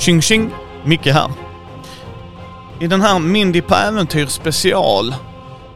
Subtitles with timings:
[0.00, 0.50] Tjing tjing!
[0.84, 1.30] Micke här.
[2.80, 5.14] I den här Mindy på äventyr special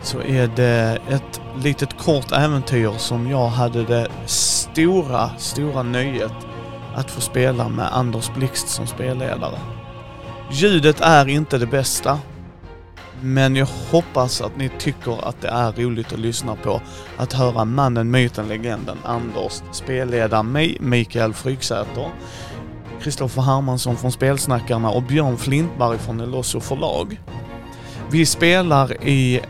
[0.02, 6.32] så är det ett litet kort äventyr som jag hade det stora, stora nöjet
[6.94, 9.58] att få spela med Anders Blixt som spelledare.
[10.50, 12.18] Ljudet är inte det bästa,
[13.20, 16.80] men jag hoppas att ni tycker att det är roligt att lyssna på.
[17.16, 22.10] Att höra mannen, myten, legenden Anders spelleda mig, Mikael Fryksäter,
[23.04, 27.20] Kristoffer Hermansson från Spelsnackarna och Björn Flintberg från Elosso förlag.
[28.10, 29.40] Vi spelar i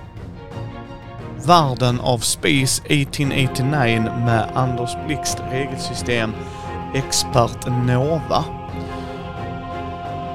[1.47, 6.33] världen av Space 1889 med Anders Blixt regelsystem
[6.95, 8.45] Expert Nova.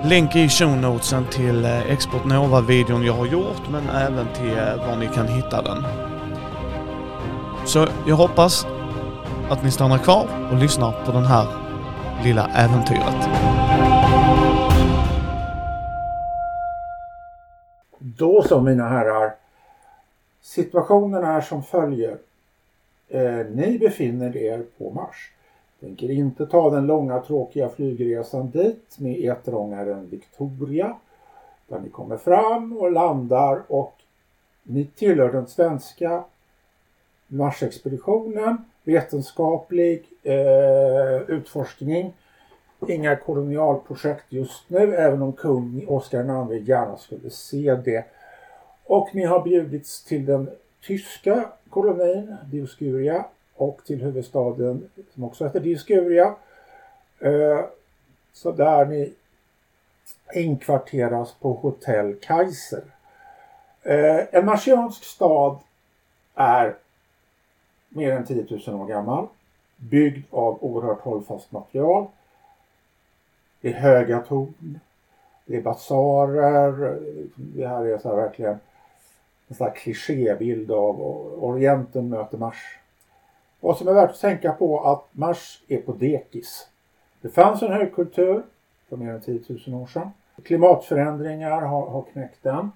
[0.04, 4.88] Länk i show notesen till eh, Expert Nova-videon jag har gjort, men även till eh,
[4.88, 5.84] var ni kan hitta den.
[7.66, 8.68] Så jag hoppas
[9.50, 11.59] att ni stannar kvar och lyssnar på den här
[12.24, 13.30] lilla äventyret.
[18.00, 19.36] Då så mina herrar.
[20.42, 22.18] Situationen är som följer.
[23.08, 25.32] Eh, ni befinner er på Mars.
[25.80, 30.96] Tänker inte ta den långa tråkiga flygresan dit med eterångaren Victoria.
[31.68, 33.96] Där ni kommer fram och landar och
[34.64, 36.24] ni tillhör den svenska
[37.28, 38.58] Marsexpeditionen.
[38.84, 42.14] Vetenskaplig eh, utforskning.
[42.88, 48.06] Inga kolonialprojekt just nu även om kung Oscar II gärna skulle se det.
[48.84, 50.50] Och ni har bjudits till den
[50.82, 56.36] tyska kolonin Dioscuria och till huvudstaden som också heter Dioscuria.
[57.20, 57.66] Eh,
[58.34, 59.14] så där ni
[60.34, 62.84] inkvarteras på Hotell Kaiser.
[63.84, 65.58] Eh, en marsiansk stad
[66.36, 66.76] är
[67.90, 69.28] mer än 10 000 år gammal.
[69.80, 72.06] Byggd av oerhört hållfast material.
[73.62, 74.80] Det är höga torn.
[75.46, 77.00] Det är basarer.
[77.36, 78.60] Det här är så här verkligen
[79.50, 81.02] en sån här klichébild av
[81.44, 82.80] Orienten möter Mars.
[83.60, 86.68] Vad som är värt att tänka på att Mars är på dekis.
[87.22, 88.44] Det fanns en högkultur
[88.90, 90.12] för mer än 10 000 år sedan.
[90.44, 92.72] Klimatförändringar har, har knäckt den.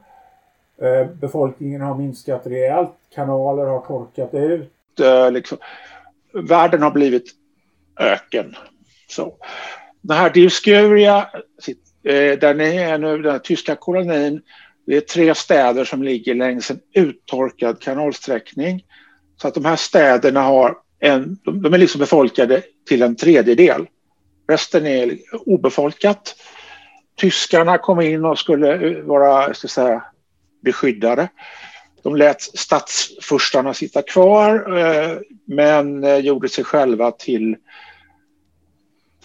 [0.77, 2.91] Eh, befolkningen har minskat rejält.
[3.09, 4.99] Kanaler har torkat ut.
[4.99, 5.57] Eh, liksom,
[6.33, 7.31] världen har blivit
[7.99, 8.55] öken.
[9.07, 9.37] Så.
[10.01, 11.29] Den här Dioscuria,
[12.03, 14.41] eh, där ni är nu, den tyska kolonin,
[14.85, 18.85] det är tre städer som ligger längs en uttorkad kanalsträckning.
[19.41, 23.85] Så att de här städerna har en, de är liksom befolkade till en tredjedel.
[24.49, 26.35] Resten är obefolkat.
[27.17, 30.03] Tyskarna kom in och skulle eh, vara ska säga,
[30.63, 31.27] beskyddade.
[32.03, 37.55] De lät stadsfurstarna sitta kvar eh, men eh, gjorde sig själva till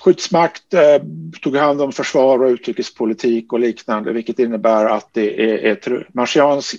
[0.01, 1.03] skyddsmakt, eh,
[1.43, 6.07] tog hand om försvar och utrikespolitik och liknande vilket innebär att det är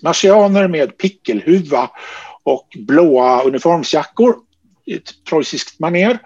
[0.04, 1.90] marsianer med pickelhuva
[2.44, 4.36] och blåa uniformsjackor
[4.86, 6.20] i ett preussiskt maner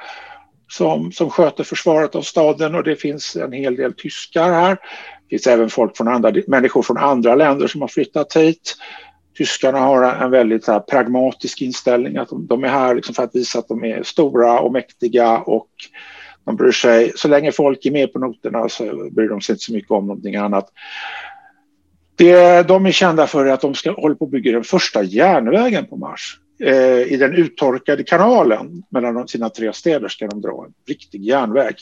[0.68, 4.70] som, som sköter försvaret av staden och det finns en hel del tyskar här.
[4.70, 8.76] Det finns även folk från andra, människor från andra länder som har flyttat hit.
[9.38, 13.36] Tyskarna har en väldigt här, pragmatisk inställning att de, de är här liksom för att
[13.36, 15.70] visa att de är stora och mäktiga och
[16.46, 19.64] de bryr sig, så länge folk är med på noterna så bryr de sig inte
[19.64, 20.70] så mycket om någonting annat.
[22.16, 25.86] Det de är kända för att de ska hålla på att bygga den första järnvägen
[25.86, 26.40] på Mars.
[26.60, 31.76] Eh, I den uttorkade kanalen mellan sina tre städer ska de dra en riktig järnväg.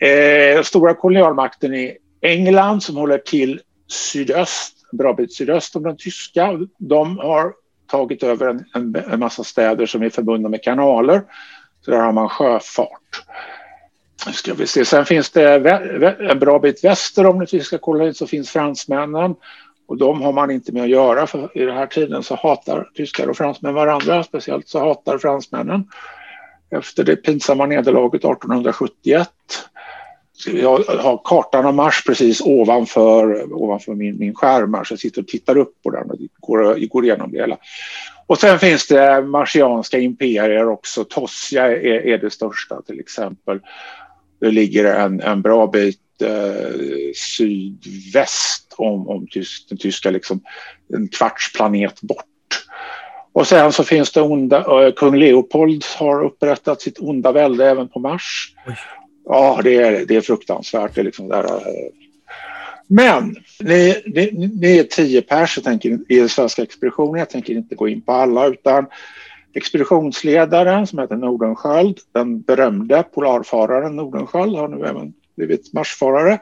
[0.00, 5.96] Eh, stora kolonialmakten är England som håller till sydöst, en bra bit sydöst om den
[5.96, 6.58] tyska.
[6.78, 7.52] De har
[7.86, 11.22] tagit över en, en, en massa städer som är förbundna med kanaler.
[11.84, 13.24] Så där har man sjöfart.
[14.32, 14.84] Ska vi se.
[14.84, 15.54] Sen finns det
[16.30, 19.34] en bra bit väster om den tyska kolonin så finns fransmännen.
[19.86, 22.90] Och de har man inte med att göra för i den här tiden så hatar
[22.94, 24.22] tyskar och fransmän varandra.
[24.22, 25.84] Speciellt så hatar fransmännen
[26.70, 29.28] efter det pinsamma nederlaget 1871.
[30.46, 35.22] Jag har kartan av Mars precis ovanför, ovanför min, min skärm här, så jag sitter
[35.22, 37.58] och tittar upp på den och går, går igenom det hela.
[38.26, 41.04] Och sen finns det marsianska imperier också.
[41.04, 43.60] Tosja är, är det största till exempel.
[44.40, 50.40] Det ligger en, en bra bit eh, sydväst om, om tysk, den tyska, liksom,
[50.94, 52.24] en kvarts planet bort.
[53.32, 57.88] Och sen så finns det onda, eh, kung Leopold har upprättat sitt onda välde även
[57.88, 58.54] på Mars.
[59.24, 60.94] Ja, det är, det är fruktansvärt.
[60.94, 61.44] Det är liksom där.
[61.44, 61.92] Eh.
[62.86, 65.58] Men ni, ni, ni är tio pers
[66.08, 67.18] i den svenska expeditionen.
[67.18, 68.86] Jag tänker inte gå in på alla utan
[69.54, 76.40] expeditionsledaren som heter Nordenskjöld, den berömde polarfararen Nordenskjöld har nu även blivit marsfarare.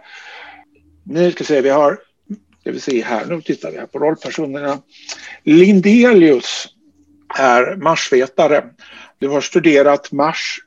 [1.05, 1.99] Ni ska se, vi har,
[2.61, 4.79] ska vi se här, nu tittar vi här på rollpersonerna.
[5.43, 6.69] Lindelius
[7.39, 8.65] är marsvetare.
[9.19, 10.61] Du har studerat Mars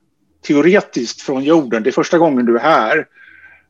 [0.44, 1.84] teoretiskt från jorden.
[1.84, 3.08] Det är första gången du är här.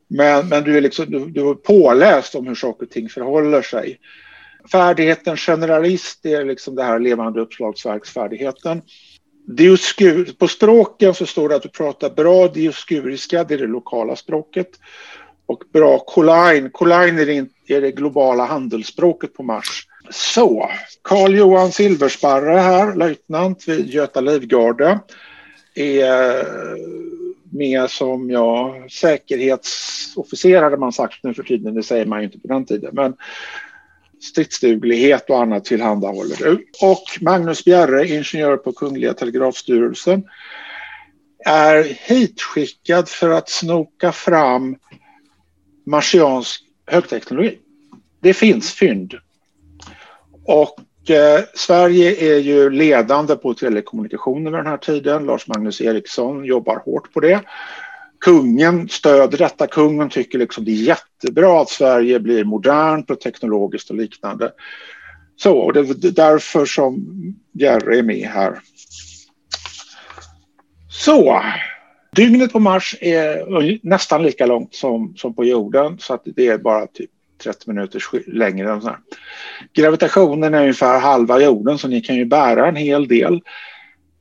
[0.08, 3.62] Men, men du, är liksom, du, du är påläst om hur saker och ting förhåller
[3.62, 4.00] sig.
[4.72, 8.82] Färdigheten generalist är liksom det här levande uppslagsverksfärdigheten.
[9.48, 14.16] Dioskur, på språken så står det att du pratar bra dioskuriska, det är det lokala
[14.16, 14.70] språket.
[15.46, 19.88] Och bra kolain, kolain är det, är det globala handelsspråket på Mars.
[20.10, 20.70] Så,
[21.02, 25.00] Carl Johan Silversparre här, löjtnant vid Göta Livgarde,
[25.76, 26.46] är
[27.54, 32.40] med som ja, säkerhetsofficer hade man sagt nu för tiden, det säger man ju inte
[32.40, 32.90] på den tiden.
[32.94, 33.16] Men
[34.22, 36.66] stridsduglighet och annat tillhandahåller du.
[36.82, 40.24] Och Magnus Bjerre, ingenjör på Kungliga Telegrafstyrelsen,
[41.46, 44.76] är hitskickad för att snoka fram
[45.86, 47.58] marsiansk högteknologi.
[48.22, 49.14] Det finns fynd.
[50.46, 50.80] Och
[51.10, 55.26] eh, Sverige är ju ledande på telekommunikationer vid den här tiden.
[55.26, 57.42] Lars Magnus Eriksson jobbar hårt på det
[58.24, 59.68] kungen stöder detta.
[59.68, 64.52] Kungen tycker liksom det är jättebra att Sverige blir modernt och teknologiskt och liknande.
[65.36, 67.06] Så, och det är därför som
[67.54, 68.60] Jerry är med här.
[70.90, 71.42] Så,
[72.16, 76.58] dygnet på Mars är nästan lika långt som, som på jorden så att det är
[76.58, 77.12] bara typ
[77.44, 78.72] 30 minuter längre.
[78.72, 78.98] Än så här.
[79.74, 83.42] Gravitationen är ungefär halva jorden så ni kan ju bära en hel del.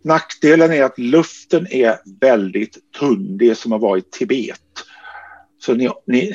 [0.04, 3.38] Nackdelen är att luften är väldigt tunn.
[3.38, 4.60] Det är som att vara i Tibet.
[5.58, 6.32] Så ni, ni,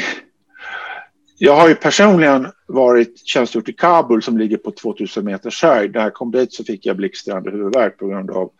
[1.38, 5.96] jag har ju personligen varit tjänstgjort i Kabul som ligger på 2000 meters höjd.
[5.96, 8.52] När jag kom dit så fick jag blixtrande huvudvärk på grund av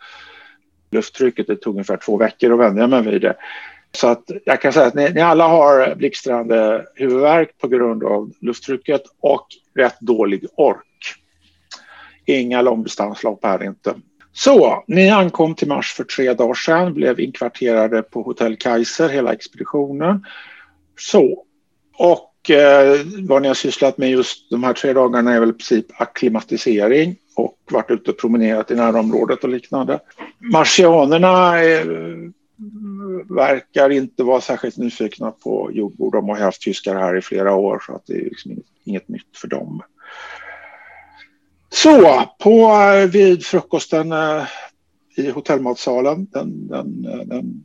[0.90, 1.46] lufttrycket.
[1.46, 3.36] Det tog ungefär två veckor att vänja mig vid det.
[3.92, 8.32] Så att jag kan säga att ni, ni alla har blixtrande huvudvärk på grund av
[8.40, 11.14] lufttrycket och rätt dålig ork.
[12.26, 13.94] Inga långdistanslopp här inte.
[14.32, 19.32] Så, ni ankom till Mars för tre dagar sedan, blev inkvarterade på Hotell Kaiser, hela
[19.32, 20.24] expeditionen.
[20.98, 21.44] Så,
[21.94, 25.52] och eh, vad ni har sysslat med just de här tre dagarna är väl i
[25.52, 30.00] princip akklimatisering och varit ute och promenerat i närområdet och liknande.
[30.38, 31.84] Marsianerna eh,
[33.28, 36.12] verkar inte vara särskilt nyfikna på jordbord.
[36.12, 39.08] De har haft tyskar här i flera år så att det är liksom inget, inget
[39.08, 39.82] nytt för dem.
[41.70, 44.44] Så, på, eh, vid frukosten eh,
[45.16, 47.62] i hotellmatsalen den, den, eh, den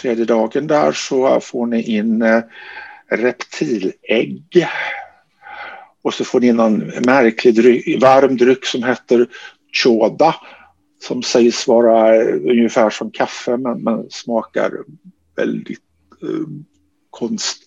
[0.00, 2.24] tredje dagen där så får ni in
[3.10, 4.66] reptilägg.
[6.02, 9.26] Och så får ni in en märklig dryck, varm dryck som heter
[9.72, 10.34] choda
[10.98, 14.72] som sägs vara ungefär som kaffe men, men smakar
[15.36, 15.80] väldigt
[16.22, 16.46] eh,
[17.10, 17.58] konst,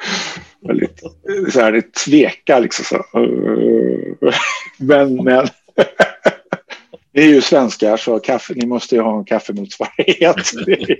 [0.60, 2.84] väldigt eh, så här, det tvekar liksom.
[2.84, 2.96] Så.
[2.96, 4.34] Eh,
[4.78, 5.46] men, men
[7.12, 10.36] ni är ju svenskar så kaffe, ni måste ju ha en kaffemotsvarighet.
[10.66, 10.96] Det,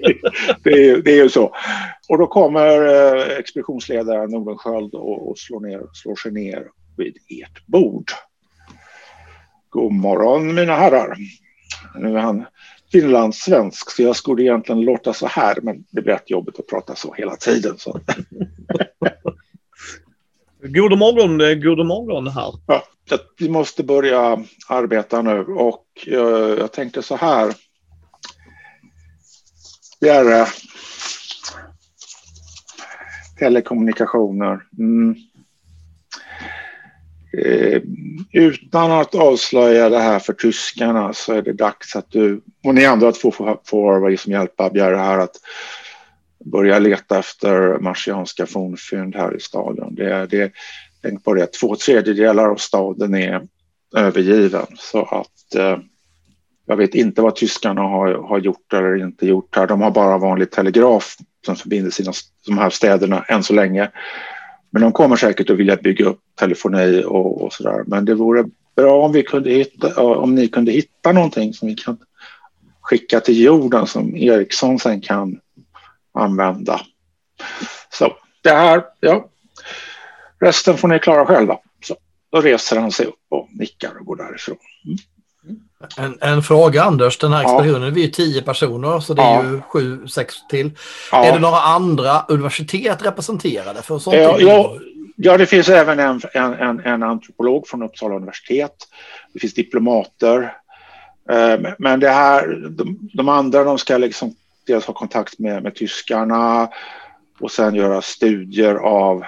[0.65, 1.55] det, det är ju så.
[2.09, 6.65] Och då kommer eh, expeditionsledaren Nordenskiöld och, och slår, ner, slår sig ner
[6.97, 8.11] vid ert bord.
[9.69, 11.17] God morgon mina herrar.
[11.95, 12.45] Nu är han
[12.93, 16.95] finlandssvensk så jag skulle egentligen låta så här men det blir rätt jobbigt att prata
[16.95, 17.79] så hela tiden.
[17.79, 18.01] Så.
[20.63, 22.53] God morgon, god morgon här.
[22.67, 22.83] Ja,
[23.39, 27.55] vi måste börja arbeta nu och jag, jag tänkte så här.
[30.01, 30.49] Det är
[33.39, 34.61] telekommunikationer.
[34.79, 35.15] Mm.
[37.39, 37.81] Eh,
[38.33, 42.87] utan att avslöja det här för tyskarna så är det dags att du och ni
[42.87, 45.37] andra två får, får liksom hjälpa Bjerre här att
[46.45, 49.95] börja leta efter marsianska fornfynd här i staden.
[49.95, 50.53] Det, det,
[51.03, 53.43] tänk på det, två tredjedelar av staden är
[53.97, 55.79] övergiven så att eh,
[56.67, 59.67] jag vet inte vad tyskarna har, har gjort eller inte gjort här.
[59.67, 62.13] De har bara vanlig telegraf som förbinder sina,
[62.47, 63.91] de här städerna än så länge.
[64.75, 67.85] Men de kommer säkert att vilja bygga upp telefoni och, och där.
[67.87, 68.45] Men det vore
[68.77, 71.99] bra om, vi kunde hitta, om ni kunde hitta någonting som vi kan
[72.81, 75.41] skicka till jorden som Ericsson sen kan
[76.15, 76.81] använda.
[77.91, 79.29] Så det här, ja.
[80.41, 81.59] Resten får ni klara själva.
[81.85, 81.97] Så,
[82.33, 84.57] då reser han sig upp och nickar och går därifrån.
[84.85, 84.99] Mm.
[85.97, 87.95] En, en, fråga Anders, den här expeditionen, ja.
[87.95, 89.45] vi är tio personer så det är ja.
[89.45, 90.71] ju sju, sex till.
[91.13, 91.25] Ja.
[91.25, 93.83] Är det några andra universitet representerade?
[93.83, 94.75] För sånt ja, ja,
[95.17, 98.75] ja, det finns även en, en, en, antropolog från Uppsala universitet.
[99.33, 100.57] Det finns diplomater.
[101.31, 104.35] Eh, men det här, de, de andra de ska liksom
[104.67, 106.69] dels ha kontakt med, med tyskarna
[107.41, 109.25] och sen göra studier av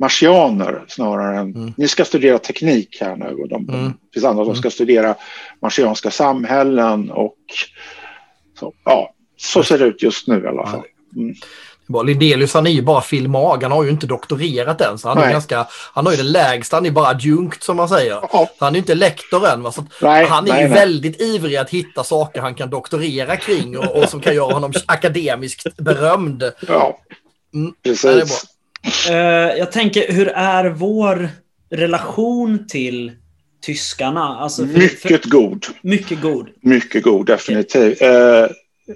[0.00, 1.54] marsianer snarare än...
[1.54, 1.74] Mm.
[1.76, 3.84] Ni ska studera teknik här nu och de, mm.
[3.84, 4.56] det finns andra som mm.
[4.56, 5.14] ska studera
[5.62, 7.36] marsianska samhällen och
[8.58, 10.82] så, ja, så ser det ut just nu i alla fall.
[11.16, 11.34] Mm.
[12.06, 14.98] Lindelius han är ju bara filmag, han har ju inte doktorerat än.
[14.98, 17.88] Så han, är ganska, han har ju den lägsta, han är bara adjunkt som man
[17.88, 18.18] säger.
[18.32, 18.50] Ja.
[18.58, 19.62] han är ju inte lektor än.
[19.62, 19.72] Va?
[19.72, 20.78] Så nej, han är nej, ju nej.
[20.78, 24.72] väldigt ivrig att hitta saker han kan doktorera kring och, och som kan göra honom
[24.86, 26.52] akademiskt berömd.
[26.68, 26.98] Ja,
[27.54, 28.44] mm, precis.
[29.10, 29.14] Uh,
[29.58, 31.28] jag tänker, hur är vår
[31.70, 33.12] relation till
[33.62, 34.20] tyskarna?
[34.20, 35.66] Alltså för, mycket för, god.
[35.82, 36.48] Mycket god.
[36.60, 38.02] Mycket god, definitivt.
[38.02, 38.46] Uh,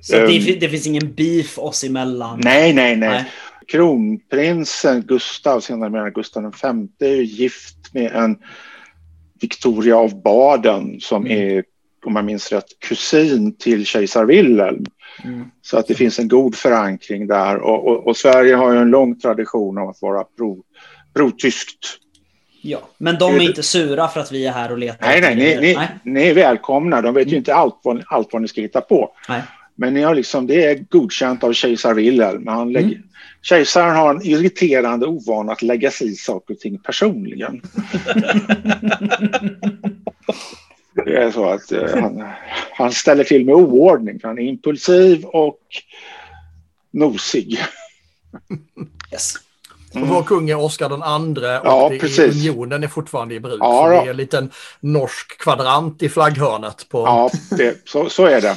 [0.03, 2.41] så um, det, det, finns ingen beef oss emellan?
[2.45, 3.09] Nej, nej, nej.
[3.09, 3.25] nej.
[3.69, 8.37] Kronprinsen Gustav, senare med Gustav V, är gift med en
[9.41, 11.39] Victoria av Baden som mm.
[11.39, 11.65] är,
[12.07, 14.85] om man minns rätt, kusin till kejsar Wilhelm.
[15.25, 15.51] Mm.
[15.63, 18.91] Så att det finns en god förankring där och, och, och Sverige har ju en
[18.91, 20.63] lång tradition av att vara pro,
[21.15, 21.99] pro-tyskt.
[22.63, 25.07] Ja, men de är inte sura för att vi är här och letar?
[25.07, 25.89] Nej, nej, ni, ni, nej.
[26.03, 27.03] ni är välkomna.
[27.03, 27.39] De vet ju mm.
[27.39, 29.11] inte allt vad, allt vad ni ska hitta på.
[29.29, 29.43] Nej.
[29.75, 32.47] Men ni liksom, det är godkänt av kejsar Wilhelm.
[32.47, 33.09] Han lägger, mm.
[33.43, 37.63] Kejsaren har en irriterande ovana att lägga sig i saker och ting personligen.
[40.95, 42.25] det är så att eh, han,
[42.73, 44.21] han ställer till med oordning.
[44.23, 45.61] Han är impulsiv och
[46.91, 47.59] nosig.
[49.13, 49.35] Yes.
[49.95, 50.09] Mm.
[50.09, 53.59] Vår kung är Oscar den andre och ja, är, unionen är fortfarande i bruk.
[53.61, 56.89] Ja, så det är en liten norsk kvadrant i flagghörnet.
[56.89, 56.99] På...
[56.99, 58.57] Ja, det, så, så är det.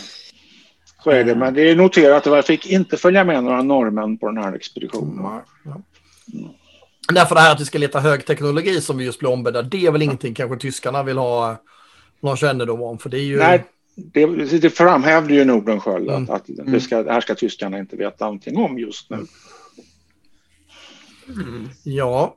[1.03, 4.17] Så är det, men det är noterat att jag fick inte följa med några norrmän
[4.17, 5.19] på den här expeditionen.
[5.19, 5.41] Mm.
[5.65, 6.49] Mm.
[7.13, 9.91] Därför det här att vi ska leta högteknologi som vi just blev ombedda, det är
[9.91, 11.57] väl ingenting kanske tyskarna vill ha
[12.19, 13.37] någon kännedom om, för det är ju...
[13.37, 13.63] Nej,
[13.95, 14.25] det,
[14.59, 16.23] det framhävde ju Nordenskjöld mm.
[16.23, 16.79] att, att det, mm.
[16.79, 19.25] ska, det här ska tyskarna inte veta någonting om just nu.
[21.27, 21.69] Mm.
[21.83, 22.35] Ja,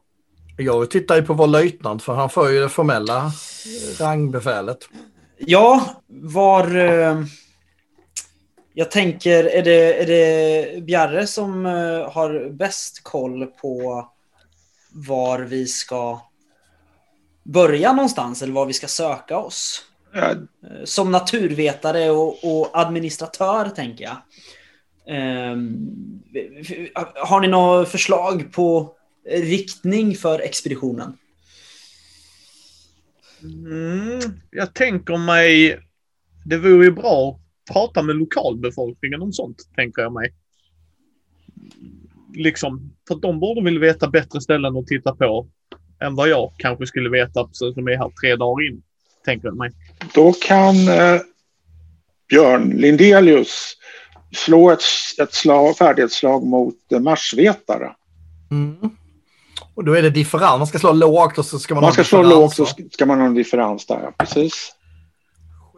[0.59, 3.33] jag tittar ju på vår löjtnant för han för ju det formella
[3.99, 4.79] rangbefälet.
[5.39, 6.77] Ja, var...
[6.77, 7.25] Eh,
[8.75, 14.09] jag tänker, är det, är det Bjarre som eh, har bäst koll på
[14.93, 16.21] var vi ska
[17.53, 19.85] börja någonstans eller var vi ska söka oss?
[20.13, 20.31] Ja.
[20.31, 20.37] Eh,
[20.85, 24.17] som naturvetare och, och, administratör, tänker jag.
[25.53, 26.23] Um,
[27.15, 28.95] har ni något förslag på
[29.29, 31.13] riktning för expeditionen?
[33.43, 35.79] Mm, jag tänker mig,
[36.45, 37.41] det vore ju bra
[37.73, 40.35] prata med lokalbefolkningen om sånt, tänker jag mig.
[42.35, 45.49] Liksom, för att de borde väl veta bättre ställen att titta på
[46.01, 48.83] än vad jag kanske skulle veta, som är här tre dagar in,
[49.25, 49.71] tänker jag mig.
[50.15, 51.21] Då kan eh,
[52.29, 53.77] Björn Lindelius
[54.37, 54.83] slå ett,
[55.23, 57.93] ett slag, färdighetsslag mot eh, marsvetare.
[58.51, 58.77] Mm.
[59.75, 62.05] Och då är det differens, man ska slå lågt och så ska man, man ska
[62.05, 64.73] slå lågt så ska man ha en differens där, ja, precis.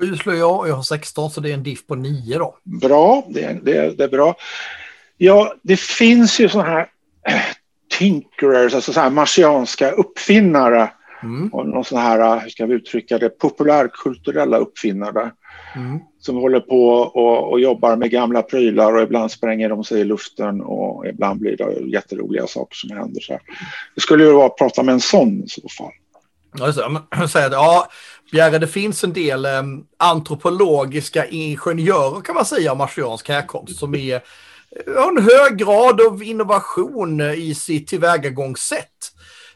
[0.01, 2.57] 7 slår jag och jag har 16 så det är en diff på 9 då.
[2.63, 4.37] Bra, det är, det det är bra.
[5.17, 6.87] Ja, det finns ju sådana här
[8.03, 10.91] tinkerers, alltså så här marsianska uppfinnare.
[11.23, 11.49] Mm.
[11.49, 15.31] Och någon sån här, hur ska vi uttrycka det, populärkulturella uppfinnare.
[15.77, 15.99] Mm.
[16.21, 20.05] Som håller på och, och, jobbar med gamla prylar och ibland spränger de sig i
[20.05, 23.21] luften och ibland blir det jätteroliga saker som händer.
[23.21, 23.43] Så här.
[23.95, 25.93] Det skulle ju vara att prata med en sån i så fall.
[26.59, 26.73] Ja,
[27.51, 27.89] ja,
[28.33, 29.63] Bjärre, det finns en del eh,
[29.97, 34.23] antropologiska ingenjörer kan man säga av marsiansk härkomst som är
[34.87, 39.13] en hög grad av innovation i sitt tillvägagångssätt.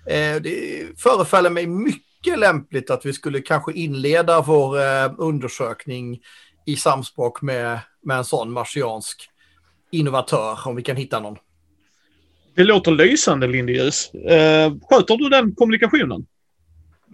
[0.06, 6.20] Eh, det förefaller mig mycket lämpligt att vi skulle kanske inleda vår eh, undersökning
[6.66, 9.30] i samspråk med, med en sån marsiansk
[9.90, 11.36] innovatör, om vi kan hitta någon.
[12.54, 14.14] Det låter lysande, Lindeljus.
[14.14, 16.26] Eh, sköter du den kommunikationen?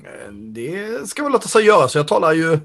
[0.04, 2.58] Eh, det ska väl låta sig göra, så jag talar ju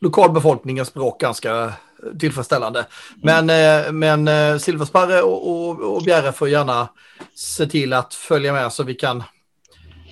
[0.00, 1.72] lokalbefolkningens språk ganska
[2.18, 2.86] tillfredsställande.
[3.22, 3.98] Men, mm.
[3.98, 6.88] men eh, Silversparre och, och, och Bjärre får gärna
[7.34, 9.22] se till att följa med så vi kan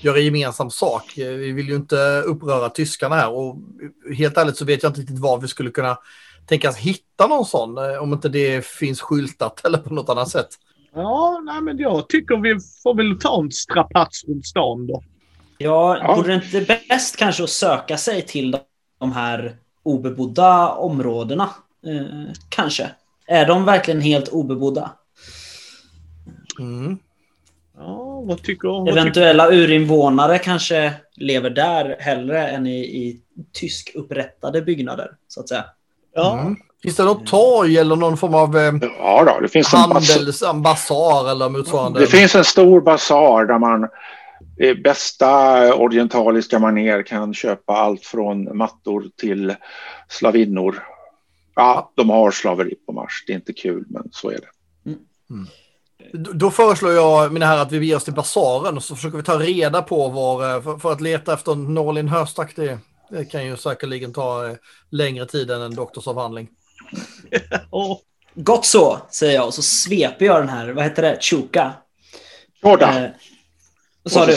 [0.00, 1.12] göra gemensam sak.
[1.16, 3.56] Vi vill ju inte uppröra tyskarna här och
[4.16, 5.98] helt ärligt så vet jag inte riktigt var vi skulle kunna
[6.46, 10.48] tänkas hitta någon sån om inte det finns skyltat eller på något annat sätt.
[10.94, 15.02] Ja, nej, men jag tycker vi får väl ta en strapats runt stan då.
[15.58, 16.14] Ja, ja.
[16.16, 18.56] vore det inte bäst kanske att söka sig till
[18.98, 21.50] de här obebodda områdena?
[21.86, 22.90] Eh, kanske.
[23.26, 24.90] Är de verkligen helt obebodda?
[26.58, 26.98] Mm.
[27.78, 29.58] Ja, vad tycker vad Eventuella tycker...
[29.58, 33.20] urinvånare kanske lever där hellre än i, i
[33.52, 35.64] tysk upprättade byggnader, så att säga.
[36.14, 36.56] Ja, mm.
[36.82, 40.62] Finns det något torg eller någon form av eh, Ja, då, det finns handels, en
[40.62, 42.00] basar eller motsvarande?
[42.00, 43.88] Det finns en stor basar där man
[44.58, 49.54] i bästa orientaliska manér kan köpa allt från mattor till
[50.08, 50.82] slavinnor.
[51.56, 53.24] Ja, de har slaveri på Mars.
[53.26, 54.48] Det är inte kul, men så är det.
[56.12, 59.16] D- Då föreslår jag, mina herrar, att vi beger oss till basaren och så försöker
[59.16, 62.08] vi ta reda på var, eh, för, för att leta efter en nål i en
[62.08, 62.78] höstack, det,
[63.10, 64.56] det kan ju säkerligen ta eh,
[64.90, 66.48] längre tid än en doktorsavhandling.
[67.70, 67.98] Åh,
[68.34, 71.72] Gott så, säger jag och så sveper jag den här, vad heter det, Chuka.
[72.62, 73.04] Choda.
[73.04, 73.10] Eh,
[74.02, 74.36] vad sa du?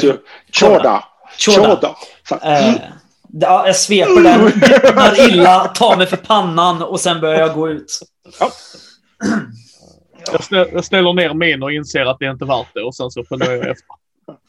[0.51, 1.03] Choda.
[1.39, 1.65] Choda.
[1.65, 1.95] Choda.
[2.29, 2.75] Så- Eh,
[3.31, 7.69] ja, jag sveper den, vittnar illa, tar mig för pannan och sen börjar jag gå
[7.69, 7.99] ut.
[10.31, 12.95] jag, stä- jag ställer ner min och inser att det är inte värt det och
[12.95, 13.85] sen så följer jag efter.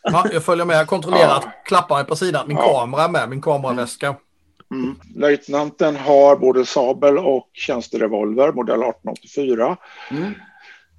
[0.02, 1.36] Ja, jag följer med, jag kontrollerar Ja.
[1.36, 2.80] att klappar är på sidan, min Ja.
[2.80, 4.14] kamera är med, min kameraväska.
[4.74, 4.94] Mm.
[5.16, 9.76] Löjtnanten har både sabel och tjänsterevolver, modell 1884.
[10.10, 10.34] Mm.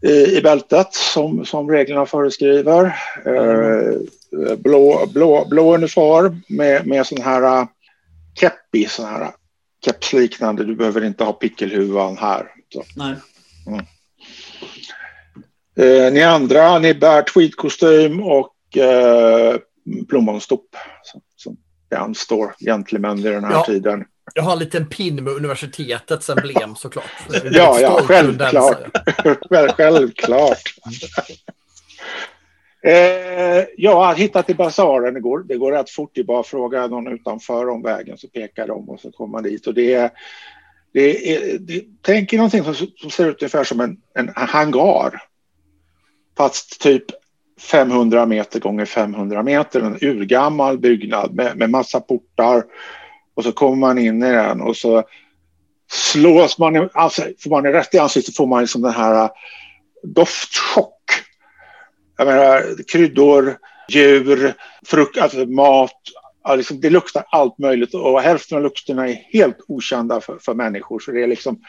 [0.02, 2.86] I, i bältet som, som reglerna föreskriver.
[3.26, 7.68] Eh, blå, blå, blå uniform med, med sån här uh,
[8.40, 9.30] keppi, sån här uh,
[9.86, 10.64] kepsliknande.
[10.64, 12.48] Du behöver inte ha pickelhuvan här.
[12.74, 12.84] Så.
[12.96, 13.16] Nej.
[15.76, 19.56] Eh, ni andra, ni bär tweedkostym och eh,
[20.10, 20.76] plommonstop
[21.36, 21.58] som,
[21.90, 23.64] det anstår gentlemän vid den här Ja.
[23.64, 24.06] tiden.
[24.34, 27.06] Jag har en liten pin med universitetets emblem såklart.
[27.44, 28.98] Ja, ja, självklart.
[29.78, 30.62] Självklart.
[32.84, 36.12] Eh, ja, hitta till basaren, det går, det går rätt fort.
[36.14, 39.32] Det är bara att fråga någon utanför om vägen så pekar de och så kommer
[39.32, 39.68] man dit.
[39.68, 40.10] Och det är,
[40.94, 45.24] det är, det, tänk er någonting som, som ser ut ungefär som en, en hangar.
[46.38, 47.06] Fast typ
[47.60, 52.64] 500 meter gånger 500 meter, en urgammal byggnad med, med massa portar.
[53.36, 55.04] Och så kommer man in i den och så
[55.92, 59.30] slås man, i- alltså får man rätt i ansiktet får man liksom den här äh,
[60.04, 60.94] doftchock.
[62.18, 63.58] Jag menar kryddor,
[63.90, 64.54] djur,
[64.86, 65.92] frukt, alltså mat.
[66.56, 71.00] Liksom, det luktar allt möjligt och hälften av lukterna är helt okända för, för människor.
[71.00, 71.60] Så det är liksom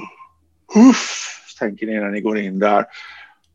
[0.90, 1.28] uff,
[1.58, 2.84] tänker ni när ni går in där.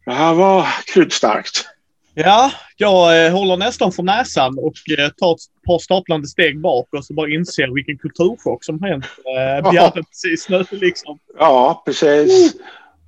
[0.05, 1.65] Det här var kryddstarkt.
[2.13, 6.87] Ja, jag eh, håller nästan för näsan och eh, tar ett par staplande steg bak
[6.91, 10.65] och så bara inser vilken kulturchock som hänt eh, Bjarne precis nu.
[10.71, 11.19] Liksom.
[11.39, 12.53] Ja, precis.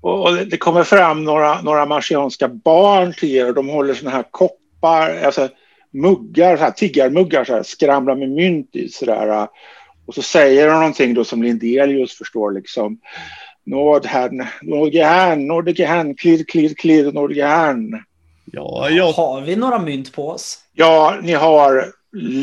[0.02, 3.94] Och och det det kommer fram några, några marsianska barn till er och de håller
[3.94, 5.50] såna här koppar, alltså
[5.92, 9.48] muggar, så här, tiggarmuggar, så här, skramlar med mynt i sådär.
[10.06, 13.00] Och så säger de någonting då som Lindelius förstår liksom.
[13.66, 18.04] Nordherrn, Nordgehärn, Nordgehärn, klirr, klirr, klirr, Nordgehärn.
[18.46, 20.58] Ja, jag, Har vi några mynt på oss?
[20.74, 21.86] Ja, ni har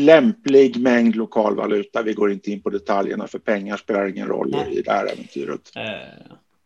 [0.05, 2.01] lämplig mängd lokalvaluta.
[2.01, 4.77] Vi går inte in på detaljerna för pengar spelar ingen roll Nej.
[4.77, 5.61] i det här äventyret.
[5.75, 5.83] Eh,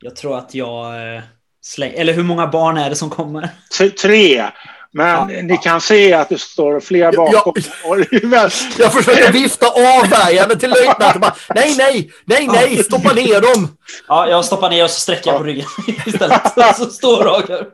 [0.01, 1.15] jag tror att jag...
[1.15, 1.21] Eh,
[1.61, 1.91] släng...
[1.95, 3.49] Eller hur många barn är det som kommer?
[3.79, 4.45] T- Tre.
[4.91, 5.41] Men Ja.
[5.41, 7.53] ni kan se att det står fler Ja, bakom.
[7.83, 11.21] Är väl- Jag försöker vifta av värjan till löjtnanten.
[11.55, 13.77] Nej, nej, nej, nej, stoppa ner dem.
[14.07, 15.65] Ja, jag stoppar ner och så sträcker jag på ryggen
[16.05, 16.41] istället.
[16.77, 17.67] Så står här.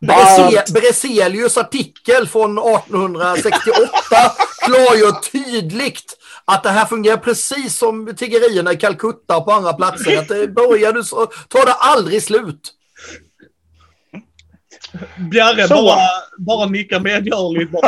[0.00, 3.90] Brese- Breselius artikel från 1868
[4.64, 10.18] klargör tydligt att det här fungerar precis som tiggerierna i Calcutta och på andra platser.
[10.18, 12.74] Att det börjar du så tar det aldrig slut.
[15.30, 15.74] Bjarre Så.
[15.74, 15.98] bara,
[16.38, 17.72] bara nickar medgörligt.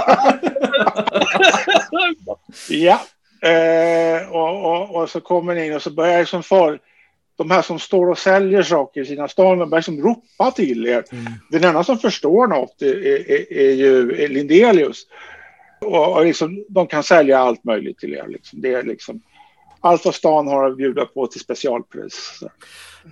[2.69, 3.01] Ja.
[3.49, 6.79] Eh, och, och, och så kommer ni in och så börjar liksom far,
[7.41, 10.87] de här som står och säljer saker i sina stan de börjar liksom ropa till
[10.87, 11.05] er.
[11.51, 15.03] Den enda som förstår något är, är, är ju Lindelius.
[15.81, 18.25] Och, och liksom, de kan sälja allt möjligt till er.
[18.29, 18.61] Liksom.
[18.61, 19.21] Det är liksom,
[19.81, 22.41] allt vad stan har att bjuda på till specialpris.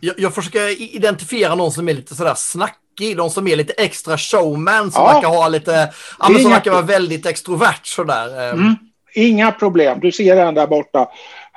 [0.00, 4.18] Jag, jag försöker identifiera någon som är lite sådär snackig, de som är lite extra
[4.18, 5.12] showman, som Ja.
[5.12, 8.46] verkar ha lite, ja, men som verkar vara väldigt extrovert sådär.
[8.48, 8.52] eh.
[8.52, 8.74] Mm.
[9.14, 10.00] Inga problem.
[10.00, 11.08] Du ser en där borta.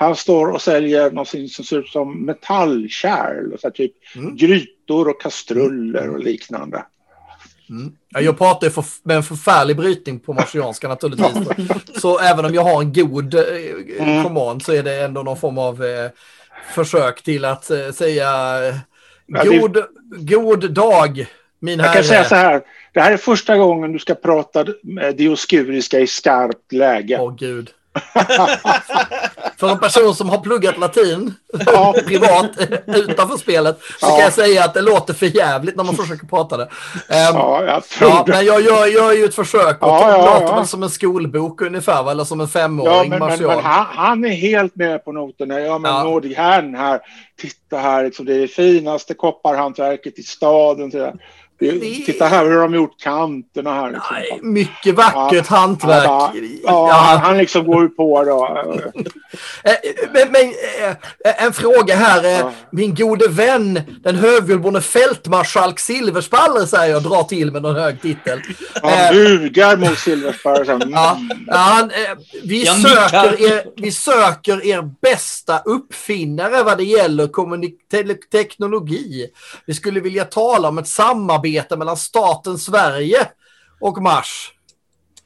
[0.02, 3.58] Han står och säljer något som ser ut som metallkärl.
[3.60, 4.36] Så typ Mm.
[4.36, 6.86] grytor och kastruller och liknande.
[7.70, 7.92] Mm.
[8.10, 12.02] Ja, Jag pratar för, med en förfärlig brytning på marsianska naturligtvis.
[12.02, 13.42] Så även om jag har en god eh,
[14.00, 14.24] Mm.
[14.24, 16.10] command så är det ändå någon form av eh,
[16.74, 18.26] försök till att eh, säga
[19.28, 19.78] Ja, det- god,
[20.18, 21.26] god dag
[21.60, 22.30] min Jag kan säga herre.
[22.30, 22.62] så här.
[22.94, 27.18] Det här är första gången du ska prata med dioskuriska i skarpt läge.
[27.20, 27.70] Åh gud.
[29.58, 31.34] För en person som har pluggat latin
[31.66, 31.94] Ja.
[32.08, 32.50] privat
[32.88, 34.08] utanför spelet så Ja.
[34.10, 36.64] kan jag säga att det låter för jävligt när man försöker prata det.
[37.10, 38.32] Ehm, Ja, jag tror Ja, det.
[38.32, 40.56] men jag gör, gör ju ett försök och Ja, ja, ja, låter ja.
[40.56, 42.12] väl som en skolbok ungefär, va?
[42.12, 43.56] eller som en Ja, femåring men, men, martial.
[43.56, 45.60] men han, han är helt med på noterna.
[45.60, 46.04] Ja, men Ja.
[46.04, 47.00] Nordic Hand här.
[47.42, 50.90] Titta här, liksom, det är det finaste kopparhantverket i staden.
[50.90, 51.14] Det,
[51.66, 53.92] det, Det- titta här hur de gjort kanterna här.
[53.92, 54.08] Liksom.
[54.12, 56.06] Nej, mycket vackert Ja, hantverk.
[56.06, 56.32] Ja,
[56.64, 58.70] Ja, ja, han liksom går ju på då.
[59.64, 59.74] Eh,
[60.14, 60.42] Men, men
[61.26, 62.24] eh, en fråga här.
[62.24, 62.52] eh, Ja.
[62.72, 68.40] Min gode vän, den högviljborne fältmarskalk Silverspalle säger jag, drar till med någon hög titel.
[68.82, 69.98] Han bugar mot
[70.46, 70.90] här, Mm.
[71.48, 71.92] Ja, han,
[72.44, 73.52] vi, Jag söker nickar.
[73.54, 79.28] er, vi söker er bästa uppfinnare vad det gäller kommunik- te- teknologi.
[79.66, 83.28] Vi skulle vilja tala om ett samarbete mellan staten Sverige
[83.80, 84.52] och Mars.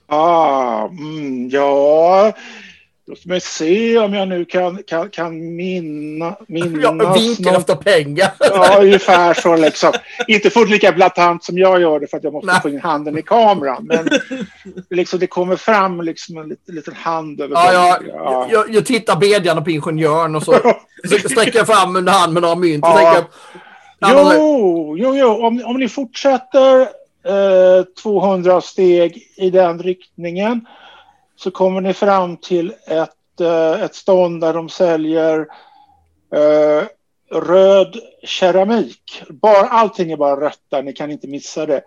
[0.07, 2.31] Ah, mm, ja,
[3.07, 6.81] låt mig se om jag nu kan, kan, kan minna, minnas.
[6.83, 7.59] Jag vinkar något.
[7.59, 8.31] efter pengar.
[8.39, 9.91] Ja, ungefär så liksom.
[10.27, 12.61] Inte fullt lika blatant som jag gör det för att jag måste Nej.
[12.61, 13.85] få in handen i kameran.
[13.85, 14.09] Men
[14.89, 18.47] liksom det kommer fram liksom en liten, liten hand över Ja, ja.
[18.51, 20.53] jag, jag tittar bedjande på ingenjören och så
[21.09, 22.83] så sträcker jag fram en hand med några mynt.
[22.85, 22.95] Och Ja.
[22.97, 23.31] tänker, att-
[23.99, 25.45] Jo, jo, jo.
[25.45, 26.81] Om, om ni fortsätter
[27.25, 30.67] eh, 200 steg i den riktningen
[31.35, 35.47] så kommer ni fram till ett, eh, ett stånd där de säljer
[36.33, 36.83] eh,
[37.31, 39.23] röd keramik.
[39.29, 41.81] Bara, allting är bara rött där, ni kan inte missa det.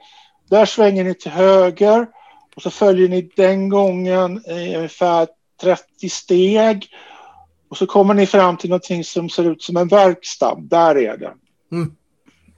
[0.51, 2.07] Där svänger ni till höger
[2.57, 5.29] och så följer ni den gången i ungefär
[5.63, 6.87] 30 steg.
[7.71, 10.57] Och så kommer ni fram till någonting som ser ut som en verkstad.
[10.61, 11.33] Där är det.
[11.73, 11.93] Mm.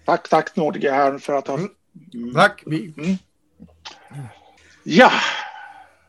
[0.04, 1.54] Tack, tack Nordica här för att ha...
[1.54, 1.70] Mm.
[2.14, 2.34] Mm.
[2.34, 2.62] Tack.
[2.66, 2.94] Vi,
[4.84, 5.12] Ja,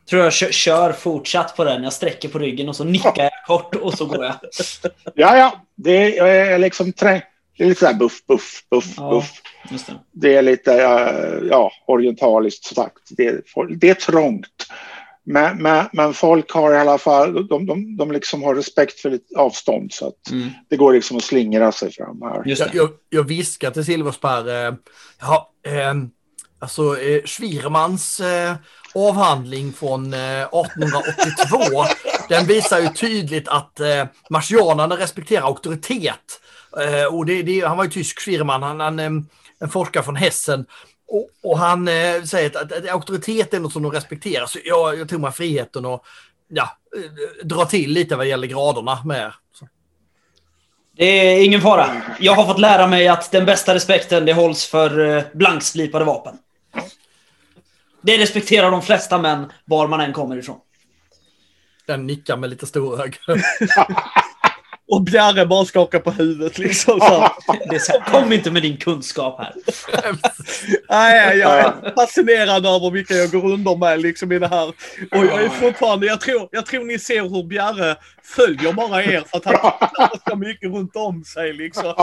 [0.09, 1.83] Tror jag kör, kör fortsatt på den.
[1.83, 4.35] Jag sträcker på ryggen och så nickar jag kort och så går jag.
[5.15, 5.61] ja, ja.
[5.75, 7.23] Det är liksom trä...
[7.57, 9.09] Det är lite sådär buff, buff, buff, Ja.
[9.09, 9.41] buff.
[9.71, 9.93] Just det.
[10.11, 10.71] Det är lite,
[11.49, 13.09] ja, orientaliskt sagt.
[13.09, 13.41] Det är,
[13.75, 14.67] det är trångt.
[15.23, 19.09] Men, men, men folk har i alla fall, de, de, de liksom har respekt för
[19.09, 20.49] lite avstånd så att Mm.
[20.69, 22.43] det går liksom att slingra sig fram här.
[22.45, 24.67] Just jag, jag, jag viskar till Silverspär.
[24.67, 24.73] Eh,
[25.21, 25.93] ja, eh,
[26.59, 28.55] alltså eh, Schwirmans eh,
[28.95, 31.85] avhandling från eh, 1882.
[32.29, 36.41] den visar ju tydligt att eh, marsianerna respekterar auktoritet.
[36.77, 39.09] Eh, och det, det, han var ju tysk Schwirman, han, han, eh,
[39.59, 40.65] en forskare från Hessen.
[41.11, 44.45] Och, och han eh, säger att, att auktoritet är något som de respekterar.
[44.45, 46.05] Så jag, jag tog mig friheten och
[46.47, 49.33] ja, eh, dra till lite vad gäller graderna med.
[49.53, 49.67] Så.
[50.97, 52.01] Det är ingen fara.
[52.19, 56.37] Jag har fått lära mig att den bästa respekten det hålls för eh, blankslipade vapen.
[58.01, 60.59] Det respekterar de flesta män var man än kommer ifrån.
[61.87, 63.13] Den nickar med lite stor ögon.
[64.91, 66.99] Och Bjarre bara skakar på huvudet liksom.
[66.99, 67.05] Så.
[67.19, 67.31] här.
[67.69, 69.53] Det är så, kom inte med din kunskap här.
[70.89, 74.67] Nej, jag är fascinerad över vilka jag går under med liksom i det här.
[74.67, 79.23] Och jag är fortfarande, jag tror, jag tror ni ser hur Bjarre följer bara er
[79.27, 81.93] för att han tittar så mycket runt om sig liksom.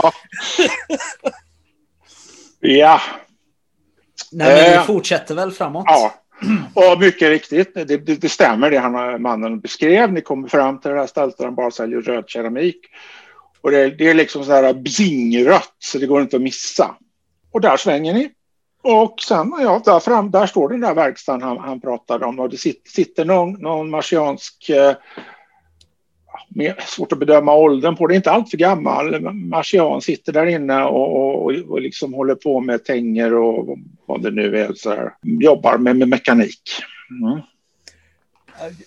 [2.59, 3.01] Ja,
[4.31, 4.85] Nej, men vi Eh.
[4.85, 5.83] fortsätter väl framåt.
[5.87, 6.13] ja.
[6.73, 10.13] Och mycket riktigt, det, det, det stämmer det han, mannen beskrev.
[10.13, 12.77] Ni kommer fram till det här stället där han bara säljer röd keramik.
[13.61, 16.95] Och det, det är liksom så här bzingrött så det går inte att missa.
[17.51, 18.29] Och där svänger ni.
[18.81, 22.39] Och sen, ja, där, fram, där står den där verkstaden han, han pratade om.
[22.39, 24.69] Och det sitter, sitter någon, någon marsiansk...
[24.69, 24.95] Eh,
[26.59, 28.15] Mer, svårt att bedöma åldern på det.
[28.15, 29.21] Inte allt för gammal.
[29.33, 34.31] Marsian sitter där inne och, och, och liksom håller på med tänger och vad det
[34.31, 34.73] nu är.
[34.75, 36.61] Så här, jobbar med, med mekanik.
[37.23, 37.39] Mm.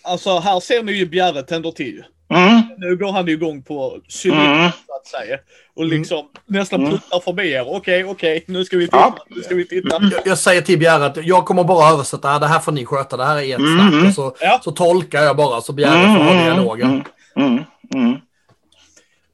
[0.03, 2.05] Alltså här ser ni ju Bjarre tänder till.
[2.35, 2.61] Mm.
[2.79, 4.71] Nu går han igång på cylinder Mm.
[4.87, 5.39] så att säga.
[5.77, 6.93] Och liksom nästan Mm.
[6.93, 7.65] puttar förbi er.
[7.77, 8.97] Okej, okej, nu ska vi titta.
[8.97, 9.17] Ja.
[9.29, 9.97] Nu ska vi titta.
[9.97, 10.11] Mm.
[10.13, 12.39] Jag, jag säger till Bjerre att jag kommer bara översätta.
[12.39, 13.17] Det här får ni sköta.
[13.17, 13.91] Det här är ert Mm.
[13.91, 14.09] snack.
[14.09, 14.61] Och så, Ja.
[14.65, 17.05] så tolkar jag bara så Bjerre får ha dialogen.
[17.37, 17.65] Mm.
[17.95, 18.13] Mm.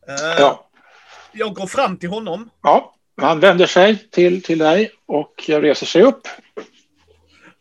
[0.09, 0.65] Eh, Ja.
[1.33, 2.51] Jag går fram till honom.
[2.63, 6.21] ja, han vänder sig till, till dig och reser sig upp.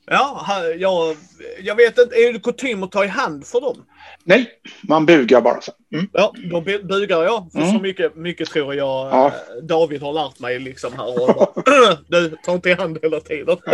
[0.10, 0.46] Ja,
[0.78, 1.18] jag,
[1.62, 2.16] jag vet inte.
[2.16, 3.86] Är det kutym att ta i hand för dem?
[4.24, 4.50] Nej,
[4.82, 5.62] man bugar bara.
[5.62, 5.72] Så.
[5.94, 6.10] Mm.
[6.14, 7.52] Ja, då bu- bugar jag.
[7.52, 7.72] För Mm.
[7.74, 9.28] så mycket, mycket tror jag Ja.
[9.28, 11.08] eh, David har lärt mig liksom här.
[11.30, 13.58] Och bara, du, ta inte i hand hela tiden.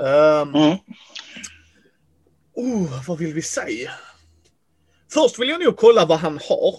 [0.00, 0.76] Ehm, Mm.
[2.54, 3.90] oh, vad vill vi säga?
[5.14, 6.74] Först vill jag nog kolla vad han har.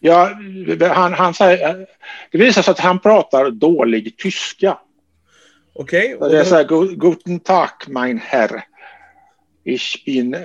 [0.00, 0.30] Ja,
[0.94, 1.86] han, han säger,
[2.32, 4.78] det visar sig att han pratar dålig tyska.
[5.74, 6.16] Okej?
[6.20, 8.64] Det är så här, "Gu- Guten Tag, mein Herr.
[9.64, 10.36] Ich bin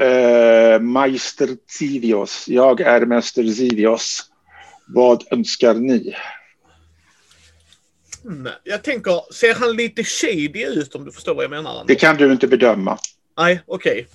[0.00, 2.48] Eh, Meister Zivios.
[2.48, 4.22] Jag är Mäster Zivios.
[4.88, 6.16] Vad önskar ni?
[8.24, 11.70] Mm, jag tänker, ser han lite shady ut om du förstår vad jag menar?
[11.70, 11.86] Anders?
[11.86, 12.98] Det kan du inte bedöma.
[13.38, 14.06] Nej, okej.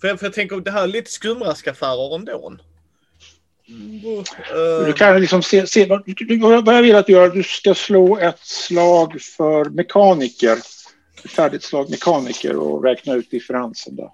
[0.00, 2.52] För, jag- för jag tänker, det här är lite skumraskaffärer ändå.
[3.68, 7.42] Mm, eh, Du kan liksom se, se vad, vad jag vill att du gör, du
[7.42, 10.56] ska slå ett slag för mekaniker.
[11.24, 14.10] Ett färdigt slag mekaniker och räkna ut differensen där.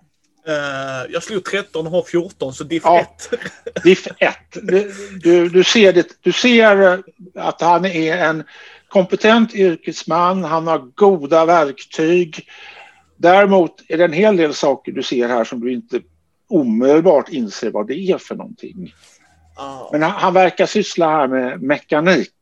[0.47, 3.01] eh, jag slog 13 och har 14, så diff Ja.
[3.01, 3.31] 1.
[3.85, 4.35] Diff 1.
[4.63, 7.03] Du, du, du, ser det, du ser
[7.35, 8.45] att han är en
[8.89, 12.49] kompetent yrkesman, han har goda verktyg.
[13.21, 16.01] Däremot är det en hel del saker du ser här som du inte
[16.49, 18.95] omedelbart inser vad det är för någonting.
[19.57, 19.89] Ah.
[19.93, 22.35] Men han, han verkar syssla här med mekanik.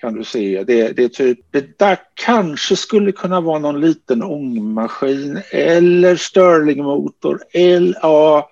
[0.00, 0.64] Kan du se.
[0.64, 7.40] Det, det är typ, det där kanske skulle kunna vara någon liten ångmaskin eller Stirlingmotor.
[7.52, 8.50] Eller, ja.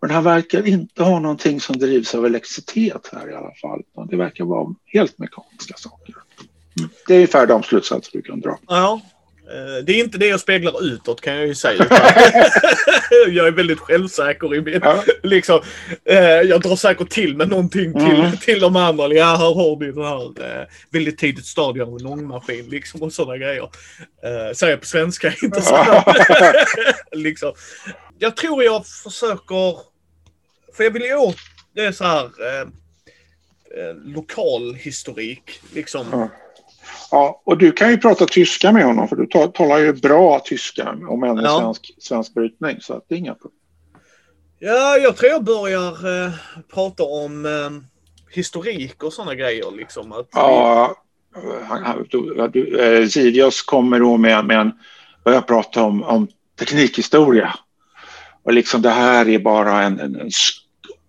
[0.00, 3.82] Men han verkar inte ha någonting som drivs av elektricitet här i alla fall.
[4.10, 6.14] Det verkar vara helt mekaniska saker.
[6.78, 6.90] Mm.
[7.06, 8.58] Det är ungefär de slutsatser du kan dra.
[8.68, 9.00] Ja.
[9.50, 11.86] Eh, Det är inte det jag speglar utåt kan jag ju säga.
[13.28, 14.80] jag är väldigt självsäker i min...
[14.82, 15.04] Ja.
[15.22, 15.60] Liksom,
[16.04, 18.36] eh, jag drar säkert till med någonting till, Mm.
[18.36, 19.08] till de andra.
[19.08, 23.12] Ja, här har vi det här eh, väldigt tidigt stadium av en ångmaskin liksom, och
[23.12, 23.68] sådana grejer.
[24.54, 26.02] Säger jag på svenska, inte så.
[27.12, 27.52] liksom.
[28.18, 29.78] Jag tror jag försöker...
[30.76, 31.36] För jag vill ju åt...
[31.74, 32.24] Det är så här...
[32.24, 32.66] Eh,
[34.04, 35.60] lokal historik.
[35.74, 36.06] Liksom.
[36.12, 36.30] Ja.
[37.14, 40.40] Ja, och du kan ju prata tyska med honom för du ta- talar ju bra
[40.44, 41.58] tyska om än en Ja.
[41.60, 42.76] svensk, svensk brytning.
[42.80, 43.58] Så att det är inga problem.
[44.58, 46.32] Ja, jag tror jag börjar eh,
[46.74, 47.70] prata om eh,
[48.34, 49.64] historik och sådana grejer.
[49.76, 50.12] Liksom.
[50.12, 50.94] Att Ja,
[51.68, 52.06] han, han,
[52.52, 54.72] du, eh, Sidios kommer då med, med en,
[55.24, 57.54] börjar prata om, om teknikhistoria.
[58.42, 60.30] Och liksom det här är bara en, en, en,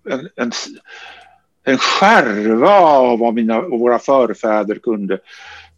[0.10, 0.52] en, en,
[1.64, 5.20] en skärva av vad mina och våra förfäder kunde.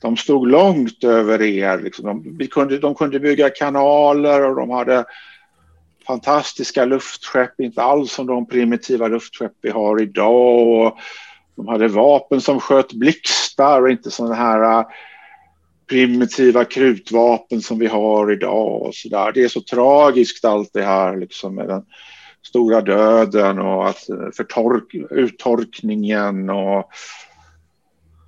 [0.01, 1.77] De stod långt över er.
[1.77, 2.05] Liksom.
[2.05, 5.05] De, vi kunde, de kunde bygga kanaler och de hade
[6.07, 10.67] fantastiska luftskepp, inte alls som de primitiva luftskepp vi har idag.
[10.67, 10.97] Och
[11.55, 14.85] de hade vapen som sköt blixtar och inte sådana här äh,
[15.89, 18.81] primitiva krutvapen som vi har idag.
[18.81, 19.31] Och så där.
[19.31, 21.85] Det är så tragiskt allt det här liksom med den
[22.47, 26.89] stora döden och att äh, förtork, uttorkningen och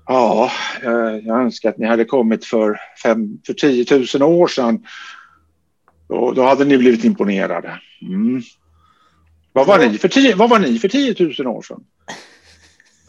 [0.10, 0.52] ja,
[0.84, 3.86] eh, jag önskar att ni hade kommit för, fem, för 10
[4.20, 4.86] 000 år sedan.
[6.08, 7.80] Då, då hade ni blivit imponerade.
[8.02, 8.42] Mm.
[9.54, 11.84] Vad, var ni för tio, vad var ni för 10 000 år sedan?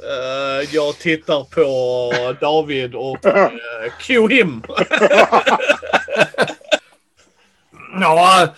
[0.02, 3.48] Eh, jag tittar på David och uh,
[4.00, 4.62] cue him.
[8.00, 8.48] Ja,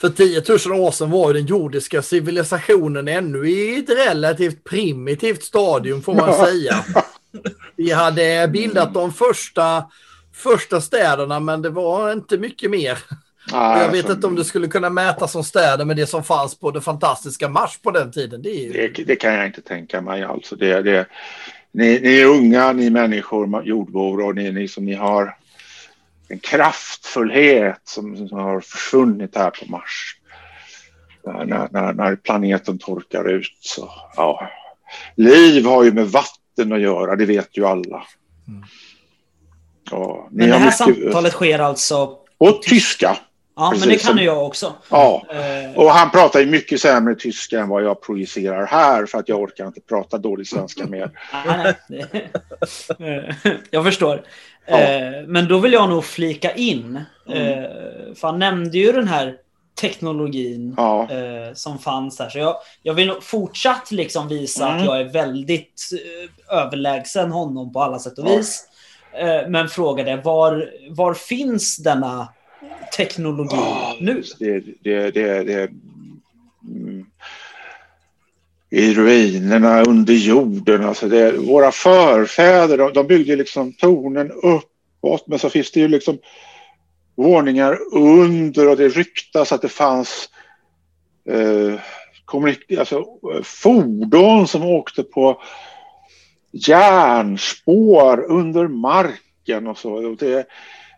[0.00, 6.02] för 10 000 år sedan var den jordiska civilisationen ännu i ett relativt primitivt stadium
[6.02, 6.84] får man säga.
[7.80, 9.84] Vi hade bildat de första,
[10.34, 12.98] första städerna men det var inte mycket mer.
[13.52, 16.24] Nej, Jag vet alltså, inte om det skulle kunna mätas som städer med det som
[16.24, 18.42] fanns på det fantastiska Mars på den tiden.
[18.42, 18.72] Det ju...
[18.72, 20.22] Det, det kan jag inte tänka mig.
[20.22, 21.06] Alltså det, det,
[21.72, 25.36] ni, ni är unga, ni människor, jordbor och ni, ni, som ni har
[26.28, 30.16] en kraftfullhet som, som har försvunnit här på Mars.
[31.26, 33.56] När, när, när, när planeten torkar ut.
[33.60, 34.50] Så, ja.
[35.16, 38.02] Liv har ju med vatten att göra, det vet ju alla.
[39.90, 42.16] Ja, ni Men det här mycket- samtalet sker alltså...
[42.38, 43.16] Och tyska.
[43.56, 44.06] Ja, men det precis.
[44.08, 44.72] kan ju jag också.
[44.90, 45.22] Ja.
[45.30, 49.28] Eh, Och han pratar ju mycket sämre tyska än vad jag projicerar här för att
[49.28, 51.10] jag orkar inte prata dålig svenska mer.
[52.98, 53.34] Eh,
[53.70, 54.22] jag förstår.
[54.66, 54.78] Ja.
[54.80, 57.00] Eh, Men då vill jag nog flika in.
[57.28, 57.64] Mm.
[58.14, 59.36] För han nämnde ju den här
[59.80, 62.28] teknologin Ja, eh, som fanns här.
[62.28, 64.76] Så jag, jag vill fortsatt liksom visa Mm.
[64.78, 68.64] att jag är väldigt eh, överlägsen honom på alla sätt och vis.
[69.12, 72.28] Eh, Men frågade var, var finns denna
[72.96, 74.22] teknologi Ja, nu?
[74.38, 75.70] det, det, det, det
[76.68, 77.06] mm,
[78.70, 80.84] i ruinerna under jorden.
[80.84, 85.88] Alltså det, våra förfäder de, de byggde liksom tornen uppåt men så finns det ju
[85.88, 86.18] liksom
[87.22, 90.28] våningar under och det ryktas att det fanns
[91.28, 91.80] eh,
[92.78, 92.98] alltså,
[93.34, 95.42] eh, fordon som åkte på
[96.52, 100.10] järnspår under marken och så.
[100.10, 100.46] Och det,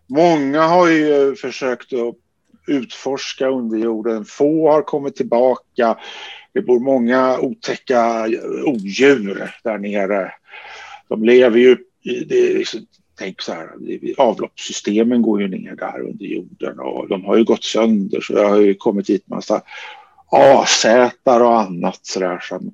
[0.07, 2.15] många har ju försökt att
[2.67, 4.25] utforska underjorden.
[4.25, 5.97] Få har kommit tillbaka.
[6.53, 8.25] Det bor många otäcka
[8.65, 10.31] odjur där nere.
[11.07, 12.67] De lever ju i, det
[13.15, 13.69] tänk så här,
[14.17, 18.43] avloppssystemen går ju ner där under jorden och de har ju gått sönder så det
[18.43, 19.61] har ju kommit hit massa
[20.31, 22.73] asätar och annat sådär som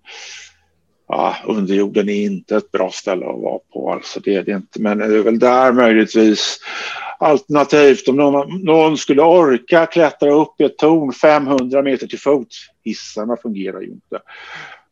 [1.08, 3.92] ja, underjorden är inte ett bra ställe att vara på.
[3.92, 6.60] Alltså det är det inte, men det är väl där möjligtvis
[7.20, 12.58] alternativt om någon, någon skulle orka klättra upp i ett torn 500 meter till fots.
[12.84, 14.20] Hissarna fungerar ju inte.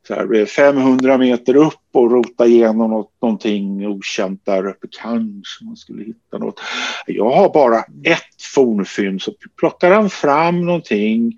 [0.07, 4.87] Så här, 500 meter upp och rota igenom något, någonting okänt där uppe.
[5.01, 6.59] Kanske man skulle hitta något.
[7.05, 11.37] Jag har bara ett fornfynd så plockar han fram någonting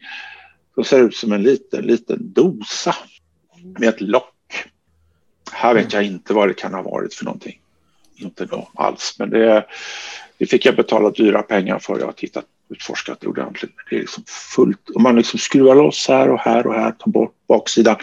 [0.76, 2.96] som ser ut som en liten, liten dosa
[3.80, 4.66] med ett lock.
[5.52, 7.60] Här vet jag inte vad det kan ha varit för någonting.
[8.16, 9.66] Inte då alls, men det,
[10.38, 12.00] det fick jag betala dyra pengar för.
[12.00, 13.72] Jag har tittat utforskat det ordentligt.
[13.76, 14.24] Men det är liksom
[14.56, 14.90] fullt.
[14.96, 17.96] Om man liksom skruvar loss här och här och här, tar bort baksidan,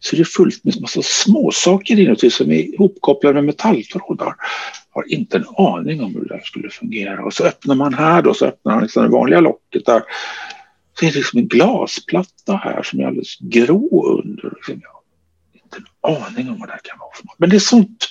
[0.00, 4.34] så är det fullt med massa småsaker inuti som är ihopkopplade med metalltrådar.
[4.90, 7.24] Har inte en aning om hur det där skulle fungera.
[7.24, 10.02] Och så öppnar man här då, så öppnar man liksom det vanliga locket där.
[10.98, 14.52] Så är det liksom en glasplatta här som är alldeles grå under.
[14.54, 15.02] Liksom, jag har
[15.52, 17.38] inte en aning om vad det här kan vara för något.
[17.38, 18.08] Men det är sånt,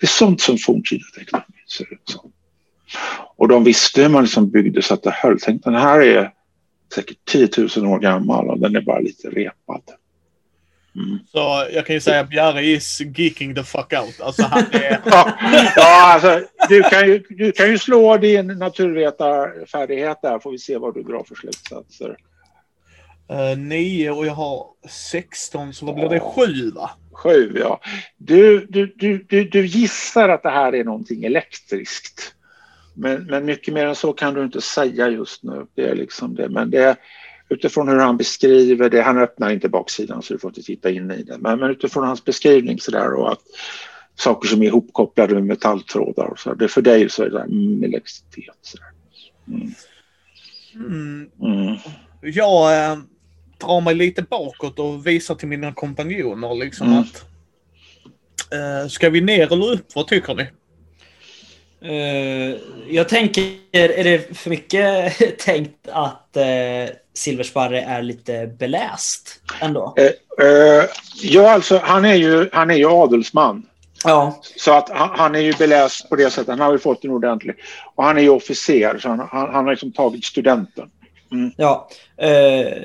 [0.00, 2.32] det är sånt som forntida teknologi ser ut som.
[3.36, 5.38] Och de visste hur man liksom byggde så att det höll.
[5.40, 6.30] Tänk den här är
[6.94, 9.82] säkert 10 000 år gammal och den är bara lite repad.
[10.96, 11.18] Mm.
[11.26, 14.20] Så jag kan ju säga att Bjarre is geeking the fuck out.
[14.20, 15.00] Alltså han är...
[15.04, 15.32] ja,
[15.76, 20.78] ja alltså, du, kan ju, du kan ju slå din naturvetarfärdighet där får vi se
[20.78, 22.16] vad du drar för slutsatser.
[23.32, 26.20] Uh, nio och jag har 16 så vad blir det?
[26.20, 26.90] Sju va?
[27.12, 27.80] Sju ja.
[28.16, 32.34] Du, du, du, du, du gissar att det här är någonting elektriskt.
[32.94, 35.66] Men, men mycket mer än så kan du inte säga just nu.
[35.74, 36.48] Det är liksom det.
[36.48, 36.96] Men det,
[37.48, 41.10] utifrån hur han beskriver det, han öppnar inte baksidan så du får inte titta in
[41.10, 43.40] i det, men, men utifrån hans beskrivning så där och att
[44.14, 47.44] saker som är ihopkopplade med metalltrådar och så det för dig så är det där
[47.44, 48.56] mm, elektricitet.
[48.62, 48.78] Så
[49.48, 49.74] mm.
[50.74, 51.30] Mm.
[51.42, 51.76] Mm.
[52.20, 52.98] Jag äh,
[53.58, 56.98] drar mig lite bakåt och visar till mina kompanjoner liksom mm.
[56.98, 57.24] att
[58.52, 59.86] äh, ska vi ner eller upp?
[59.94, 60.46] Vad tycker ni?
[61.84, 62.56] Uh,
[62.88, 63.42] jag tänker,
[63.72, 69.94] är det för mycket tänkt att uh, Silversparre är lite beläst ändå?
[70.40, 70.84] Uh,
[71.22, 73.66] ja, alltså han är ju, han är ju adelsman.
[74.04, 74.40] Ja.
[74.56, 76.48] Så att han, han, är ju beläst på det sättet.
[76.48, 77.56] Han har ju fått en ordentlig...
[77.94, 80.90] Och han är ju officer, så han, han, han har liksom tagit studenten.
[81.32, 81.52] Mm.
[81.56, 81.88] Ja.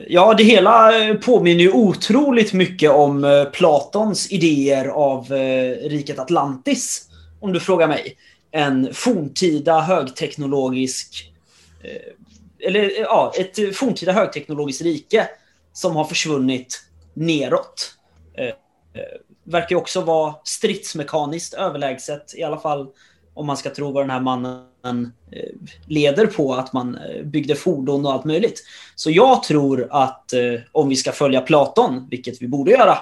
[0.08, 0.92] ja, det hela
[1.26, 5.26] påminner ju otroligt mycket om Platons idéer av
[5.82, 7.10] riket Atlantis.
[7.40, 8.16] Om du frågar mig
[8.52, 11.34] en forntida högteknologisk
[11.84, 15.30] eh, eller eh, ja, ett forntida högteknologiskt rike
[15.74, 16.84] som har försvunnit
[17.14, 17.94] neråt.
[18.38, 18.54] Eh, eh
[19.44, 22.88] verkar också vara stridsmekaniskt överlägset, i alla fall
[23.34, 25.50] om man ska tro vad den här mannen eh,
[25.86, 28.64] leder på, att man byggde fordon och allt möjligt.
[28.96, 32.98] Så jag tror att eh, om vi ska följa Platon, vilket vi borde göra,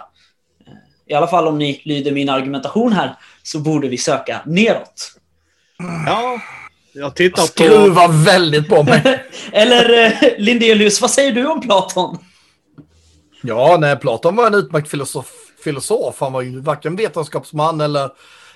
[1.06, 5.16] i alla fall om ni lyder min argumentation här, så borde vi söka neråt.
[5.78, 6.42] Ja,
[6.94, 7.48] jag tittar på...
[7.48, 9.26] Skruvar väldigt på mig.
[9.52, 12.18] Eller eh, Lindelius, vad säger du om Platon?
[13.42, 15.32] Ja, nej, Platon var en utmärkt filosof.
[15.64, 16.16] filosof.
[16.20, 18.10] Han var ju varken vetenskapsman eller,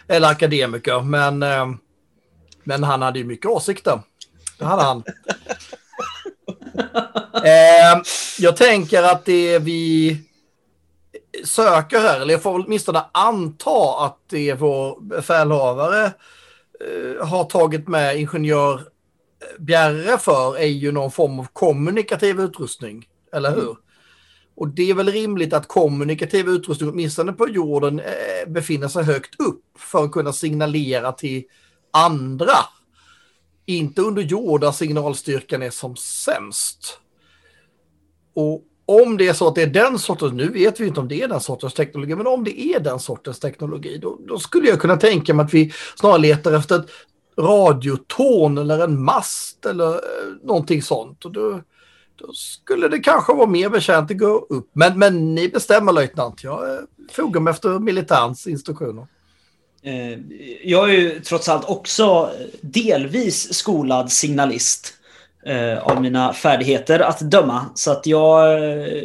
[0.07, 1.67] eller akademiker, men, eh,
[2.63, 4.01] men han hade ju mycket åsikter.
[4.57, 4.97] Det hade han.
[7.33, 8.01] eh,
[8.39, 10.17] jag tänker att det vi
[11.43, 16.11] söker här, eller jag får åtminstone anta att det är vår befälhavare
[17.21, 23.55] har tagit med ingenjör eh, Bjerre för är ju någon form av kommunikativ utrustning, eller
[23.55, 23.63] hur?
[23.63, 23.75] Mm.
[24.55, 29.39] Och det är väl rimligt att kommunikativ utrustning, åtminstone på jorden, eh, befinner sig högt
[29.39, 31.43] upp för att kunna signalera till
[31.91, 32.55] andra.
[33.65, 36.99] Inte under jord där signalstyrkan är som sämst.
[38.33, 41.07] Och om det är så att det är den sortens, nu vet vi inte om
[41.07, 44.69] det är den sortens teknologi, men om det är den sortens teknologi, då, då skulle
[44.69, 46.89] jag kunna tänka mig att vi snarare letar efter ett
[47.37, 49.99] radiotorn eller en mast eller eh,
[50.43, 51.25] någonting sånt.
[51.25, 51.61] Och då,
[52.15, 54.69] då skulle det kanske vara mer betjänt att gå upp.
[54.73, 56.79] Men, men ni bestämmer löjtnant, jag eh,
[57.11, 59.07] fogar mig efter militärens instruktioner.
[59.83, 60.19] Eh,
[60.63, 62.29] jag är ju trots allt också
[62.61, 64.98] delvis skolad signalist
[65.81, 67.65] av mina färdigheter att döma.
[67.75, 69.03] Så att jag, eh,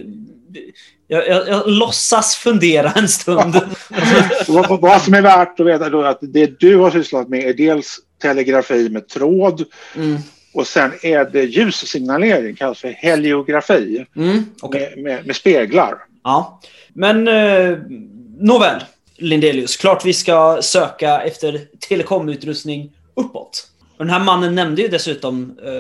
[1.09, 3.61] jag, jag, jag låtsas fundera en stund.
[4.49, 7.45] vad, vad som är värt att veta då är att det du har sysslat med
[7.45, 9.65] är dels telegrafi med tråd
[9.97, 10.17] mm.
[10.55, 14.81] och sen är det ljussignalering, kallas för heliografi, mm, okay.
[14.81, 15.95] med, med, med, speglar.
[16.25, 17.79] Ja, men eh,
[18.39, 18.81] nåväl,
[19.17, 19.77] Lindelius.
[19.77, 23.67] Klart vi ska söka efter telekomutrustning uppåt.
[23.97, 25.73] Och den här mannen nämnde ju dessutom eh,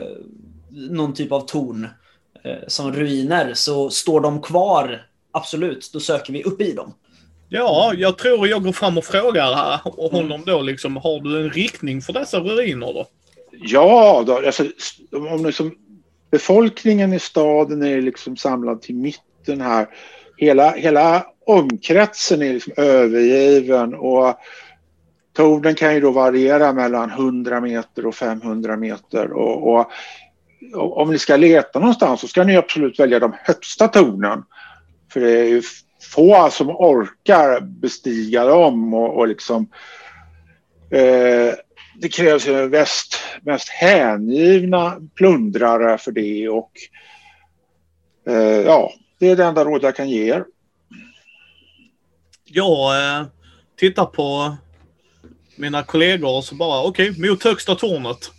[0.75, 1.89] någon typ av torn.
[2.45, 6.95] eh, som ruiner så står de kvar, absolut, då söker vi upp i dem.
[7.49, 11.41] Ja, jag tror jag går fram och frågar här, och honom då liksom, har du
[11.41, 13.07] en riktning för dessa ruiner då?
[13.51, 14.65] Ja, då, alltså,
[15.13, 15.75] om liksom,
[16.31, 19.89] befolkningen i staden är liksom samlad till mitten här.
[20.37, 24.35] Hela, hela omkretsen är liksom övergiven och
[25.33, 29.33] tornen kan ju då variera mellan 100 meter och 500 meter.
[29.33, 29.91] Och, och,
[30.75, 34.43] om ni ska leta någonstans så ska ni absolut välja de högsta tornen.
[35.13, 35.63] För det är ju
[36.15, 39.69] få som orkar bestiga dem och, och liksom
[40.91, 41.55] eh,
[42.01, 46.71] det krävs ju mest, mest hängivna plundrare för det och
[48.29, 50.45] eh, ja, det är det enda råd jag kan ge er.
[52.45, 53.27] Jag eh,
[53.77, 54.57] tittar på
[55.57, 58.31] mina kollegor och så bara okej, okay, mot högsta tornet.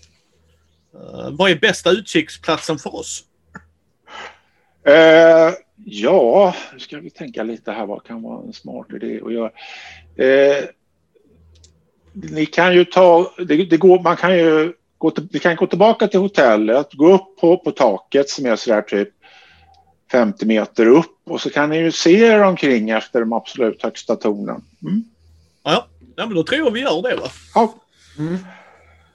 [0.95, 3.23] Uh, vad är bästa utkiksplatsen för oss?
[4.87, 5.53] Uh,
[5.85, 7.85] ja, nu ska vi tänka lite här.
[7.85, 9.51] Vad kan vara en smart idé att göra?
[10.19, 10.65] Uh,
[12.13, 15.67] ni kan ju ta, det, det, går, man kan ju gå, till, ni kan gå
[15.67, 19.09] tillbaka till hotellet, gå upp på, på taket som är sådär typ
[20.11, 24.15] 50 meter upp och så kan ni ju se er omkring efter de absolut högsta
[24.15, 24.63] tornen.
[24.81, 25.03] Mm.
[25.63, 27.27] Ja, ja, men då tror jag vi gör det va?
[27.55, 27.75] Ja.
[28.19, 28.37] Mm.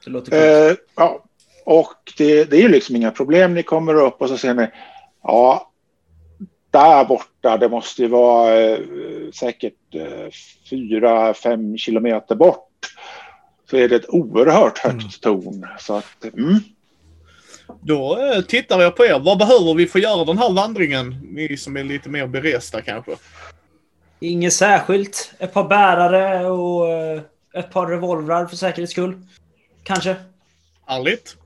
[0.05, 1.25] Det låter eh, ja.
[1.65, 3.55] Och det, det är ju liksom inga problem.
[3.55, 4.69] Ni kommer upp och så ser ni,
[5.23, 5.71] ja,
[6.71, 8.79] där borta, det måste ju vara eh,
[9.35, 10.31] säkert eh,
[10.71, 12.67] fyra, fem kilometer bort.
[13.71, 15.43] Så är det ett oerhört högt mm.
[15.43, 15.67] torn.
[15.79, 16.61] Så att, mm.
[17.81, 19.19] Då eh, tittar jag på er.
[19.19, 21.29] Vad behöver vi för att göra den här vandringen?
[21.31, 23.13] Ni som är lite mer beresta kanske.
[24.21, 25.33] Inget särskilt.
[25.39, 27.21] Ett par bärare och eh,
[27.55, 29.27] ett par revolvrar för säkerhets skull.
[29.83, 30.17] Kanske.
[30.87, 31.37] Härligt.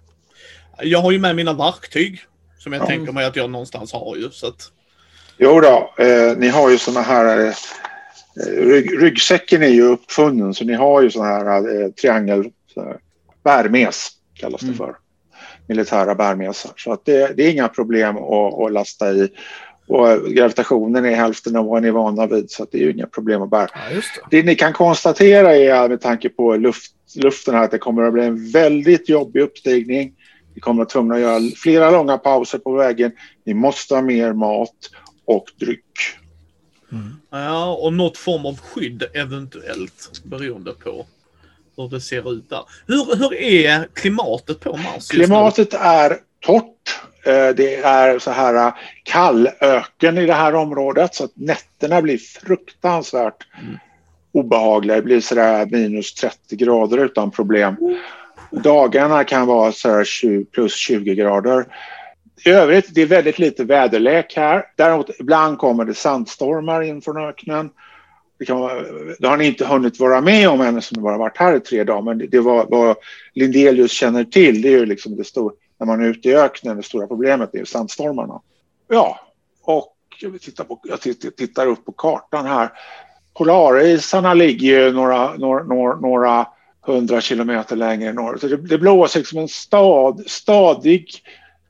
[0.83, 2.21] Jag har ju med mina verktyg.
[2.59, 2.89] Som jag mm.
[2.89, 4.31] tänker mig att jag någonstans har ju.
[4.31, 4.71] Så att...
[5.39, 7.47] Jo då, eh, ni har ju såna här...
[7.47, 7.55] Eh,
[8.47, 12.51] rygg, ryggsäcken är ju uppfunnen så ni har ju såna här eh, triangel...
[12.75, 12.97] Så här,
[13.45, 14.79] bärmes kallas det mm.
[14.79, 14.97] för.
[15.67, 16.73] Militära bärmesar.
[16.77, 19.29] Så att det, det är inga problem att, att lasta i.
[19.87, 23.07] Och gravitationen är hälften av vad ni är vana vid så det är ju inga
[23.07, 23.69] problem att bära.
[23.73, 24.01] Ja,
[24.31, 24.37] det.
[24.37, 24.43] det.
[24.43, 28.25] ni kan konstatera är med tanke på luft, luften här att det kommer att bli
[28.25, 30.13] en väldigt jobbig uppstigning.
[30.55, 33.13] Ni kommer att tvungna att göra flera långa pauser på vägen.
[33.45, 34.91] Ni måste ha mer mat
[35.25, 35.85] och dryck.
[36.93, 37.17] Mm.
[37.31, 41.07] Ja, och något form av skydd eventuellt beroende på
[41.77, 42.63] hur det ser ut där.
[42.87, 45.09] Hur, hur är klimatet på Mars?
[45.09, 46.75] Klimatet är torrt
[47.27, 52.19] Eh, det är så här eh, kallöken i det här området så att nätterna blir
[52.19, 53.79] fruktansvärt mm.
[54.33, 54.97] obehagliga.
[54.97, 57.77] Det blir sådär minus 30 grader utan problem.
[58.63, 61.67] Dagarna kan vara så 20, plus 20 grader.
[62.45, 64.65] I övrigt, det är väldigt lite väderlek här.
[64.77, 67.71] Däremot ibland kommer det sandstormar in från öknen.
[68.39, 68.83] Det, kan vara,
[69.19, 71.85] det har ni inte hunnit vara med om än som bara varit här i tre
[71.85, 72.97] dagar, men det, var vad
[73.35, 74.63] Lindelius känner till.
[74.63, 77.55] Det är ju liksom det stora när man är ute i öknen, det stora problemet
[77.55, 78.41] är ju sandstormarna.
[78.89, 79.21] Ja,
[79.63, 81.01] och jag, tittar, på, jag
[81.37, 82.73] tittar upp på kartan här.
[83.35, 86.47] Polarisarna ligger ju några, några, några, några
[86.87, 88.41] hundra kilometer längre norrut.
[88.41, 91.07] Det, det blåser liksom en stad, stadig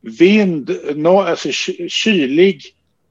[0.01, 1.49] vind, no, alltså
[1.89, 2.63] kylig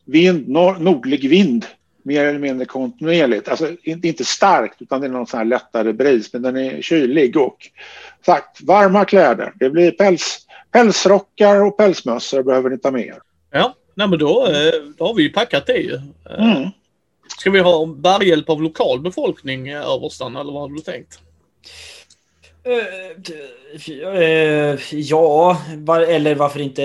[0.06, 1.66] vind, nord, nordlig vind
[2.04, 3.48] mer eller mindre kontinuerligt.
[3.48, 7.38] Alltså inte starkt utan det är någon sån här lättare bris men den är kylig
[7.38, 7.58] och
[8.26, 9.54] sagt varma kläder.
[9.60, 13.20] Det blir päls, Pälsrockar och pälsmössor behöver ni ta med er.
[13.52, 15.94] Ja, nej, men då, eh, då har vi ju packat det ju.
[16.30, 16.70] Eh, mm.
[17.40, 21.20] Ska vi ha bärhjälp av lokal befolkning överstan eller vad har du tänkt?
[22.68, 25.58] Uh, ja,
[26.08, 26.84] eller varför inte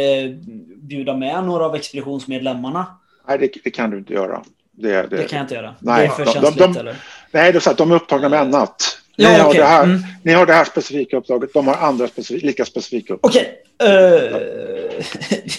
[0.77, 2.87] bjuda med några av expeditionsmedlemmarna?
[3.29, 4.43] Nej, det, det kan du inte göra.
[4.73, 5.75] Det, det, det, kan jag inte göra.
[5.79, 6.97] Nej, det är för de, känsligt, de, de, eller?
[7.31, 8.99] Nej, det är så att de är upptagna med annat.
[9.19, 9.61] Ni, ja, har okay.
[9.61, 10.03] det här, mm.
[10.23, 13.31] ni har det här specifika uppdraget, de har andra specifika, lika specifika uppdrag.
[13.31, 13.55] Okej.
[13.79, 13.91] Okay.
[13.91, 14.25] Uh,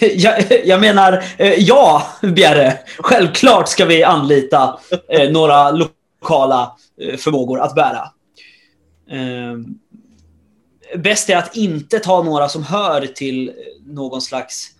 [0.00, 2.78] jag, jag, menar, uh, ja, Bjerre.
[2.98, 4.78] Självklart ska vi anlita
[5.18, 6.72] uh, några lokala
[7.18, 8.08] förmågor att bära.
[9.10, 9.58] Eh,
[10.98, 13.52] bäst är att inte ta några som hör till
[13.86, 14.70] någon slags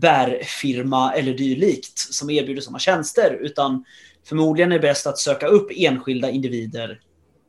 [0.00, 3.84] bärfirma eller dylikt som erbjuder sådana tjänster, utan
[4.24, 7.00] förmodligen är det bäst att söka upp enskilda individer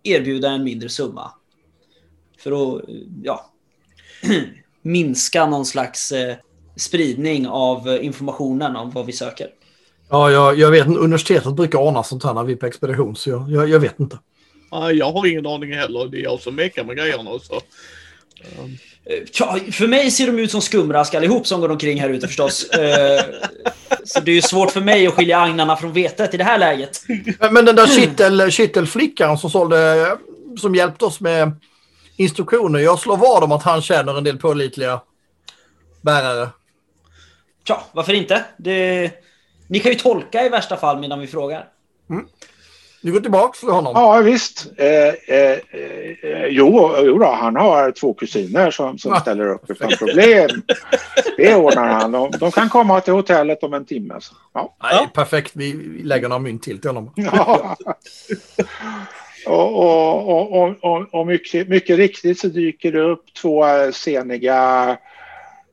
[0.03, 1.31] erbjuda en mindre summa.
[2.39, 3.51] För att eh, ja,
[4.81, 6.35] minska någon slags eh,
[6.75, 9.47] spridning av informationen om vad vi söker.
[10.09, 13.29] Ja, jag, jag vet Universitetet brukar ordna sånt här när vi är på expedition, så
[13.29, 14.19] jag, jag, jag vet inte
[14.71, 16.07] jag har ingen aning heller.
[16.07, 17.39] Det är jag som mekar med grejerna.
[17.39, 17.55] Så.
[17.55, 17.61] Eh,
[19.39, 22.69] Ja, för mig ser de ut som skumrask allihop som går omkring här ute förstås.
[22.73, 23.21] Eh,
[24.03, 26.57] Så det är ju svårt för mig att skilja agnarna från vetet i det här
[26.57, 27.01] läget.
[27.51, 30.07] Men, den där kittel, kittelflickan som sålde,
[30.61, 31.51] som hjälpte oss med
[32.17, 32.79] instruktioner.
[32.79, 35.01] Jag slår vad om att han känner en del pålitliga
[36.01, 36.49] bärare.
[37.67, 38.43] Tja, varför inte?
[38.57, 39.11] Det...
[39.67, 41.65] Ni kan ju tolka i värsta fall medan vi frågar.
[43.01, 43.93] Vi går tillbaka till honom.
[43.95, 44.67] Ja, visst.
[44.77, 49.19] Eh, eh, eh, jo, jo då, han har två kusiner som, som Ja.
[49.19, 50.49] ställer upp utan problem.
[51.37, 52.11] Det ordnar han.
[52.11, 54.13] De, de kan komma till hotellet om en timme.
[54.19, 54.33] Så.
[54.53, 54.75] Ja.
[54.83, 55.51] Nej, perfekt.
[55.55, 57.11] Vi vi lägger några mynt till till honom.
[57.15, 57.77] Ja.
[59.45, 63.91] Och, och, och, och, och, och mycket, mycket riktigt så dyker det upp två eh,
[63.91, 64.97] seniga,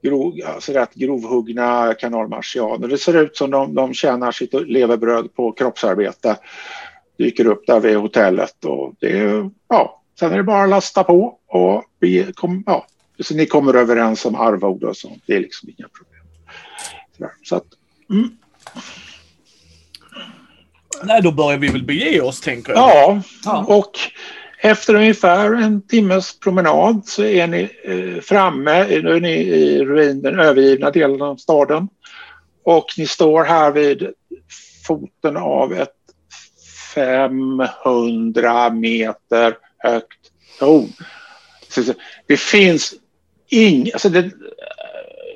[0.03, 2.89] grov, alltså rätt grovhuggna kanalmarsianer.
[2.89, 6.37] Det ser ut som de, de tjänar sitt levebröd på kroppsarbete.
[7.19, 11.05] Dyker upp där vid hotellet och det är, ja, sen är det bara att lasta
[11.05, 12.87] på och vi kom, ja,
[13.21, 15.23] så ni kommer överens om arvode och sånt.
[15.27, 16.23] Det är liksom inga problem.
[17.43, 17.65] Så att,
[21.03, 22.79] Nej, då börjar vi väl bege oss, tänker jag.
[22.81, 23.65] Ja, Ja.
[23.69, 23.91] och
[24.59, 30.23] efter ungefär en timmes promenad så är ni eh, framme, nu är ni i ruin,
[30.23, 31.89] den övergivna delen av staden.
[32.65, 34.09] Och ni står här vid
[34.87, 35.91] foten av ett
[36.97, 40.19] 500 meter högt
[40.59, 40.89] torn.
[42.27, 42.95] Det finns
[43.49, 44.33] inget, alltså det, eh,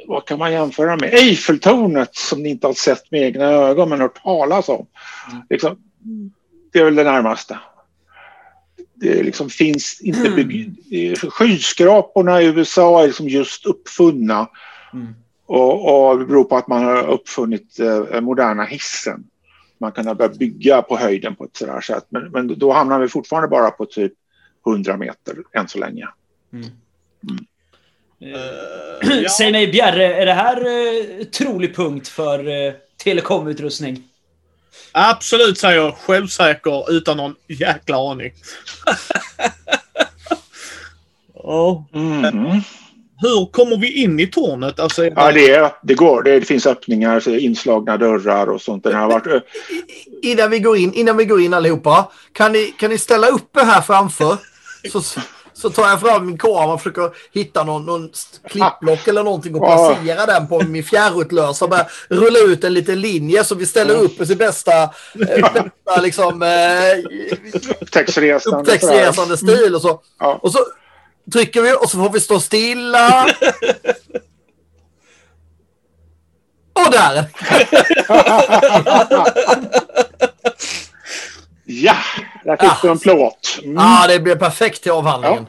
[0.06, 1.14] vad kan man jämföra med?
[1.14, 4.86] Eiffeltornet som ni inte har sett med egna ögon men hört talas om.
[5.50, 5.76] Liksom,
[6.72, 7.58] det är väl det närmaste.
[8.94, 10.74] Det liksom finns inte bygg...
[10.90, 14.48] det är- Skyskraporna i USA är liksom just uppfunna.
[14.92, 15.14] Mm.
[15.46, 19.24] Och, och det beror på att man har uppfunnit eh, moderna hissen.
[19.80, 22.06] Man kan börja bygga på höjden på ett sådär sätt.
[22.08, 24.12] Men, men då hamnar vi fortfarande bara på typ
[24.66, 26.08] 100 meter än så länge.
[28.20, 29.28] Eh, ja.
[29.38, 34.02] Säg mig Bjerre, är det här eh, trolig punkt för eh, telekomutrustning?
[34.92, 38.32] Absolut, säger jag självsäker utan någon jäkla aning.
[41.34, 41.84] Ja.
[41.94, 42.62] Mm.
[43.20, 44.80] Hur kommer vi in i tornet?
[44.80, 46.22] Alltså, är Ja, det, är, det går.
[46.22, 48.84] Det, det finns öppningar, inslagna dörrar och sånt.
[48.84, 49.42] Den har varit,
[50.22, 53.56] Innan vi går in, innan vi går in allihopa, kan ni, kan ni ställa upp
[53.56, 54.36] er här framför?
[54.92, 55.02] Så,
[55.52, 58.10] så tar jag fram min kamera och försöker hitta någon, någon
[58.50, 59.94] klippblock eller någonting och Ja.
[59.96, 61.68] placera den på min fjärrutlösare.
[61.68, 66.00] Bara rulla ut en liten linje så vi ställer upp oss i bästa, eh, bästa
[66.02, 66.48] liksom, eh,
[67.80, 68.58] upptäcktsresande.
[68.60, 69.74] upptäcktsresande stil.
[69.74, 70.38] Och så, Ja.
[70.42, 70.58] och så
[71.32, 73.26] trycker vi och så får vi stå stilla.
[76.72, 77.24] Och där!
[81.64, 81.96] Ja,
[82.44, 83.58] där fick du en plåt.
[83.62, 83.76] Mm.
[83.76, 85.46] Ja, det blir perfekt till avhandlingen.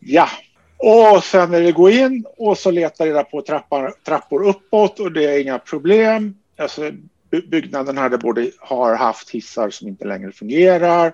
[0.00, 0.28] Ja.
[0.76, 5.12] Och sen när det går in och så letar reda på trappar, trappor uppåt och
[5.12, 6.34] det är inga problem.
[6.58, 6.90] Alltså,
[7.30, 11.12] by- byggnaden hade både har haft hissar som inte längre fungerar.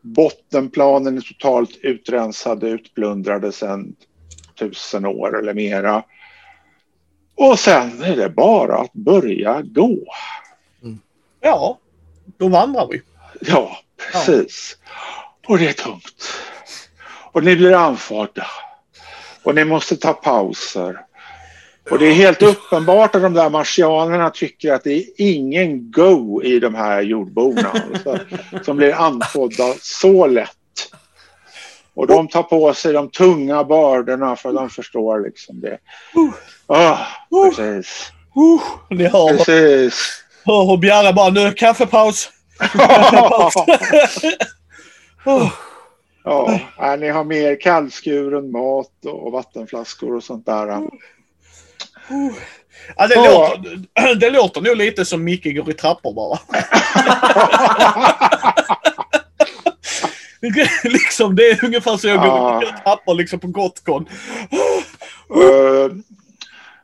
[0.00, 3.96] Bottenplanen är totalt utrensad, utplundrade sedan
[4.58, 6.02] tusen år eller mera.
[7.34, 9.98] Och sen är det bara att börja gå.
[11.40, 11.78] Ja,
[12.36, 13.02] då vandrar vi.
[13.40, 13.78] Ja,
[14.12, 14.76] precis.
[15.46, 16.32] Och det är tungt.
[17.32, 18.46] Och ni blir andfådda.
[19.42, 21.00] Och ni måste ta pauser.
[21.90, 26.42] Och det är helt uppenbart att de där marsianerna tycker att det är ingen go
[26.42, 27.72] i de här jordborna
[28.04, 28.18] så-
[28.64, 30.50] som blir andfådda så lätt.
[31.94, 35.78] Och de tar på sig de tunga bördorna för de förstår liksom det.
[36.66, 36.98] Ah,
[37.30, 38.12] precis.
[38.36, 38.60] Uh,
[38.90, 40.24] ni hör, Precis.
[40.44, 42.30] hör hur Bjarre bara, nu kaffepaus.
[46.24, 46.60] Ja,
[46.98, 50.88] ni har mer kallskuren mat och vattenflaskor och sånt där.
[52.96, 53.54] Ja, det, Ja.
[53.58, 56.38] låter, det låter nog lite som Micke går i trappor bara.
[60.84, 62.62] liksom, det är ungefär så jag går Ja.
[62.62, 64.06] i trappor liksom på Gotcon.
[65.36, 65.92] Uh,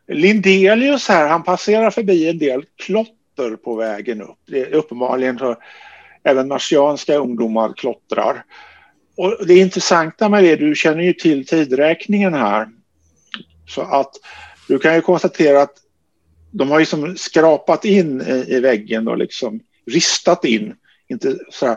[0.09, 4.39] Lindelius här, han passerar förbi en del klotter på vägen upp.
[4.47, 5.57] Det är uppenbarligen så
[6.25, 8.45] även marsianska ungdomar klottrar.
[9.17, 12.69] Och det intressanta med det, du känner ju till tidräkningen här.
[13.69, 14.11] Så att
[14.69, 15.75] du kan ju konstatera att
[16.51, 20.75] de har ju som skrapat in i, väggen och liksom ristat in.
[21.09, 21.77] Inte så här.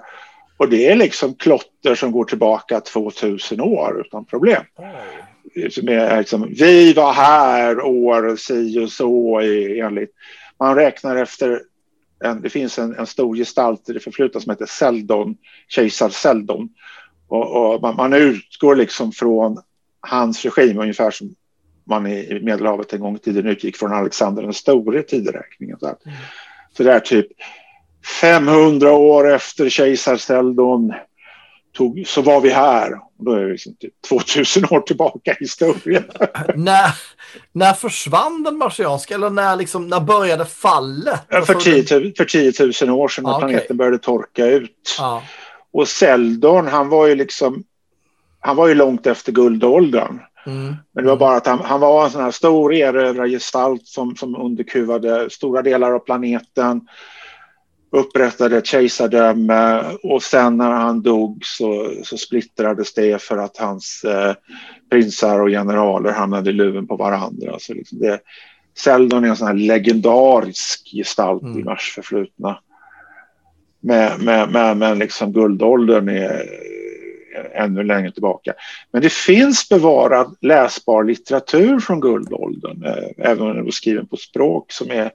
[0.58, 4.64] Och det är liksom klotter som går tillbaka 2000 år utan problem
[5.70, 10.14] som är liksom, vi var här år si och så enligt.
[10.60, 11.62] Man räknar efter,
[12.24, 15.38] en, det finns en, en stor gestalt i det förflutna som heter Seldon,
[15.68, 16.70] kejsar Seldon.
[17.28, 19.62] Och, och man, man utgår liksom från
[20.02, 21.36] hans regim ungefär som
[21.90, 25.78] man i Medelhavet en gång i tiden utgick från Alexander den store tideräkningen.
[25.80, 26.18] Så, mm.
[26.78, 27.28] så det är typ
[28.22, 30.94] 500 år efter kejsar Seldon
[31.74, 32.94] tog, så var vi här.
[32.94, 36.04] Och då är det liksom typ 2000 år tillbaka i historien.
[36.56, 36.92] när,
[37.52, 41.20] när försvann den marsianska eller när, liksom, när började fallet?
[41.46, 41.84] För 10,
[42.18, 42.54] för 10
[42.88, 43.50] 000 år sedan när ah, okay.
[43.50, 44.98] planeten började torka ut.
[45.00, 45.22] Ah.
[45.72, 47.64] Och Seldon, han var ju liksom
[48.40, 50.20] han var ju långt efter guldåldern.
[50.50, 50.76] Mm.
[50.94, 54.36] Men det var bara att han, han var en sån här stor erövrargestalt som, som
[54.36, 56.82] underkuvade stora delar av planeten
[57.92, 64.04] upprättade ett kejsardöme och sen när han dog så, så splittrades det för att hans
[64.04, 64.34] eh,
[64.92, 67.56] prinsar och generaler hamnade i luven på varandra.
[67.60, 68.20] Så liksom det,
[68.78, 71.60] Seldon är en sån här legendarisk gestalt mm.
[71.60, 72.60] i Mars förflutna.
[73.80, 76.46] Men, men, men, men liksom guldåldern är
[77.54, 78.54] ännu längre tillbaka.
[78.92, 84.18] Men det finns bevarad läsbar litteratur från guldåldern, eh, även om den var skriven på
[84.18, 85.12] språk som är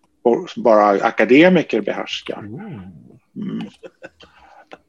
[0.49, 2.39] som bara akademiker behärskar.
[2.39, 3.61] Mm.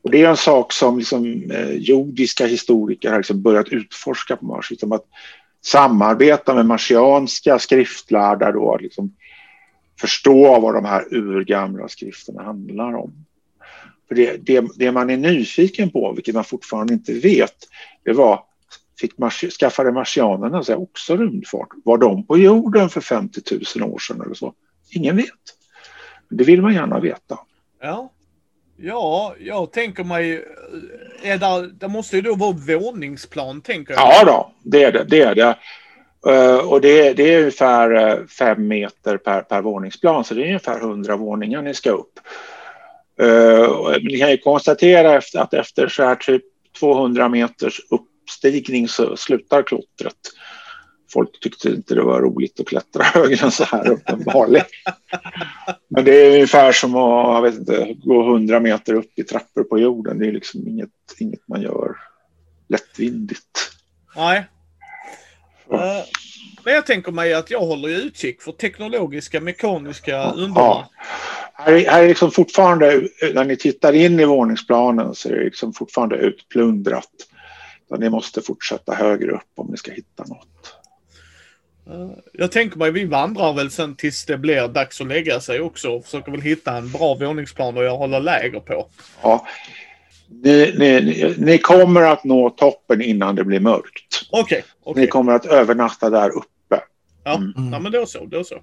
[0.03, 4.45] Och det är en sak som liksom, eh, jordiska historiker har liksom börjat utforska på
[4.45, 4.71] Mars.
[4.71, 5.05] Liksom att
[5.61, 9.13] samarbeta med marsianska skriftlärda då, liksom
[9.99, 13.25] förstå vad de här urgamla skrifterna handlar om.
[14.07, 17.55] För det, det, det, man är nyfiken på, vilket man fortfarande inte vet,
[18.03, 18.43] det var
[18.99, 21.69] fick mars, skaffade marsianerna sig också rymdfart?
[21.85, 23.41] Var de på jorden för 50
[23.75, 24.53] 000 år sedan eller så?
[24.91, 25.29] Ingen vet.
[26.29, 27.39] Det vill man gärna veta.
[27.81, 28.11] Ja,
[28.77, 30.45] ja jag tänker mig,
[31.23, 34.01] är där, det måste ju då vara våningsplan tänker jag.
[34.01, 35.03] Ja då, det är det.
[35.03, 35.57] det, är det.
[36.27, 40.45] Uh, och det, det, är ungefär uh, fem meter per, per våningsplan, så det är
[40.45, 42.19] ungefär hundra våningar ni ska upp.
[43.21, 46.43] Uh, ni kan ju konstatera att efter så här typ
[46.79, 50.17] 200 meters uppstigning så slutar klottret
[51.15, 54.65] folk tyckte inte det var roligt att klättra högre än så här uppenbarligen.
[55.87, 60.19] Men det är ungefär som att inte, gå hundra meter upp i trappor på jorden.
[60.19, 60.89] Det är liksom inget,
[61.19, 61.95] inget man gör
[62.67, 63.71] lättvindigt.
[64.15, 64.45] Nej.
[65.73, 66.03] Uh,
[66.63, 70.55] men jag tänker mig att jag håller utkik för teknologiska, mekaniska underverk.
[70.55, 70.89] Ja.
[71.53, 73.01] Här är, här är liksom fortfarande,
[73.33, 77.09] när ni tittar in i våningsplanen så är det liksom fortfarande utplundrat.
[77.97, 80.75] ni måste fortsätta högre upp om ni ska hitta något.
[81.87, 85.61] Eh, jag tänker mig vi vandrar väl sen tills det blir dags att lägga sig
[85.61, 88.87] också och försöker väl hitta en bra våningsplan att hålla läger på.
[89.21, 89.47] Ja.
[90.27, 94.04] Ni, ni, ni kommer att nå toppen innan det blir mörkt.
[94.31, 94.41] Okej.
[94.41, 96.81] Okay, okay, Ni kommer att övernatta där uppe.
[97.23, 97.71] Ja, mm.
[97.71, 98.61] ja men då så, då så.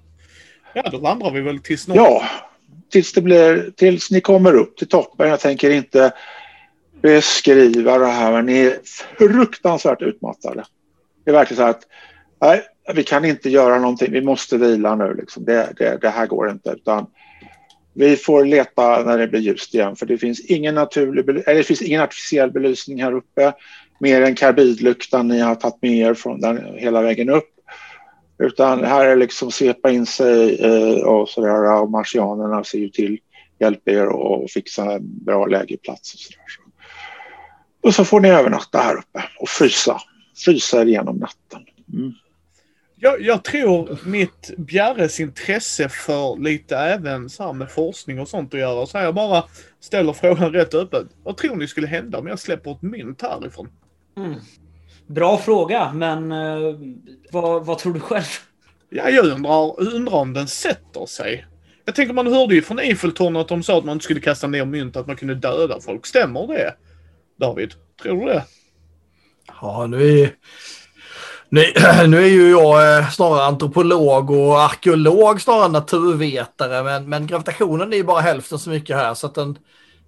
[0.73, 1.97] Ja, då vandrar vi väl tills något.
[1.97, 2.23] Ja,
[2.89, 5.29] tills det blir, tills ni kommer upp till toppen.
[5.29, 6.13] Jag tänker inte
[7.01, 8.79] beskriva det här, men ni är
[9.17, 10.65] fruktansvärt utmattade.
[11.25, 11.81] Det är verkligen så att
[12.41, 12.61] nej,
[12.93, 15.13] vi kan inte göra någonting, vi måste vila nu.
[15.13, 15.45] Liksom.
[15.45, 16.69] Det, det, det, här går inte.
[16.69, 17.05] Utan
[17.93, 21.63] vi får leta när det blir ljust igen för det finns ingen, naturlig, eller det
[21.63, 23.53] finns ingen artificiell belysning här uppe
[24.03, 27.49] mer än karbidlyktan ni har tagit med er från den hela vägen upp.
[28.37, 33.19] Utan här är liksom svepa in sig eh, och sådär och marsianerna ser ju till
[33.59, 36.39] hjälpa er och fixa en bra lägerplats och sådär.
[37.83, 40.01] Och så får ni övernatta här uppe och frysa,
[40.45, 41.61] frysa er igenom natten.
[41.93, 42.13] Mm.
[42.95, 48.53] Jag, jag, tror mitt Bjärres intresse för lite även så här med forskning och sånt
[48.53, 48.85] att göra.
[48.85, 49.43] Så jag bara
[49.79, 51.07] ställer frågan rätt öppet.
[51.23, 53.69] Vad tror ni skulle hända om jag släpper ett mynt härifrån?
[54.17, 54.39] Mm.
[55.07, 56.75] Bra fråga, men uh,
[57.31, 58.23] vad, vad, tror du själv?
[58.89, 61.45] Ja, jag undrar, undrar om den sätter sig.
[61.85, 64.47] Jag tänker man hörde ju från Eiffeltornet att de sa att man inte skulle kasta
[64.47, 66.05] ner mynt, att man kunde döda folk.
[66.05, 66.75] Stämmer det?
[67.39, 68.43] David, tror du det?
[69.61, 70.35] Ja, nu är
[71.53, 71.61] nu,
[72.07, 77.93] nu är ju jag eh, snarare antropolog och arkeolog snarare än naturvetare, men, men gravitationen
[77.93, 79.57] är ju bara hälften så mycket här, så att den,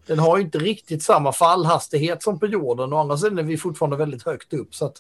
[0.08, 2.94] den har inte riktigt samma fallhastighet som på jorden.
[2.94, 4.98] Å andra sidan är vi fortfarande väldigt högt upp, så att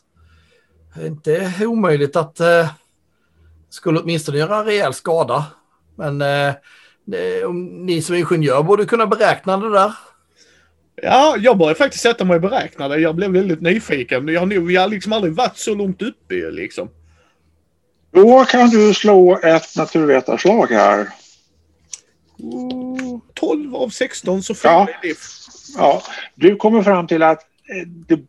[0.95, 2.69] det är inte omöjligt att eh,
[3.69, 5.45] skulle åtminstone göra rejäl skada.
[5.95, 6.53] Men eh,
[7.45, 9.93] om ni som ingenjör borde kunna beräkna det där.
[10.95, 12.99] Ja, jag började faktiskt sätta mig och beräkna det.
[12.99, 14.27] Jag blev väldigt nyfiken.
[14.27, 16.89] Jag har, nog, jag har liksom aldrig varit så långt uppe liksom.
[18.11, 21.09] Då kan du slå ett naturvetarslag här.
[22.39, 23.04] Mm,
[23.35, 24.87] 12 av 16 så får ja.
[25.01, 25.17] det.
[25.77, 26.03] Ja,
[26.35, 28.19] du kommer fram till att eh, det,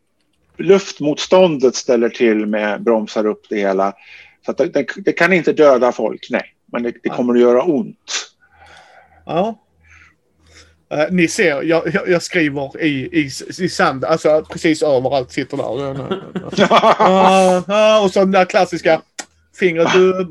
[0.57, 3.93] luftmotståndet ställer till med bromsar upp det hela.
[4.45, 6.55] Så att det, det kan inte döda folk, nej.
[6.73, 8.33] Men det, det kommer att göra ont.
[9.27, 9.59] Ja.
[10.91, 15.57] Eh, ni ser, jag, jag, jag skriver i, i, i sand, alltså precis överallt sitter
[15.57, 16.21] där.
[16.71, 19.01] Ah, ah, och så den där klassiska
[19.59, 20.29] fingret upp.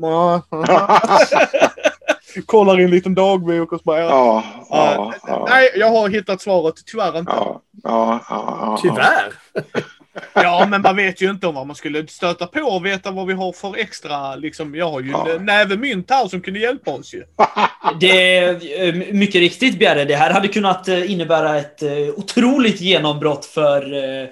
[2.46, 4.08] Kollar i en liten dagbok och så bara, ja.
[4.08, 5.46] Ja, ja, ja.
[5.50, 6.74] Nej, jag har hittat svaret.
[6.86, 7.32] Tyvärr inte.
[7.32, 8.78] Ja, ja, ja.
[8.82, 9.32] Tyvärr.
[10.32, 13.26] Ja, men man vet ju inte om vad man skulle stöta på och veta vad
[13.26, 14.74] vi har för extra, liksom.
[14.74, 15.28] Jag har ju Ja.
[15.30, 17.22] en näve mynt här som kunde hjälpa oss ju.
[18.00, 20.04] Det är eh, mycket riktigt Bjerre.
[20.04, 24.28] Det här hade kunnat eh, innebära ett eh, otroligt genombrott för, eh,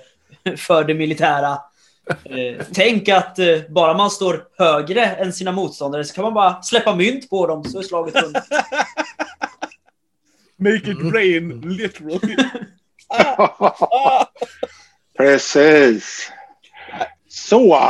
[0.57, 1.59] för det militära.
[2.24, 6.62] Eh, Tänk att eh, bara man står högre än sina motståndare så kan man bara
[6.62, 8.44] släppa mynt på dem så är slaget vunnet.
[10.57, 12.36] Make it rain, literally.
[13.09, 14.26] Ah,
[15.16, 16.30] Precis.
[17.28, 17.80] Så,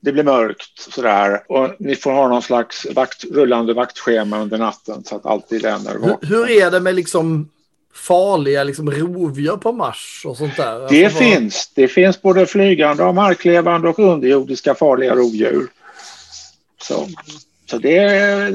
[0.00, 5.04] det blir mörkt sådär och ni får ha någon slags vakt, rullande vaktschema under natten
[5.04, 6.28] så att alltid är Hur, vakna.
[6.28, 7.48] hur är det med liksom
[7.96, 10.78] farliga liksom rovdjur på Mars och sånt där?
[10.78, 11.72] Det Alltså, vad- finns.
[11.74, 15.66] Det finns både flygande och marklevande och underjordiska farliga rovdjur.
[16.82, 17.08] Så,
[17.70, 18.50] så det, är,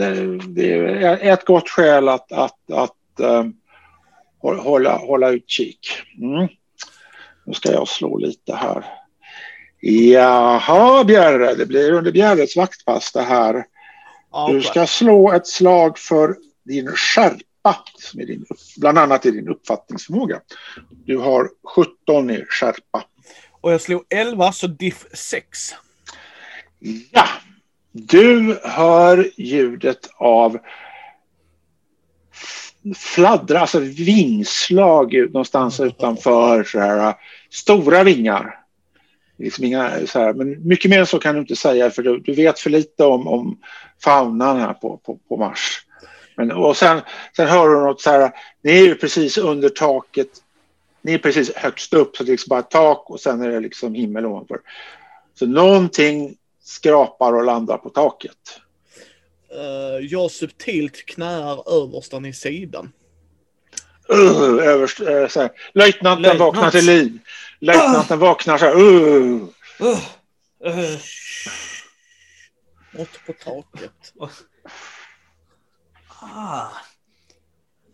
[0.47, 0.73] det,
[1.05, 3.45] är ett gott skäl att, att, att eh,
[4.41, 5.87] hålla, hålla utkik.
[6.21, 6.47] Mm.
[7.45, 8.85] Nu ska jag slå lite här.
[10.13, 13.65] Jaha, Bjerre, det blir under Bjerres vaktpass det här.
[14.31, 17.39] ah, Du ska slå ett slag för din skärpa,
[17.97, 18.45] som är din,
[18.77, 20.41] bland annat i din uppfattningsförmåga.
[21.05, 23.03] Du har 17 i skärpa.
[23.61, 25.59] Och jag slog 11, så diff 6.
[27.11, 27.27] Ja,
[27.91, 30.57] du hör ljudet av
[32.95, 36.63] fladdra, alltså vingslag någonstans utanför.
[36.63, 37.15] Så här,
[37.49, 38.57] stora vingar.
[39.37, 42.19] Liksom inga, så här, men mycket mer än så kan du inte säga för du,
[42.19, 43.59] du vet för lite om, om
[44.03, 45.85] faunan här på, på, på Mars.
[46.35, 47.01] Men, och sen,
[47.35, 50.29] sen hör du något så här, ni är ju precis under taket.
[51.01, 53.59] Ni är precis högst upp så det är liksom bara tak och sen är det
[53.59, 54.59] liksom himmel ovanför.
[55.39, 58.59] Så någonting skrapar och landar på taket.
[59.55, 62.91] Uh, jag subtilt knäar överstan i sidan.
[64.13, 65.51] Uh, överst, uh, så här.
[65.73, 66.39] Löjtnanten Löjtnant.
[66.39, 67.19] vaknar till liv.
[67.59, 68.79] Löjtnanten vaknar så här.
[68.79, 69.41] Uh.
[69.81, 69.97] Uh,
[70.65, 70.99] uh,
[72.91, 74.13] Mått på taket.
[76.21, 76.67] Ah.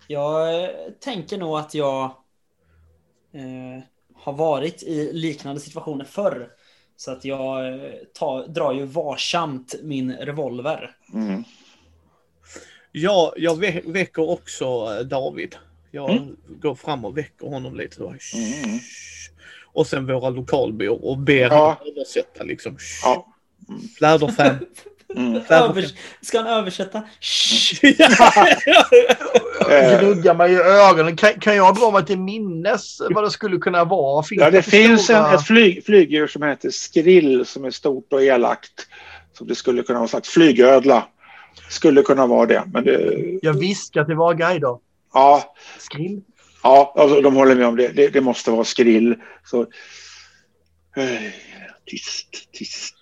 [0.07, 0.69] Jag
[0.99, 2.03] tänker nog att jag
[3.33, 3.83] eh,
[4.15, 6.49] har varit i liknande situationer förr.
[6.95, 10.95] Så att jag eh, tar, drar ju varsamt min revolver.
[11.13, 11.43] Mm.
[12.91, 15.55] Jag, jag vä- väcker också eh, David.
[15.91, 16.37] Jag Mm.
[16.47, 18.01] går fram och väcker honom lite.
[18.03, 18.79] Mm.
[19.73, 21.55] Och sen våra lokalbor och ber Ja.
[21.79, 22.77] honom översätta liksom.
[23.03, 23.27] Ja.
[23.97, 24.65] Fläderfan.
[25.15, 25.41] Mm.
[25.49, 27.03] Övers ska han översätta?
[29.69, 31.15] Eh, Gnuggar mig i ögonen.
[31.17, 34.23] Kan, kan jag dra mig till minnes vad det skulle kunna vara?
[34.23, 38.13] Finns Ja, det för finns en, ett flyg, flygdjur som heter skrill som är stort
[38.13, 38.87] och elakt.
[39.33, 41.07] Så det skulle kunna vara en slags flygödla.
[41.69, 42.63] Skulle kunna vara det.
[42.73, 44.77] Men det, Jag viskar till våra guider.
[45.13, 46.21] ja, Skrill.
[46.63, 47.87] ja alltså, de håller med om det.
[47.87, 49.15] Det, det måste vara skrill.
[49.45, 49.65] Så,
[51.85, 52.95] tyst, tyst.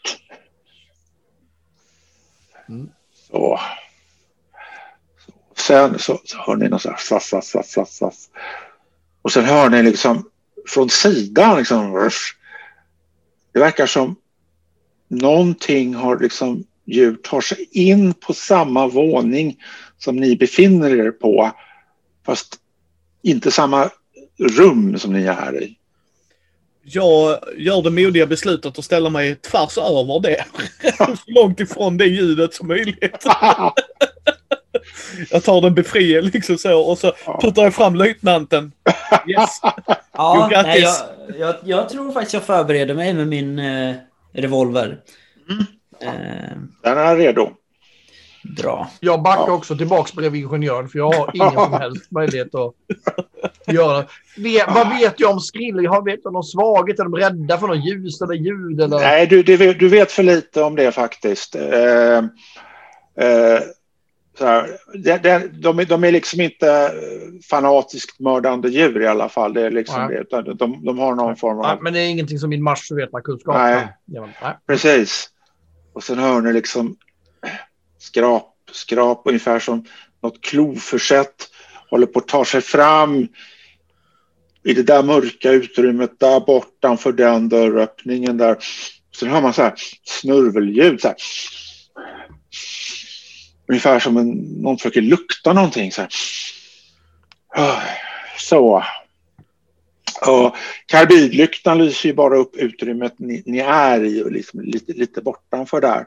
[2.69, 2.89] Mm.
[3.13, 3.59] Så.
[5.57, 8.15] Sen så, så hör ni något så här flaff, flaff, flaff, flaff, flaff.
[9.21, 10.29] Och sen hör ni liksom
[10.67, 12.09] från sidan liksom.
[13.53, 14.15] Det verkar som
[15.07, 19.63] någonting har liksom djur tar sig in på samma våning
[19.97, 21.51] som ni befinner er på.
[22.25, 22.59] Fast
[23.21, 23.89] inte samma
[24.37, 25.77] rum som ni är i.
[26.87, 30.45] Jag gör det modiga beslutet att ställa mig tvärs över det.
[30.97, 33.25] Så långt ifrån det ljudet som möjligt.
[35.31, 37.11] Jag tar den befriel liksom så och så
[37.41, 38.71] puttar jag fram löjtnanten.
[39.27, 39.59] Yes.
[40.17, 40.95] Ja, nej, jag,
[41.39, 43.95] jag, jag tror faktiskt jag förbereder mig med min eh,
[44.33, 44.99] revolver.
[45.49, 45.65] Mm.
[46.01, 47.49] Eh, Den är redo.
[48.57, 48.87] Dra.
[48.99, 49.53] Jag backar Ja.
[49.53, 52.73] också tillbaks bredvid ingenjören för jag har ingen som helst möjlighet att
[53.67, 54.05] göra.
[54.37, 55.87] Vet, vad vet jag om skrill?
[55.87, 56.99] Har vet jag någon svaghet?
[56.99, 58.81] Är de rädda för något ljus eller ljud?
[58.81, 58.97] Eller?
[58.99, 61.55] Nej, du, du, vet- du vet för lite om det faktiskt.
[61.55, 62.17] Eh,
[63.25, 63.59] eh,
[64.37, 66.91] så här, de, de, de, är, de är liksom inte
[67.49, 69.53] fanatiskt mördande djur i alla fall.
[69.53, 70.15] Det är liksom Nej.
[70.15, 71.65] det, utan de, de har någon form av...
[71.65, 73.79] Nej, men det är ingenting som min Mars-kunskap Nej.
[73.81, 74.37] kan ge mig.
[74.43, 74.53] Nej.
[74.67, 75.29] Precis.
[75.93, 76.95] Och sen hör ni liksom
[78.05, 79.85] skrap, skrap ungefär som
[80.21, 81.49] något kloförsett
[81.89, 83.27] håller på att ta sig fram
[84.63, 88.57] i det där mörka utrymmet där bortanför den dörröppningen där.
[89.19, 91.17] Sen hör man så här snurvelljud så här.
[93.67, 96.09] Ungefär som en, någon försöker lukta någonting så här.
[98.37, 98.83] Så.
[100.27, 105.21] Och karbidlyktan lyser ju bara upp utrymmet ni, ni är i och liksom lite, lite
[105.21, 106.05] bortanför där.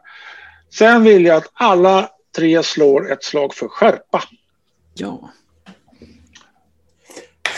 [0.71, 4.23] Sen vill jag att alla tre slår ett slag för skärpa.
[4.95, 5.31] Ja.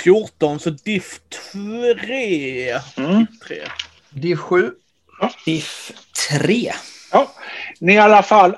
[0.02, 1.20] 14, så diff
[1.52, 2.70] 3.
[2.96, 3.26] Mm.
[3.46, 3.58] Tre.
[4.10, 4.72] Div 7.
[5.44, 5.92] Diff
[6.30, 6.72] 3.
[7.12, 7.30] Ja,
[7.80, 8.56] ni i alla fall,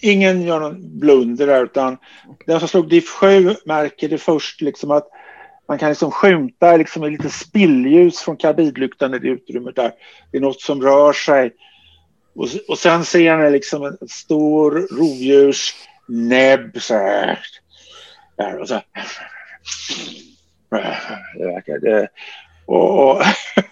[0.00, 1.98] ingen gör någon blunder där utan
[2.46, 5.08] den som slog diff 7 märker det först liksom att
[5.68, 9.92] man kan liksom skymta liksom lite spillljus från karbidlyktan i det utrymmet där.
[10.30, 11.52] Det är något som rör sig.
[12.34, 17.38] Och, och sen ser ni liksom en stor rovdjursnäbb så här.
[18.36, 18.80] Där och så.
[21.38, 22.08] Det verkar det.
[22.66, 23.22] Och, och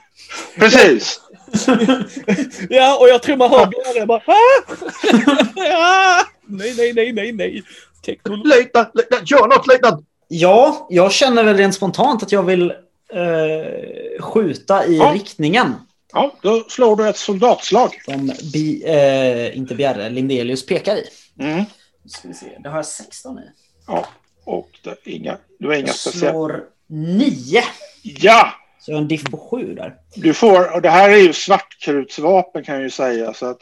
[0.59, 1.21] precis.
[2.71, 6.23] Ja, och jag tror man hör Bjarne bara ah!
[6.47, 7.63] Nej, nej, nej, nej, nej.
[8.05, 8.49] Teknologi.
[8.49, 10.07] Löjtnant, löjtnant, gör något löjtnant!
[10.29, 12.71] Ja, jag känner väl rent spontant att jag vill
[13.13, 15.13] eh, skjuta i Ja.
[15.15, 15.75] riktningen.
[16.13, 17.91] Ja, då slår du ett soldatslag.
[18.05, 21.05] Som bi, eh, inte Bjerre, Lindelius pekar i.
[21.41, 21.65] Mm.
[22.03, 22.47] Nu ska vi se.
[22.59, 23.43] Det har jag 16 i.
[23.87, 24.07] Ja,
[24.45, 26.33] och det är inga, du har inga Jag speciella.
[26.33, 27.63] slår 9.
[28.03, 29.95] Ja, Så jag har en diff på 7 där.
[30.15, 33.59] du får, och det här är ju svartkrutsvapen kan jag ju säga så att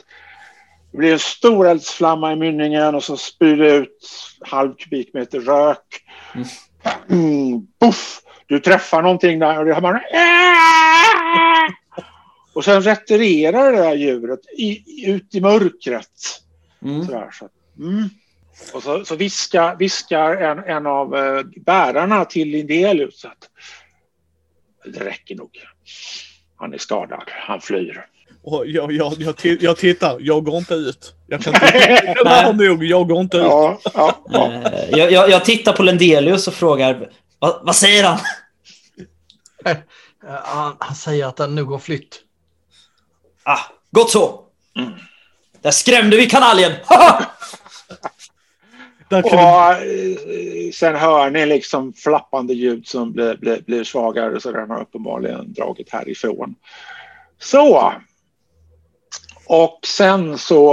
[0.92, 6.02] det blir en stor eldsflamma i mynningen och så spyr det ut halv kubikmeter rök.
[7.10, 8.20] Mm, puff!
[8.46, 9.94] Du träffar någonting där och det har man...
[12.52, 16.42] Och sen retirerar det där djuret i, ut i mörkret.
[16.82, 17.06] Mm.
[17.06, 17.48] Sådär, så.
[17.78, 18.08] Mm.
[18.72, 23.48] Och så, så viskar, viskar en, en av eh, bärarna till Lindelius att
[24.84, 25.50] det räcker nog.
[26.56, 28.06] Han är skadad, han flyr.
[28.42, 31.14] Och jag, jag, jag, jag tittar, jag går inte ut.
[31.26, 31.54] Jag kan
[32.24, 33.42] har nog, jag går inte ut.
[33.42, 34.52] Ja, ja, ja.
[34.52, 38.18] Eh, jag, jag, jag tittar på Lendelius och frågar vad, vad säger han?
[39.64, 39.76] Eh,
[40.44, 42.20] Han, han säger att den nog har flytt.
[43.50, 44.40] Ah, gott så.
[44.78, 44.92] Mm.
[45.62, 46.72] Där skrämde vi kanaljen.
[49.08, 54.52] Och kan eh, sen hör ni liksom flappande ljud som blir, blir, blir svagare så
[54.52, 56.54] den har uppenbarligen dragit härifrån.
[57.38, 57.92] Så.
[59.46, 60.72] Och sen så,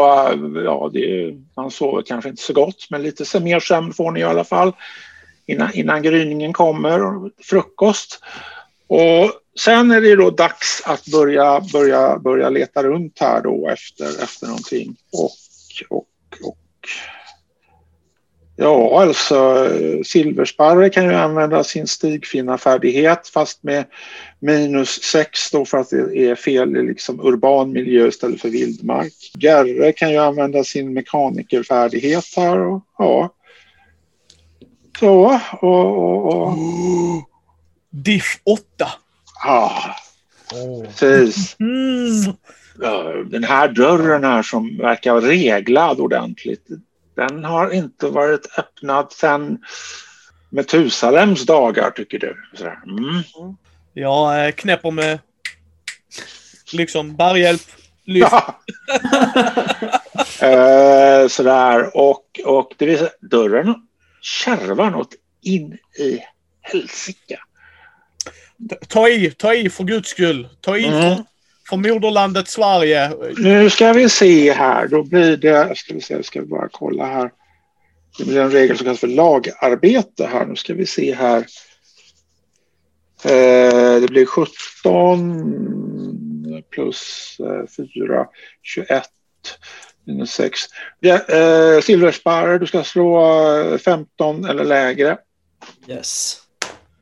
[0.66, 4.12] ja, det, är- man sover kanske inte så gott men lite så mer sömn får
[4.12, 4.74] ni i alla fall
[5.46, 8.20] innan, innan gryningen kommer och frukost.
[8.88, 14.24] Och sen är det då dags att börja, börja, börja leta runt här då efter,
[14.24, 14.96] efter någonting.
[15.12, 15.32] Och,
[15.90, 16.08] och,
[16.44, 16.58] och
[18.60, 19.70] Ja, alltså
[20.06, 23.86] silversparre kan ju använda sin stigfinnarfärdighet fast med
[24.40, 29.14] minus 6 då för att det är fel i liksom urban miljö istället för vildmark.
[29.40, 33.34] Gerre kan ju använda sin mekanikerfärdighet här och ja.
[35.00, 36.54] Så och, och, och
[37.90, 38.88] Diff 8
[39.44, 39.96] ja,
[41.00, 41.56] precis.
[41.60, 42.36] Mm.
[43.30, 46.68] Den här dörren här som verkar reglad ordentligt.
[47.16, 49.58] Den har inte varit öppnad sedan
[50.50, 52.36] Metusalems dagar tycker du.
[52.66, 53.24] Mm.
[53.94, 55.20] Jag eh, knäpper med
[56.74, 57.62] liksom bärhjälp.
[58.06, 58.32] Lyft.
[58.32, 58.62] Ja.
[60.48, 63.76] eh, sådär och, och det vill säga dörren
[64.22, 66.20] kärvar något in i
[66.62, 67.40] helsike.
[68.88, 70.48] Ta i, ta i för guds skull.
[70.62, 71.00] Ta i Mm.
[71.16, 71.24] för,
[71.70, 73.12] för moderlandet Sverige.
[73.38, 74.88] Nu ska vi se här.
[74.88, 77.32] Då blir det, ska vi se, ska bara kolla här.
[78.18, 80.46] Det blir en regel som kallas för lagarbete här.
[80.46, 81.46] Nu ska vi se här.
[83.24, 88.26] Eh, det blir 17 plus eh, 4,
[88.64, 89.04] 21
[90.06, 90.60] minus 6.
[91.00, 93.22] Ja, eh, Silversparre, du ska slå
[93.60, 95.18] eh, 15 eller lägre.
[95.88, 96.42] Yes.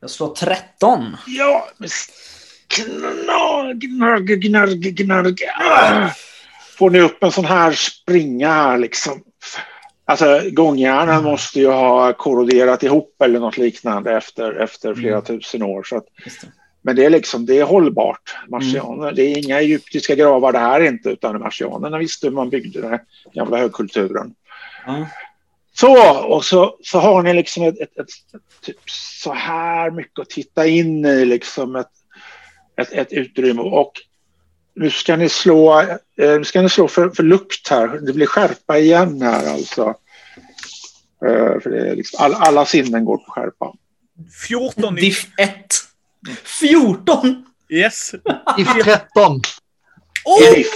[0.06, 1.18] Jag slår 13.
[1.28, 1.68] Ja,
[2.68, 3.74] knarg,
[4.40, 5.36] gnarg, gnarg.
[5.60, 6.10] Ah!
[6.78, 9.24] Får ni upp en sån här springa här liksom.
[10.06, 15.84] Alltså gångjärnen måste ju ha korroderat ihop eller något liknande efter, efter flera tusen år.
[15.84, 16.06] Så att,
[16.82, 18.36] men det är liksom, det är hållbart.
[18.48, 22.82] Marsianer, det är inga egyptiska gravar det här inte utan marsianerna visste hur man byggde
[22.82, 23.02] den här
[23.34, 24.34] gamla högkulturen.
[24.86, 25.08] Ja.
[25.78, 28.10] Så, och så, så har ni liksom ett, ett, ett,
[28.62, 31.92] typ så här mycket att titta in i, liksom ett,
[32.78, 33.62] ett, ett utrymme.
[33.62, 33.92] Och
[34.76, 37.88] nu ska ni slå, eh, nu ska ni slå för, för lukt här.
[37.88, 39.96] Det blir skärpa igen här alltså.
[41.26, 43.74] Eh, för det är liksom, all, alla sinnen går på skärpa.
[44.48, 45.02] 14 i...
[45.02, 45.52] Diff 1.
[46.44, 47.46] 14!
[47.70, 48.12] Yes.
[48.58, 49.42] Diff 13.
[50.26, 50.56] Oh!
[50.56, 50.68] Diff.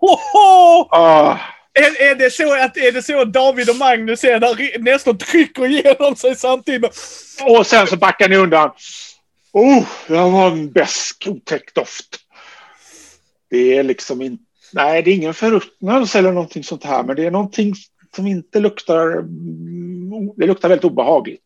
[0.00, 0.86] Oh, oh!
[0.90, 1.38] Ah,
[1.74, 5.18] Är, är, det så att, är det så att David och Magnus är där nästan
[5.18, 6.98] trycker igenom sig samtidigt?
[7.42, 8.70] Och sen så backar ni undan.
[9.52, 12.20] Oh, det var en besk otäck doft.
[13.50, 14.44] Det är liksom inte...
[14.72, 17.74] Nej, det är ingen förruttnelse eller någonting sånt här, men det är någonting
[18.16, 19.10] som inte luktar...
[19.18, 21.42] mm, Det luktar väldigt obehagligt.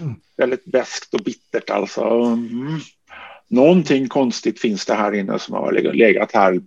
[0.00, 0.14] Mm.
[0.36, 2.04] Väldigt beskt och bittert alltså.
[2.04, 2.80] Mm.
[3.48, 6.60] Någonting konstigt finns det här inne som har legat- legat här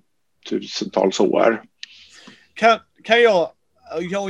[0.49, 1.61] tusentals år.
[2.53, 3.49] Kan, kan jag...
[4.11, 4.29] Jag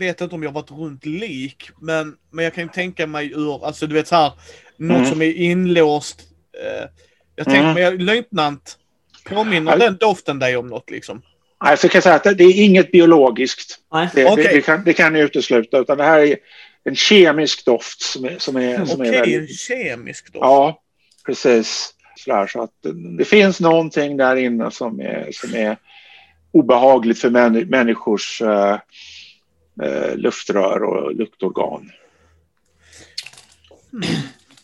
[0.00, 3.32] vet inte om jag har varit runt lik, men, men jag kan ju tänka mig
[3.32, 4.32] ur, alltså du vet så här,
[4.78, 5.10] något Mm.
[5.10, 6.20] som är inlåst.
[6.64, 6.88] Eh,
[7.36, 7.74] jag tänker Mm.
[7.74, 8.78] mig, löjtnant,
[9.28, 9.78] påminner Ja.
[9.78, 11.22] den doften dig om något liksom?
[11.64, 13.78] Nej, så jag kan säga att det- är inget biologiskt.
[13.92, 14.08] Nej.
[14.14, 14.44] Det, Okej.
[14.44, 15.78] det, det, kan, det kan ni utesluta.
[15.78, 16.36] Utan det här är
[16.84, 19.60] en kemisk doft som är, som är, som Okej, en väldigt...
[19.60, 20.42] kemisk doft.
[20.42, 20.82] Ja,
[21.26, 21.92] precis.
[22.16, 22.70] Sådär, så att
[23.18, 25.76] det finns någonting där inne som är, som är
[26.56, 28.78] obehagligt för män, människors eh,
[29.82, 31.90] eh, luftrör och luktorgan.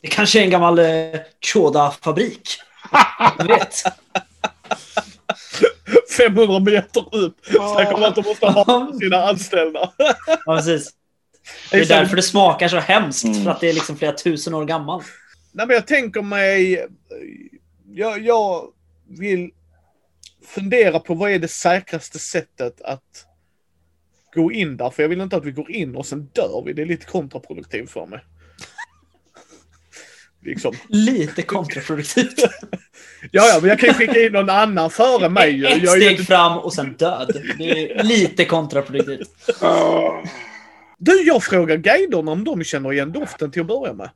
[0.01, 2.49] Det kanske är en gammal eh, Choda-fabrik.
[3.39, 3.75] Jag vet.
[6.17, 7.37] 500 meter upp.
[7.47, 9.93] Snackar om att de måste ha sina anställda.
[10.45, 10.91] Ja, precis.
[11.71, 13.25] Det är därför det smakar så hemskt.
[13.25, 13.45] Mm.
[13.45, 15.07] För att det är liksom flera tusen år gammalt.
[15.53, 16.87] Nej, men jag tänker mig...
[17.95, 18.69] Jag, jag
[19.09, 19.51] vill
[20.45, 23.27] fundera på vad är det säkraste sättet att
[24.35, 24.91] gå in där.
[24.91, 26.73] För jag vill inte att vi går in och sen dör vi.
[26.73, 28.21] Det är lite kontraproduktivt för mig.
[30.43, 30.75] liksom.
[30.89, 32.35] Lite kontraproduktivt.
[33.31, 35.67] Ja, ja, men jag kan ju skicka in någon annan före mig.
[35.67, 36.25] Ett Jag steg inte...
[36.25, 37.43] fram och sen död.
[37.59, 39.31] Det är lite kontraproduktivt.
[40.99, 44.11] Du, jag frågar guiderna om de känner igen doften till att börja med.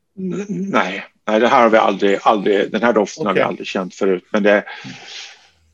[0.49, 3.95] nej, nej, det här har vi aldrig, aldrig, den här doften har vi aldrig känt
[3.95, 4.25] förut.
[4.31, 4.65] Men det är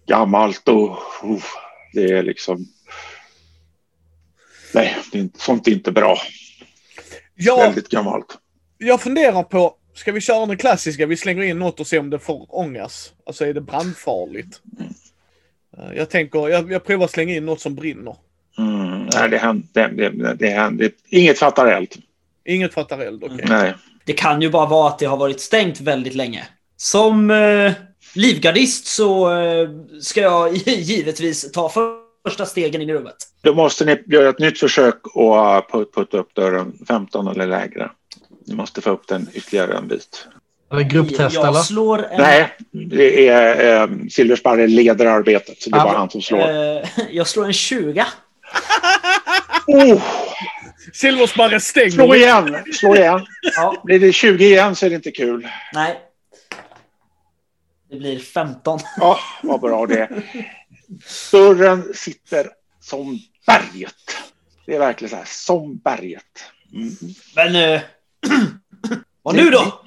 [0.07, 0.91] gammalt och
[1.23, 1.43] oh,
[1.93, 2.67] det är liksom...
[4.75, 6.17] Nej, det är inte, sånt är inte bra.
[7.35, 8.39] Jag, Väldigt gammalt.
[8.79, 11.07] jag funderar på, ska vi köra den klassiska?
[11.07, 13.13] Vi slänger in något och ser om det får ångas.
[13.27, 14.61] Alltså är det brandfarligt?
[15.79, 18.17] Eh, Jag tänker, jag, jag provar slänga in något som brinner.
[18.59, 20.91] Mm, nej, det händer, det, det, det händer.
[21.09, 21.95] Inget fattar eld.
[22.45, 23.45] Inget fattar eld, okej.
[23.49, 23.75] Nej.
[24.05, 26.47] Det kan ju bara vara att det har varit stängt väldigt länge.
[26.77, 27.73] Som eh,
[28.15, 29.69] livgardist så eh,
[30.01, 31.73] ska jag givetvis ta
[32.25, 33.15] första stegen in i rummet.
[33.43, 35.35] Då måste ni göra ett nytt försök och
[35.73, 37.91] put- putta upp dörren 15 eller lägre.
[38.47, 40.27] Ni måste få upp den ytterligare en bit.
[40.71, 41.61] Det grupptest jag eller?
[41.61, 42.21] slår en...
[42.21, 42.57] Nej,
[42.91, 46.41] det är eh, Silversparre leder arbetet så det är Ja, bara han som slår.
[46.41, 48.05] Eh, jag slår en 20.
[49.67, 50.03] Oh,
[50.93, 51.91] Silversparre stänger.
[51.91, 53.27] slå igen, slå igen.
[53.57, 55.49] Ja, Blir det 20 igen så är det inte kul.
[55.75, 55.99] nej.
[57.93, 58.79] Det blir 15.
[58.97, 60.23] Ja, vad bra det.
[61.33, 63.95] Dörren sitter som berget.
[64.67, 66.45] Det är verkligen så här, som berget.
[66.73, 66.91] Mm.
[67.37, 67.75] Men...
[67.75, 67.81] Eh,
[69.23, 69.85] vad nu då?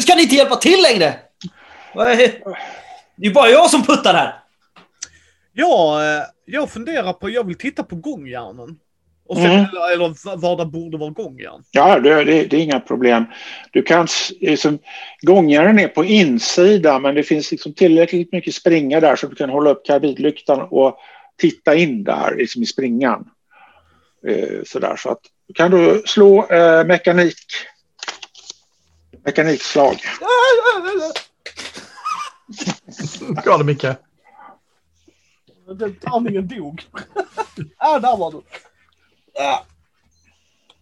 [0.00, 1.18] Ska ni inte hjälpa till längre?
[3.16, 4.42] Det är bara jag som puttar här.
[5.52, 8.78] Ja, eh, jag funderar på, jag vill titta på gångjärnen.
[9.32, 9.64] Och sen, Mm.
[9.64, 11.64] eller, eller var det borde vara gångjärn.
[11.70, 13.24] Ja, det, det, det är inga problem.
[13.70, 14.06] Du kan,
[14.40, 14.78] liksom,
[15.20, 19.50] gångjärnen är på insidan men det finns liksom tillräckligt mycket springa där så du kan
[19.50, 20.98] hålla upp karbidlyktan och
[21.38, 23.30] titta in där liksom i springan.
[24.26, 25.20] Eh, sådär, så att,
[25.54, 27.36] kan du slå eh, mekanik,
[29.24, 29.96] mekanikslag.
[33.44, 33.86] Ja, det Micke.
[35.78, 36.82] Den tärningen dog.
[37.76, 38.42] ah, där var du.
[39.38, 39.58] Ah.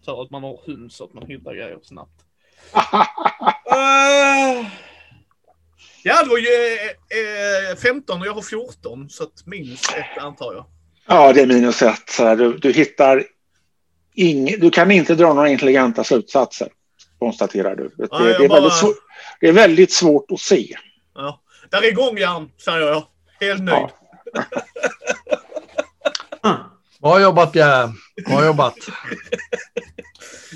[0.04, 2.20] Så att man har hund så att man hittar grejer snabbt.
[2.74, 2.80] Eh,
[6.04, 10.22] ja, det var ju eh, eh, 15 och jag har 14 så att minus ett
[10.22, 10.64] antar jag.
[11.06, 12.10] Ja, det är minus ett.
[12.10, 13.24] Så här, du, du hittar
[14.14, 16.68] ing, Du kan inte dra några intelligenta slutsatser,
[17.18, 17.88] konstaterar du.
[17.88, 18.94] Det, Ja, det, är, bara- väldigt svår,
[19.40, 20.76] det är väldigt svårt att se.
[21.14, 21.40] Ja.
[21.70, 23.06] Där är gångjärn, säger jag.
[23.40, 23.88] Helt nöjd.
[24.32, 24.42] Ja.
[27.00, 27.92] Bra jobbat Pierre.
[28.26, 28.74] Bra jobbat.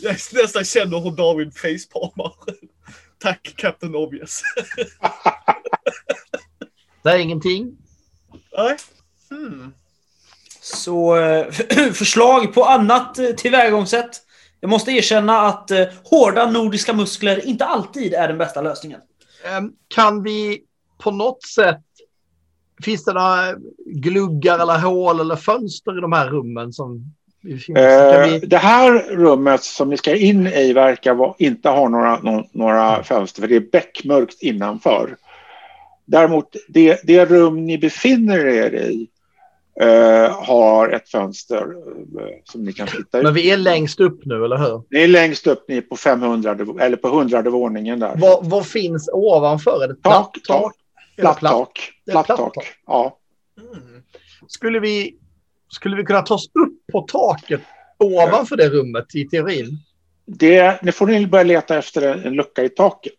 [0.02, 2.32] Jag nästan känner hur David facepalmar.
[3.18, 4.42] Tack Captain Obvious.
[7.02, 7.76] Det är ingenting.
[8.56, 8.76] Nej.
[9.30, 9.74] Hmm.
[10.60, 11.50] Så eh,
[11.92, 14.20] förslag på annat eh, tillvägagångssätt.
[14.60, 19.00] Jag måste erkänna att eh, hårda nordiska muskler inte alltid är den bästa lösningen.
[19.88, 20.62] Kan vi
[20.98, 21.80] på något sätt...
[22.84, 23.54] Finns det några
[23.86, 27.04] gluggar eller hål eller fönster i de här rummen som
[27.76, 28.38] Eh, vi...
[28.46, 33.02] Det här rummet som ni ska in i verkar vara, inte ha några, nå- några
[33.02, 35.16] fönster för det är beckmörkt innanför.
[36.04, 39.08] Däremot det, det rum ni befinner er i
[39.80, 41.62] eh, har ett fönster
[42.20, 43.24] eh, som ni kan titta ut.
[43.24, 44.82] Men vi är längst upp nu, eller hur?
[44.90, 48.12] Ni är längst upp, ni är på 500 eller på 100 våningen där.
[48.16, 49.84] Vad, finns ovanför?
[49.84, 50.42] Är det Tak, tak?
[50.46, 50.72] tak.
[51.16, 51.92] Platt tak.
[52.10, 52.54] Platt tak.
[52.86, 53.18] Ja.
[53.60, 54.02] Mm.
[54.48, 55.16] Skulle, vi,
[55.68, 57.60] skulle vi kunna ta oss upp på taket
[57.98, 59.78] ovanför det rummet i teorin?
[60.26, 63.12] Det, nu får ni börja leta efter en, lucka i taket.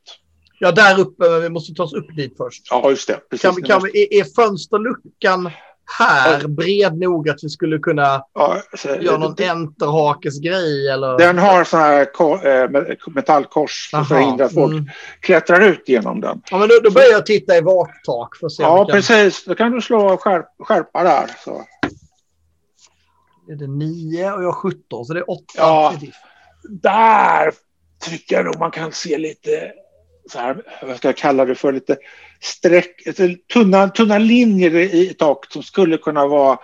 [0.59, 2.67] Ja, där uppe, men vi måste ta oss upp dit först.
[2.69, 3.19] Ja, just det.
[3.29, 3.41] Precis.
[3.41, 5.51] Kan, kan måste- vi, är, är fönsterluckan
[5.85, 11.17] här bred nog att vi skulle kunna ja, så- göra någon enterhakesgrej eller?
[11.17, 12.05] Den har sån här eh,
[12.69, 14.89] me- metallkors för att förhindra att folk mm.
[15.19, 16.41] klättrar ut genom den.
[16.51, 18.95] Ja, men då, då börjar jag titta i vaktak för att se Ja, kan...
[18.95, 19.45] precis.
[19.45, 21.31] Då kan du slå skärp, skärpa där.
[21.43, 21.65] Så.
[23.49, 25.43] Är det 9 och jag har 17, så det är 8.
[25.57, 25.93] Ja.
[26.63, 27.51] Där
[27.99, 29.71] tycker jag nog man kan se lite,
[30.31, 31.97] så här, vad ska jag kalla det för, lite
[32.45, 36.59] streck, lite tunna, tunna linjer i taket som skulle kunna vara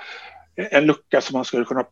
[0.55, 1.86] en lucka som man skulle kunna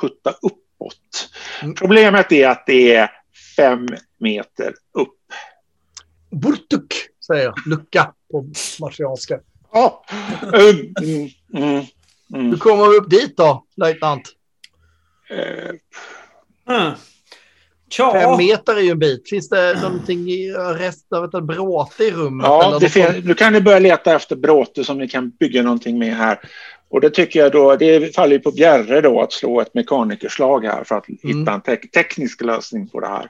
[0.00, 1.30] putta uppåt.
[1.62, 1.74] Mm.
[1.74, 3.10] Problemet är att det är
[3.56, 3.86] fem
[4.18, 5.16] meter upp.
[6.30, 6.94] Burtuk,
[7.26, 8.46] säger lucka på
[8.80, 9.40] marsianska.
[9.72, 10.04] Ja.
[10.42, 11.86] Mm, mm, mm,
[12.28, 12.58] Hur mm.
[12.58, 14.28] kommer vi upp dit då, löjtnant?
[16.66, 16.92] Mm.
[17.90, 19.28] Tja, Fem meter är ju en bit.
[19.28, 22.46] Finns det någonting i rest av ett bråte i rummet?
[22.46, 23.14] Ja, eller det något sånt?
[23.14, 26.40] fin- nu kan ni börja leta efter bråte som ni kan bygga någonting med här.
[26.90, 30.64] Och det tycker jag då, det faller ju på Bjerre då att slå ett mekanikerslag
[30.64, 33.28] här för att hitta en te- teknisk lösning på det här.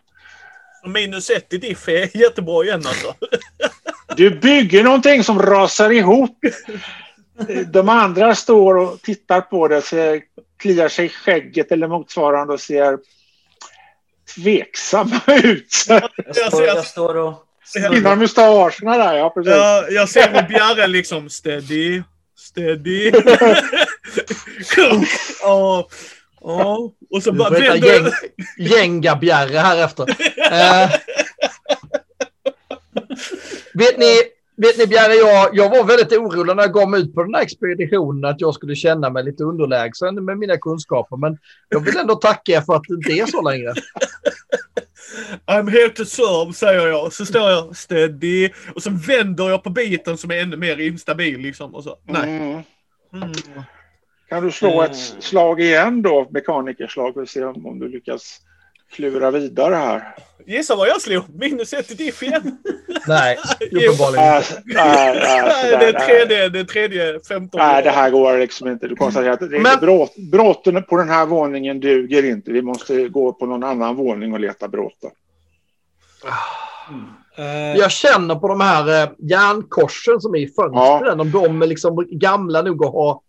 [0.86, 3.14] Minus ett i diff är jättebra igen alltså.
[4.16, 6.38] Du bygger någonting som rasar ihop.
[7.72, 10.20] De andra står och tittar på det, ser,
[10.58, 12.98] kliar sig i skägget eller motsvarande och ser
[14.34, 15.84] tveksamma ut.
[15.88, 17.46] jag, står, jag står och...
[17.92, 19.52] Innan mustascherna där, ja precis.
[19.52, 22.02] Jag, jag ser hur Bjarre liksom steady,
[22.38, 23.12] steady.
[25.42, 25.88] Ja,
[26.40, 26.92] ja.
[27.10, 28.10] Och så bara vänder gäng,
[28.56, 28.68] jag.
[28.70, 30.06] gängabjärre här efter.
[30.52, 30.90] Eh,
[33.74, 34.22] vet ni,
[34.60, 37.34] vet ni Bjärre, jag, jag var väldigt orolig när jag gav mig ut på den
[37.34, 41.16] här expeditionen att jag skulle känna mig lite underlägsen med mina kunskaper.
[41.16, 41.38] Men
[41.68, 43.74] jag vill ändå tacka er för att det inte är så längre.
[45.46, 47.12] I'm here to serve, säger jag.
[47.12, 48.50] Så står jag steady.
[48.74, 51.74] Och så vänder jag på biten som är ännu mer instabil liksom.
[51.74, 51.96] Och så.
[52.04, 52.22] Nej.
[52.22, 52.62] Mm.
[53.14, 53.32] Mm.
[54.28, 58.40] Kan du slå ett slag igen då, mekanikerslag, för att se om, om du lyckas
[58.92, 60.14] klura vidare här?
[60.46, 61.24] Gissa vad jag slog?
[61.34, 62.58] Minus ett i diff igen.
[63.08, 64.62] Nej, uppenbarligen Äh, inte.
[64.66, 67.58] nej, nej, Nej, sådär, det är tredje, det är tredje 15.
[67.58, 68.88] Nej, det här går liksom inte.
[68.88, 72.52] Du konstaterar att det, Men- bråt, bråten på den här våningen duger inte.
[72.52, 75.10] Vi måste gå på någon annan våning och leta bråte.
[77.36, 81.66] Eh, Jag känner på de här eh, järnkorsen som är i fönstren, om de är
[81.66, 83.22] liksom gamla nog att ha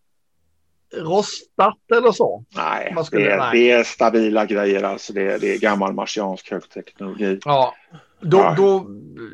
[0.98, 2.44] rostat eller så.
[2.56, 3.50] Nej, Man skulle- det, är, nej.
[3.60, 4.84] det är stabila grejer.
[4.84, 7.40] Alltså det, är- det är gammal marsiansk högteknologi.
[7.46, 7.74] Ja.
[8.22, 8.54] Då, Ja.
[8.58, 8.86] då,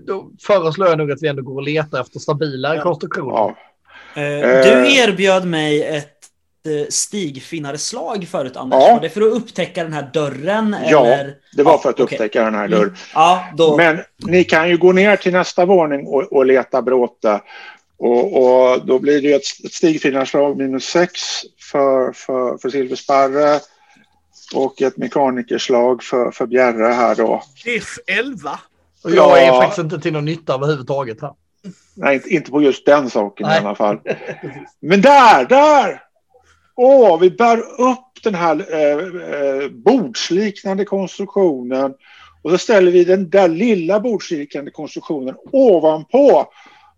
[0.08, 2.84] då föreslår jag nog att vi ändå går och letar efter stabilare Ja.
[2.84, 3.34] konstruktioner.
[3.36, 3.56] Ja.
[4.22, 6.14] eh, du erbjöd mig ett
[6.66, 8.80] eh, stigfinnareslag förut, Anders.
[8.84, 8.94] Ja.
[8.94, 10.76] Var det för att upptäcka den här dörren?
[10.86, 11.34] Ja, eller?
[11.56, 12.16] Det var för att okej.
[12.18, 12.96] upptäcka den här dörren.
[13.14, 13.78] Ja, då...
[13.78, 17.42] Men ni kan ju gå ner till nästa våning och, och leta bråte.
[18.00, 21.12] Och, och då blir det ju ett, ett stigfinnarslag minus sex
[21.72, 23.60] för, för, för silversparre
[24.56, 27.44] och ett mekanikerslag för, för Bjerre här då.
[27.66, 28.60] Diff 11.
[29.04, 29.62] Och jag är Ja.
[29.62, 31.34] faktiskt inte till någon nytta överhuvudtaget här.
[31.96, 33.62] Nej, inte, inte på just den saken Nej.
[33.62, 34.00] i alla fall.
[34.80, 36.02] Men där, där!
[36.76, 38.98] Åh, vi bär upp den här eh,
[39.38, 41.94] eh, bordsliknande konstruktionen
[42.42, 46.46] och så ställer vi den där lilla bordsliknande konstruktionen ovanpå.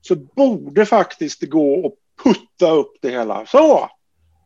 [0.01, 3.45] Så borde faktiskt det gå att putta upp det hela.
[3.45, 3.89] Så!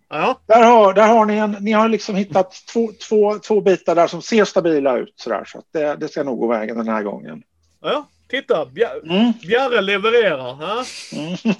[0.09, 3.95] Ja, Där har, där har ni, en, ni har liksom hittat två, två, två bitar
[3.95, 5.13] där som ser stabila ut.
[5.15, 7.43] Så, där, så att det, det ska nog gå vägen den här gången.
[7.81, 8.07] ja.
[8.29, 9.33] Titta, Bjar- Mm.
[9.47, 10.53] Bjarre levererar.
[10.53, 10.83] Ha?
[11.13, 11.37] Mm.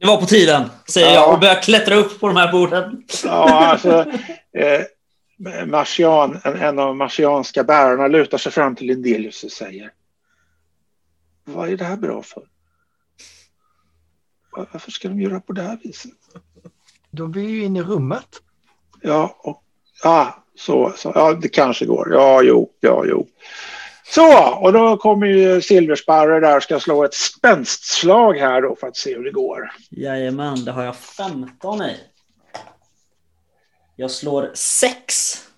[0.00, 1.14] Det var på tiden, säger Ja.
[1.14, 3.04] jag och börjar klättra upp på de här borden.
[3.24, 4.04] Ja, alltså,
[4.58, 4.80] eh,
[5.66, 9.90] Marcian, en, en av de marcianska bärarna lutar sig fram till Lindelius och säger
[11.54, 12.42] Vad är det här bra för?
[14.56, 16.10] Va- Varför ska de göra på det här viset?
[17.10, 18.28] Då är vi ju inne i rummet.
[19.02, 19.62] Ja, och,
[20.02, 22.12] ja, så, så, ja, det kanske går.
[22.12, 23.28] Ja, jo, ja, jo.
[24.04, 28.86] Så, och då kommer ju Silversparre där och ska slå ett spänstslag här då för
[28.88, 29.72] att se hur det går.
[29.90, 31.96] Jajamän, det har jag 15 i.
[33.96, 35.48] Jag slår 6.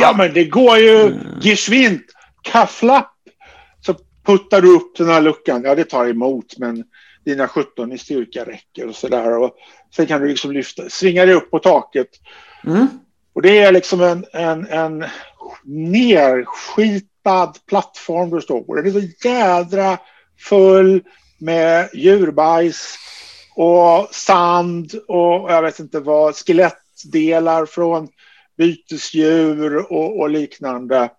[0.00, 2.02] Ja, men det går ju geschwint.
[2.42, 3.11] Kafflapp.
[4.26, 5.62] Så puttar du upp den här luckan.
[5.64, 6.84] Ja, det tar emot, men
[7.24, 9.38] dina 17 i styrka räcker och sådär.
[9.38, 9.56] Och
[9.96, 12.08] sen kan du liksom lyfta, svinga dig upp på taket.
[12.64, 12.86] Mm.
[13.32, 15.04] Och det är liksom en, en, en
[15.64, 18.74] nerskitad plattform du står på.
[18.74, 19.98] Den är så jädra
[20.38, 21.02] full
[21.38, 22.98] med djurbajs
[23.56, 28.08] och sand och jag vet inte vad, skelettdelar från
[28.56, 31.10] bytesdjur och, och liknande.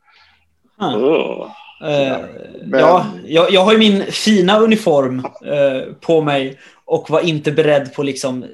[0.78, 0.96] Ah.
[0.96, 1.52] Ugh.
[1.84, 2.18] Eh,
[2.66, 7.52] Men- ja, jag, jag har ju min fina uniform eh, på mig och var inte
[7.52, 8.50] beredd på liksom eh,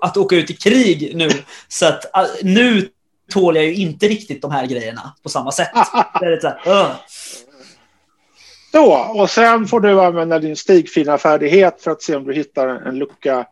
[0.00, 1.28] att åka ut i krig nu.
[1.68, 2.88] Så att ah, nu
[3.32, 5.70] tål jag ju inte riktigt de här grejerna på samma sätt.
[6.20, 6.90] Det är lite så här, "Ugh."
[8.72, 12.68] Så, och sen får du använda din stigfina färdighet för att se om du hittar
[12.68, 13.46] en lucka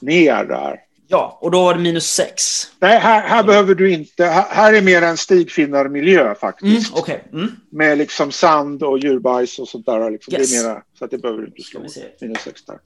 [0.00, 0.76] ner där.
[1.10, 2.62] Ja, och då var det minus sex.
[2.78, 4.24] Nej, här, här behöver du inte.
[4.24, 6.92] Här, här är mer en stigfinnarmiljö Mm, faktiskt.
[6.96, 7.24] Okej.
[7.32, 7.48] Mm.
[7.70, 10.10] Med liksom sand och djurbajs och sånt där.
[10.10, 10.34] Liksom.
[10.34, 10.50] Yes.
[10.50, 11.80] Det är mera, så att det behöver du inte slå.
[12.20, 12.78] Minus sex där.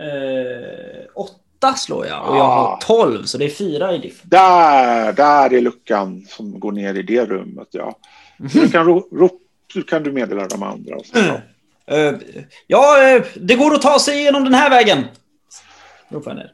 [0.00, 2.78] Eh, åtta slår jag och jag har Ah.
[2.82, 4.20] tolv, så det är fyra i diff.
[4.22, 7.68] Där, där är luckan som går ner i det rummet.
[7.70, 7.98] Ja.
[8.52, 9.30] Så du, kan ro, ro,
[9.88, 10.96] kan du meddela de andra.
[10.96, 11.18] Och så.
[11.18, 11.34] Mm.
[11.86, 12.20] Eh,
[12.66, 15.04] ja, eh, det går att ta sig igenom den här vägen.
[16.08, 16.52] Ropar jag ner.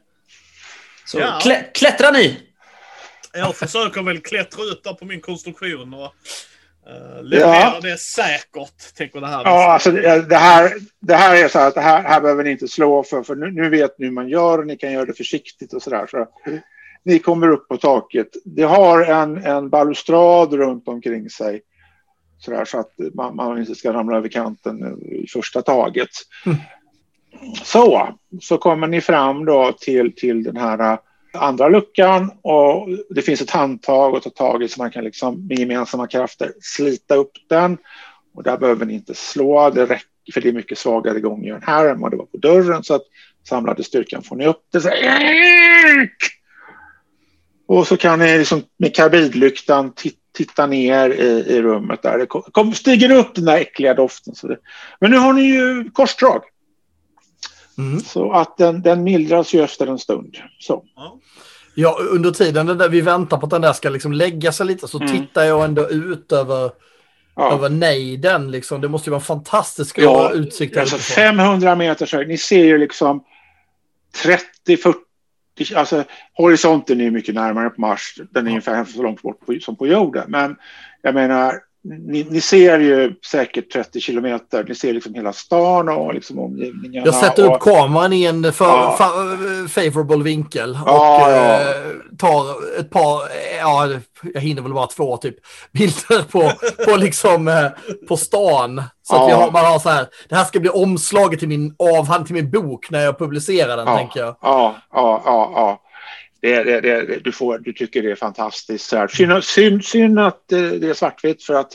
[1.11, 1.39] Så Ja.
[1.41, 2.39] klä, klättrar ni.
[3.33, 6.13] Jag försöker väl klättra ut där på min konstruktion och
[6.87, 7.79] uh, leverera Ja.
[7.81, 9.41] det säkert, tänker det här.
[9.43, 12.51] Ja, alltså det det här, det här är så att det här, här behöver ni
[12.51, 15.05] inte slå för, för nu, nu vet ni hur man gör och ni kan göra
[15.05, 16.07] det försiktigt och sådär.
[16.11, 16.27] Så
[17.03, 18.27] ni kommer upp på taket.
[18.45, 21.61] Det har en, en balustrad runt omkring sig.
[22.39, 26.09] Så, där, så att man, man inte ska ramla över kanten i första taget.
[27.63, 28.09] Så,
[28.41, 30.99] så kommer ni fram då till, till den här eh,
[31.33, 35.47] andra luckan och det finns ett handtag att ta tag i så man kan liksom
[35.47, 37.77] med gemensamma krafter slita upp den.
[38.33, 41.85] Och där behöver ni inte slå, det räcker för det är mycket svagare gångjärn här
[41.85, 43.03] än vad det var på dörren så att
[43.49, 44.81] samlade styrkan får ni upp det.
[44.81, 44.89] Så
[47.67, 49.93] och så kan ni liksom med karbidlyktan
[50.37, 52.17] titta ner i, i rummet där.
[52.17, 54.35] Det kom, stiger upp den där äckliga doften.
[54.35, 54.57] Så det,
[54.99, 56.41] men nu har ni ju korsdrag.
[57.81, 57.99] Mm.
[57.99, 60.37] Så att den, den mildras ju efter en stund.
[60.59, 60.83] Så.
[61.75, 64.65] Ja, under tiden den där, vi väntar på att den där ska liksom lägga sig
[64.65, 65.11] lite så Mm.
[65.11, 66.71] tittar jag ändå ut över,
[67.35, 67.53] Ja.
[67.53, 68.51] över nejden.
[68.51, 68.81] Liksom.
[68.81, 70.77] Det måste ju vara en fantastisk Ja, utsikt.
[70.77, 71.15] Alltså utifrån.
[71.15, 72.27] 500 meter höjd.
[72.27, 73.23] Ni ser ju liksom
[74.23, 74.93] 30-40,
[75.75, 76.03] alltså
[76.33, 78.15] horisonten är ju mycket närmare på Mars.
[78.31, 80.25] Den är ungefär så långt bort på, som på jorden.
[80.27, 80.55] Men
[81.01, 84.63] jag menar, ni, ni ser ju säkert 30 kilometer.
[84.67, 87.05] Ni ser liksom hela stan och liksom omgivningarna.
[87.05, 88.95] Jag sätter och, upp kameran i en för, Ja.
[88.99, 91.59] fa- favorable vinkel och Ja, ja.
[91.61, 91.67] eh,
[92.19, 92.45] tar
[92.79, 93.21] ett par,
[93.59, 93.89] ja,
[94.33, 95.35] jag hinner väl bara två typ,
[95.71, 96.51] bilder på,
[96.85, 97.67] på liksom eh,
[98.07, 98.83] på stan.
[99.03, 102.25] Så att har, man har så här, det här ska bli omslaget till min avhandling,
[102.25, 104.35] till min bok när jag publicerar den, tänker jag.
[104.41, 105.51] Ja, ja, ja.
[105.55, 105.80] ja.
[106.41, 108.89] Det, det, det, du, får, du tycker det är fantastiskt.
[108.89, 109.07] Så.
[109.09, 111.71] Synd, synd, synd att eh, det är svartvitt för att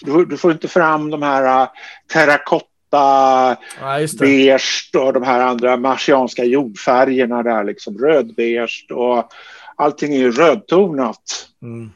[0.00, 1.68] du, du får inte fram de här uh,
[2.12, 4.18] terrakotta, Ja, det.
[4.18, 9.30] beige och de här andra marsianska jordfärgerna där, liksom rödbeige och
[9.76, 11.46] allting är ju rödtonat.
[11.62, 11.90] Mm.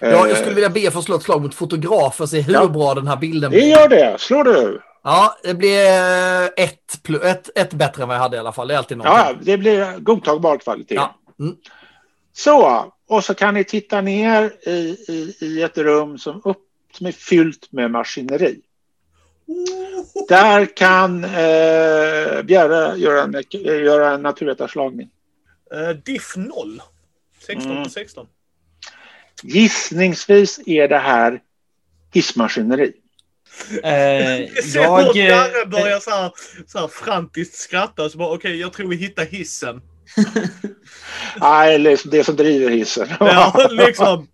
[0.00, 2.52] Ja, jag Eh, skulle vilja be för slå ett slag mot fotografer och se hur
[2.52, 2.66] Ja.
[2.66, 3.66] bra den här bilden Det blir.
[3.68, 4.80] gör det, slår du.
[5.04, 8.68] Ja, det blir eh, ett, ett, ett bättre än vad jag hade i alla fall.
[8.68, 9.24] Det är alltid någonting.
[9.26, 10.94] Ja, det blir godtagbar kvalitet.
[10.94, 11.14] Ja.
[11.40, 11.56] Mm.
[12.32, 16.58] Så, och så kan ni titta ner i, i, i ett rum som, upp,
[16.92, 18.60] som är fyllt med maskineri.
[20.28, 23.42] Där kan eh, Bjerre göra en,
[23.84, 25.10] göra en naturvetarslagning.
[25.74, 26.82] Eh, diff 0.
[27.46, 27.84] 16 Mm.
[27.84, 28.26] på 16.
[29.42, 31.40] Gissningsvis är det här
[32.12, 32.92] hissmaskineri.
[33.82, 34.40] Eh,
[34.74, 36.32] Jag eh, börjar så här,
[36.66, 38.10] så här frantiskt skratta.
[38.10, 39.82] Så bara, okej, jag tror vi hittar hissen.
[41.40, 43.08] Nej, det som driver hissen.
[43.20, 44.28] Ja, liksom.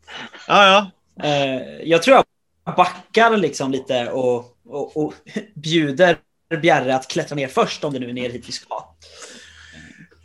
[0.49, 0.91] Ja, ja.
[1.29, 5.15] Eh, jag tror jag backar liksom lite och, och, och
[5.55, 6.17] bjuder
[6.63, 8.85] Bjerre att klättra ner först om det nu är ner hit vi ska.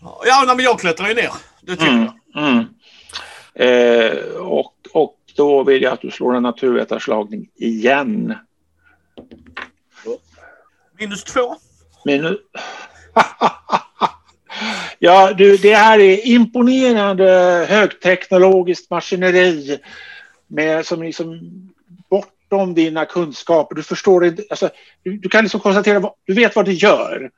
[0.02, 1.30] Ja, nej, men jag klättrar ju ner.
[1.62, 2.44] Det tycker Mm, jag.
[2.44, 2.66] mm.
[3.54, 8.36] Eh, och, och då vill jag att du slår en naturvetarslagning igen.
[11.00, 11.56] Minus två.
[12.06, 12.38] Minus...
[15.04, 17.26] ja, du, det här är imponerande
[17.70, 19.80] högteknologiskt maskineri
[20.48, 21.40] med, som liksom
[22.10, 23.76] bortom dina kunskaper.
[23.76, 24.70] Du förstår inte, alltså,
[25.04, 27.32] du, du kan liksom konstatera, vad, du vet vad det gör,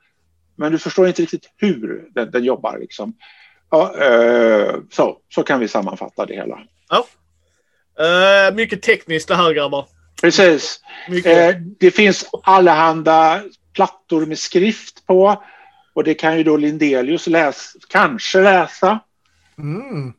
[0.55, 2.77] men du förstår inte riktigt hur den, den jobbar.
[2.79, 3.13] Liksom.
[3.69, 6.59] Ja, eh, så, så kan vi sammanfatta det hela.
[7.99, 9.85] Eh, mycket tekniskt det här grabbar.
[10.21, 10.79] Precis.
[11.25, 15.43] Eh, det finns allehanda plattor med skrift på.
[15.93, 18.99] Och det kan ju då Lindelius läs, kanske läsa.
[19.57, 20.13] Mm.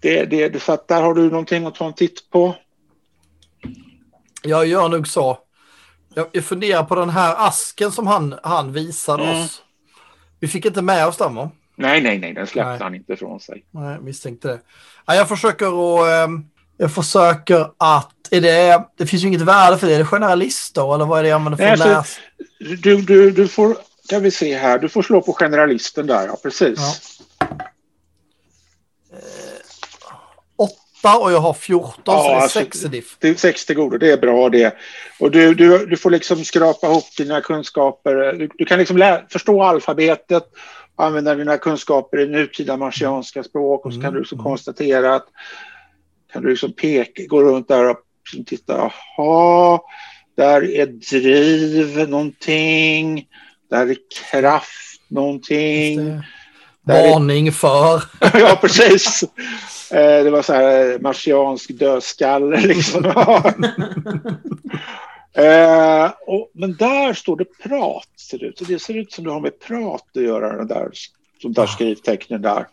[0.00, 2.54] Det, det, så att där har du någonting att ta en titt på.
[4.42, 5.38] Jag gör nog så.
[6.32, 9.44] Jag, funderar på den här asken som han, han visade Mm.
[9.44, 9.62] oss.
[10.40, 11.50] Vi fick inte med oss den va?
[11.76, 12.78] Nej, nej, nej, den släppte Nej.
[12.80, 13.64] han inte ifrån sig.
[13.70, 14.60] Nej, misstänkte det.
[15.06, 16.28] Ja, jag försöker att...
[16.28, 16.44] ehm,
[16.76, 18.12] jag försöker att...
[18.30, 19.94] Är det, det finns ju inget värde för det.
[19.94, 22.20] Är det generalister eller vad är det jag använder för Nej, att så- läsa?
[22.82, 23.76] Du, du, du får,
[24.08, 26.78] kan vi se här, du får slå på generalisten där, ja precis.
[26.78, 26.94] Ja.
[30.56, 33.16] Åtta och jag har 14 så Ja, det är alltså- sex i diff.
[33.20, 34.76] Det är 60 godo, det är bra det.
[35.20, 38.32] Och du, du, du får liksom skrapa ihop dina kunskaper.
[38.32, 40.44] Du, du kan liksom lä- förstå alfabetet,
[40.96, 45.26] använda dina kunskaper i nutida marsianska språk och så kan du liksom konstatera att
[46.32, 49.80] kan du liksom peka, gå runt där och liksom titta, jaha,
[50.36, 53.26] där är driv någonting,
[53.70, 53.96] där är
[54.30, 55.98] kraft någonting.
[56.00, 56.26] Är-
[56.88, 58.02] Varning för...
[58.34, 59.22] ja, precis.
[59.90, 63.04] Eh, Det var så här eh, marsiansk dödskalle liksom.
[65.36, 68.58] eh, och, men där står det prat, ser det ut.
[68.58, 70.88] Så det ser ut som det har med prat att göra, den där,
[71.42, 72.66] de där skrivtecknen där.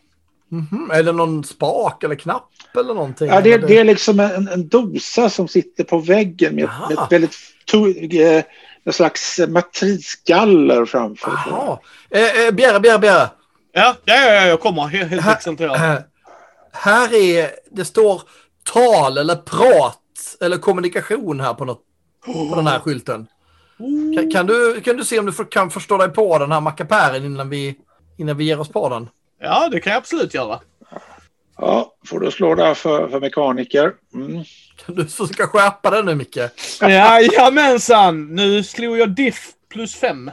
[0.48, 3.28] Mhm, Är det någon spak eller knapp eller någonting?
[3.28, 6.98] Ja, det, Eller det är liksom en, en dosa som sitter på väggen med, med
[6.98, 7.34] ett väldigt
[8.20, 8.44] eh,
[8.84, 11.32] en slags matrisgaller framför.
[11.46, 11.78] Jaha.
[12.10, 13.30] Eh, eh, Bjerre, Bjerre, Bjerre.
[13.72, 14.82] Ja, ja, ja, ja, jag kommer.
[14.82, 15.96] Helt, helt Här-.
[15.96, 16.02] Eh,
[16.72, 18.22] här är, det står
[18.72, 20.00] tal eller prat
[20.40, 21.82] eller kommunikation här på, något,
[22.26, 23.26] på den här skylten.
[24.16, 26.60] Kan, kan, du, kan du se om du för, kan förstå dig på den här
[26.60, 27.76] mackapären innan vi,
[28.18, 29.08] innan vi ger oss på den?
[29.40, 30.60] Ja, det kan jag absolut göra.
[31.56, 33.92] Ja, får du slå där för, för mekaniker.
[34.14, 34.44] Mm.
[34.86, 36.38] Kan du försöka skärpa den nu Micke?
[36.80, 38.34] Jajamensan!
[38.34, 40.30] Nu slog jag diff plus fem.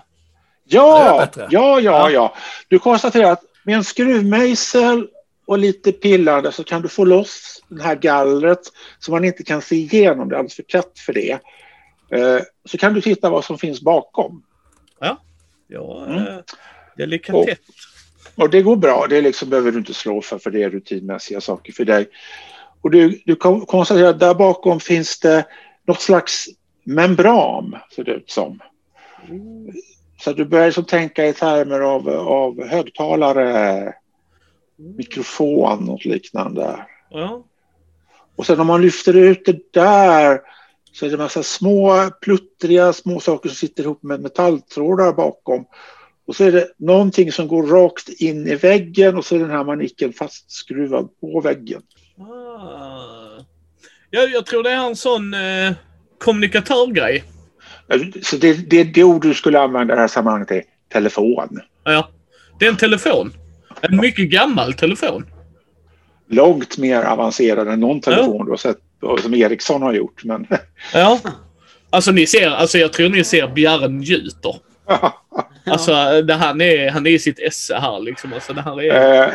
[0.66, 2.36] Ja, ja, ja, ja.
[2.68, 5.08] Du konstaterar att med en skruvmejsel
[5.46, 8.60] och lite pillande så kan du få loss det här gallret
[9.00, 10.30] som man inte kan se igenom.
[10.30, 11.32] Det är alldeles för tätt för det.
[12.12, 14.44] Eh, Så kan du titta vad som finns bakom.
[15.68, 16.18] Ja, Mm.
[16.28, 16.38] eh,
[16.98, 17.58] delikatess.
[18.42, 19.08] Och det går bra.
[19.10, 22.08] Det liksom behöver du inte slå för, för det är rutinmässiga saker för dig.
[22.82, 25.46] Och du, du kon- konstaterar att där bakom finns det
[25.88, 26.46] något slags
[26.84, 28.60] membran, ser det ut som.
[30.24, 33.94] Så att du börjar liksom tänka i termer av, av högtalare,
[34.98, 36.86] mikrofon och liknande.
[37.10, 37.44] Ja.
[38.36, 40.42] Och sen om man lyfter ut det där
[40.92, 45.66] så är det en massa små pluttriga små saker som sitter ihop med metalltrådar bakom.
[46.32, 49.50] Och så är det någonting som går rakt in i väggen och så är den
[49.50, 51.82] här manicken fastskruvad på väggen.
[52.20, 53.44] Ah.
[54.10, 55.74] Ja, jag tror det är en sån eh,
[56.18, 57.24] kommunikatörgrej.
[58.24, 60.64] Så det, det, det ord du skulle använda i det här sammanhanget är
[60.94, 61.60] telefon.
[61.84, 62.10] Ja.
[62.60, 63.34] Det är en telefon.
[63.82, 65.26] En mycket gammal telefon.
[66.30, 68.78] Långt mer avancerad än någon telefon du har sett
[69.22, 70.24] som Ericsson har gjort.
[70.24, 70.48] Men
[70.94, 71.20] Ja.
[71.90, 74.71] Alltså ni ser, alltså jag tror ni ser Bjarre njuter.
[75.66, 78.34] Alltså det, han, är, han är i sitt esse här liksom.
[78.34, 79.28] Alltså det här är...
[79.28, 79.34] Eh,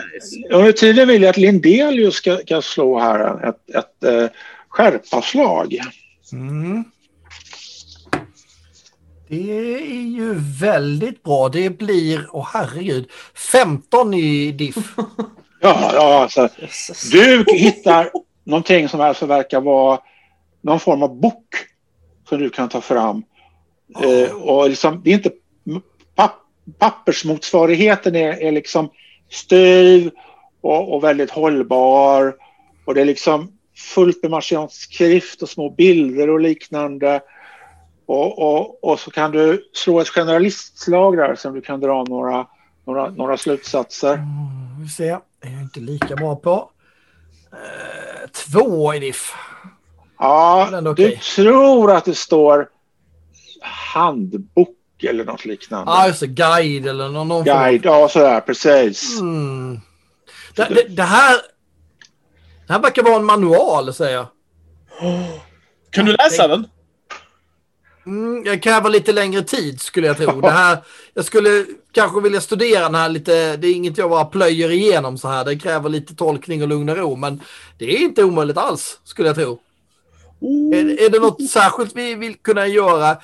[0.51, 4.29] Under tiden vill jag att Lindelius ska, ska slå här ett, ett eh,
[4.69, 5.81] skärpaslag.
[6.33, 6.85] Mm.
[9.29, 11.49] Det är ju väldigt bra.
[11.49, 13.11] Det blir, åh herregud,
[13.53, 14.77] 15 i diff.
[15.61, 16.49] Ja, ja alltså,
[17.13, 18.11] du hittar
[18.45, 20.01] någonting som alltså verkar vara
[20.61, 21.47] någon form av bok
[22.29, 23.23] som du kan ta fram.
[24.03, 25.31] Eh, och liksom, det är inte
[26.15, 26.35] papp,
[26.79, 28.91] pappersmotsvarigheten är, är liksom
[29.31, 30.11] styv
[30.61, 32.35] och, och väldigt hållbar.
[32.85, 33.53] Och det är liksom
[33.95, 37.21] fullt med marsiansk skrift och små bilder och liknande.
[38.07, 42.47] Och, och, och så kan du slå ett generalistslag där som du kan dra några,
[42.85, 44.15] några, några slutsatser.
[44.15, 45.21] Mm, vi ser.
[45.41, 46.71] Det är jag inte lika bra på.
[47.53, 49.35] Eh, två i diff.
[50.19, 52.69] Ja, ändå du tror att det står
[53.95, 55.93] handbok eller något liknande.
[55.93, 56.27] Ja, just det.
[56.27, 59.21] Guide eller någon, någon form Guide, ja sådär precis.
[59.21, 59.81] Mm.
[60.55, 61.41] Det, det, det här...
[62.67, 64.27] Det här verkar vara en manual, säger jag.
[65.91, 66.67] Kan du läsa den?
[68.07, 70.41] Mm, jag kräver lite längre tid skulle jag tro.
[70.41, 70.79] Det här,
[71.15, 73.57] jag skulle kanske vilja studera den här lite.
[73.57, 75.45] Det är inget jag bara plöjer igenom så här.
[75.45, 77.17] Det kräver lite tolkning och lugn och ro.
[77.17, 77.41] Men
[77.79, 79.59] det är inte omöjligt alls skulle jag tro.
[80.75, 83.17] Är, är det något särskilt vi vill kunna göra?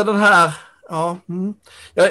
[0.00, 0.50] Sitter den här...
[0.88, 1.54] Ja, mm.
[1.94, 2.08] ja,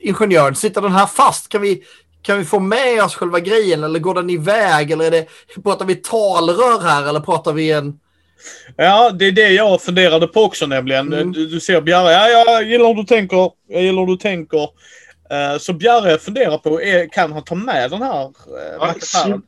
[0.00, 1.48] ingenjören, sitter den här fast?
[1.48, 1.82] Kan vi,
[2.22, 4.90] kan vi få med oss själva grejen eller går den iväg?
[4.90, 5.26] Eller är det,
[5.62, 7.98] pratar vi talrör här eller pratar vi en...
[8.76, 11.12] Ja, det är det jag funderade på också nämligen.
[11.12, 11.32] Mm.
[11.32, 13.50] Du, du ser Bjarre, ja, jag gillar hur du tänker.
[13.68, 14.62] Jag gillar hur du tänker.
[15.30, 18.32] Eh, så Bjarre funderar på, är, kan han ta med den här uh,
[18.80, 19.40] Ja?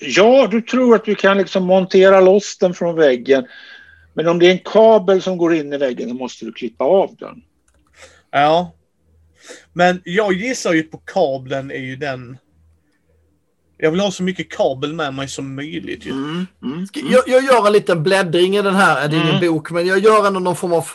[0.00, 3.46] Ja, du tror att du kan liksom montera loss den från väggen.
[4.14, 6.84] Men om det är en kabel som går in i väggen så måste du klippa
[6.84, 7.42] av den.
[8.30, 8.72] Ja.
[9.72, 12.38] Men jag gissar ju på kabeln är ju den...
[13.76, 16.10] Jag vill ha så mycket kabel med mig som möjligt ju.
[16.10, 16.86] Mm, mm, mm.
[16.94, 19.52] Jag, jag gör en liten bläddring i den här, det är ingen Mm.
[19.54, 20.86] bok, men jag gör ändå någon form av...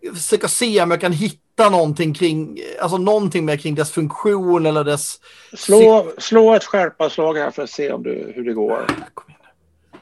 [0.00, 4.66] Jag försöker se om jag kan hitta någonting kring, alltså någonting mer kring dess funktion
[4.66, 5.20] eller dess...
[5.56, 8.86] Slå, slå ett skärpaslag här för att se om du, hur det går.
[9.14, 9.98] Kom igen nu.
[9.98, 10.00] Eh,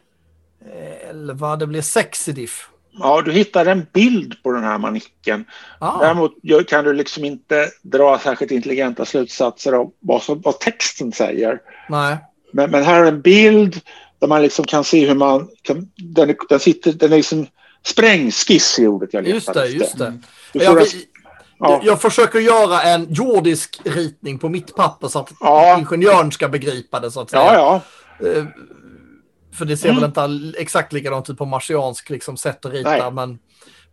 [1.10, 2.68] 11, det blir 6 i diff.
[2.92, 5.44] Ja, du hittar en bild på den här manicken.
[5.78, 6.32] Ah, Däremot
[6.68, 11.58] kan du liksom inte dra särskilt intelligenta slutsatser av vad, som, vad texten säger.
[11.88, 12.16] nej.
[12.52, 13.80] Men, men här är en bild
[14.18, 15.48] där man liksom kan se hur man...
[15.62, 17.46] Kan, den, den, sitter, den är liksom
[17.86, 20.18] sprängskiss i ordet jag letar Just det, just det.
[20.52, 20.86] Du Jag, en-
[21.58, 25.78] ja, jag försöker göra en jordisk ritning på mitt papper så att Ja.
[25.78, 27.42] ingenjören ska begripa det så att säga.
[27.42, 27.82] ja,
[28.20, 28.42] ja.
[29.50, 30.00] Eh, För det ser Mm.
[30.00, 33.10] väl inte all- exakt likadant ut på marsiansk liksom, sätt att rita, Nej.
[33.10, 33.38] men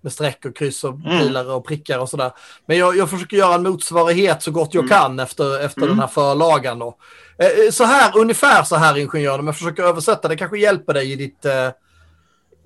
[0.01, 1.19] med streck och kryss och Mm.
[1.19, 2.31] pilar och prickar och sådär.
[2.65, 4.89] Men jag, jag försöker göra en motsvarighet så gott jag Mm.
[4.97, 5.89] kan efter, efter Mm.
[5.89, 6.79] den här förlagan.
[6.79, 6.97] Då.
[7.37, 11.15] Eh, Så här, ungefär så här ingenjören, jag försöker översätta, det kanske hjälper dig i
[11.15, 11.69] ditt, eh,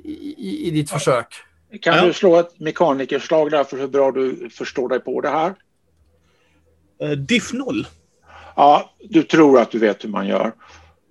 [0.03, 1.27] i, i, ditt försök.
[1.81, 2.05] Kan Ja.
[2.05, 5.53] du slå ett mekanikerslag där för hur bra du förstår dig på det här?
[7.01, 7.87] Eh, diff 0.
[8.55, 10.51] Ja, du tror att du vet hur man gör.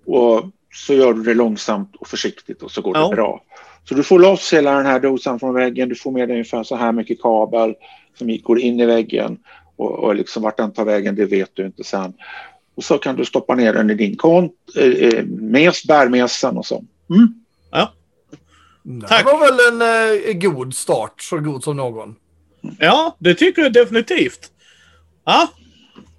[0.07, 3.09] Och så gör du det långsamt och försiktigt och så går Ja.
[3.09, 3.43] det bra.
[3.89, 5.89] Så du får loss hela den här dosan från väggen.
[5.89, 7.75] Du får med dig ungefär så här mycket kabel
[8.19, 9.39] som går in i väggen.
[9.77, 12.13] Och, och liksom vart den tar vägen, det vet du inte sen.
[12.75, 16.67] Och så kan du stoppa ner den i din kont, eh, eh, mes, bärmesen och
[16.67, 16.85] så.
[17.11, 17.35] Mm.
[19.09, 19.25] Tack.
[19.25, 22.15] Det var väl en eh, god start, så god som någon.
[22.79, 24.51] Ja, det tycker jag definitivt.
[25.25, 25.49] Ja.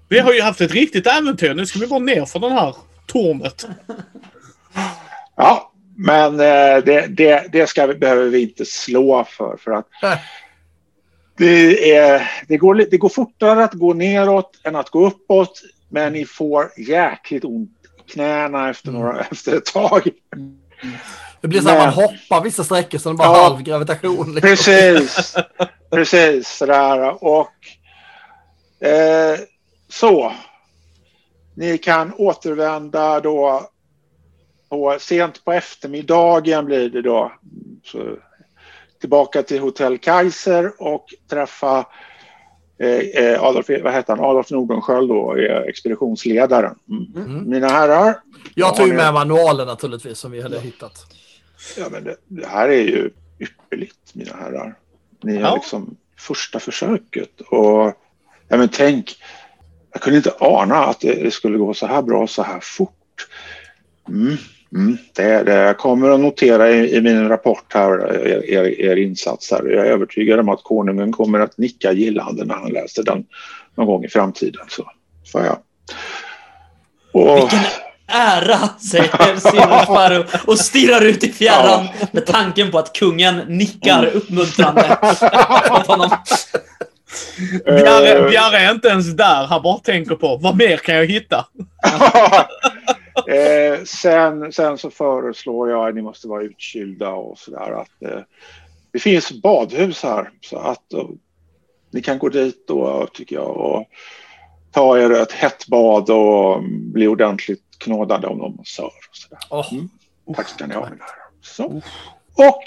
[0.10, 1.54] Vi har ju haft ett riktigt äventyr.
[1.54, 2.76] Nu ska vi bara ner för den här
[3.08, 3.68] tornet.
[5.36, 9.58] Ja, men eh, det, det, det ska vi, behöver vi inte slå för.
[9.58, 9.88] för att
[11.38, 15.62] det, är, det, går, det går fortare att gå neråt än att gå uppåt.
[15.90, 17.70] Men ni får jäkligt ont
[18.08, 20.10] i knäna efter, några, efter ett tag.
[21.42, 23.44] Det blir så Men- man hoppar vissa sträckor så det bara Ja.
[23.44, 24.34] halv gravitation.
[24.34, 24.42] Liksom.
[24.50, 25.36] Precis,
[25.92, 27.24] precis sådär.
[27.24, 27.52] Och
[28.88, 29.40] eh,
[29.90, 30.34] så.
[31.56, 33.70] Ni kan återvända då
[34.72, 37.32] på, sent på eftermiddagen blir det då.
[37.84, 38.18] Så,
[39.00, 41.86] tillbaka till Hotell Kaiser och träffa
[42.80, 42.90] eh,
[43.24, 44.26] eh, Adolf, vad heter han?
[44.26, 45.36] Adolf Nordenskiöld då,
[45.68, 46.76] expeditionsledaren.
[46.90, 47.26] Mm.
[47.32, 47.50] Mm.
[47.50, 48.20] Mina herrar,
[48.56, 50.94] Jag tog Ja, med det- manualen naturligtvis som vi hade hittat.
[51.78, 54.76] Ja, men det, det här är ju ypperligt, mina herrar.
[55.24, 55.56] Ni har Ja.
[55.56, 57.42] liksom första försöket.
[57.42, 57.94] Och
[58.48, 59.16] ja, men tänk,
[59.92, 63.28] jag kunde inte ana att det, det skulle gå så här bra så här fort.
[64.10, 64.38] Mm,
[64.76, 68.82] mm, det, är det jag kommer att notera i, i min rapport här, er, er,
[68.82, 69.64] er insats här.
[69.64, 73.26] Jag är övertygad om att konungen kommer att nicka gillande när han läser den
[73.76, 74.66] någon gång i framtiden.
[74.70, 74.92] Så,
[75.24, 75.62] så ja.
[77.14, 77.60] Och, Vilken
[78.08, 84.06] ära, säger Simon Sparrow och stirrar ut i fjärran med tanken på att kungen nickar
[84.06, 84.98] uppmuntrande
[85.72, 86.10] åt honom.
[87.66, 89.46] Bjarre, Eh, Bjarre är inte ens där.
[89.46, 91.46] Han bara tänker på vad mer kan jag hitta?
[93.28, 97.72] eh, sen, sen så föreslår jag att ni måste vara utkylda och sådär.
[97.72, 98.20] Att, eh,
[98.92, 101.10] det finns badhus här så att eh,
[101.92, 103.86] ni kan gå dit då tycker jag och
[104.72, 108.86] ta er ett hett bad och bli ordentligt knådade om någon massör.
[108.86, 109.40] Och sådär.
[109.50, 110.36] Åh, Mm.
[110.36, 110.90] Tack ska ni ha.
[111.42, 111.82] Så.
[112.36, 112.64] Och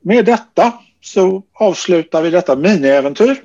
[0.00, 3.44] med detta så avslutar vi detta miniäventyr.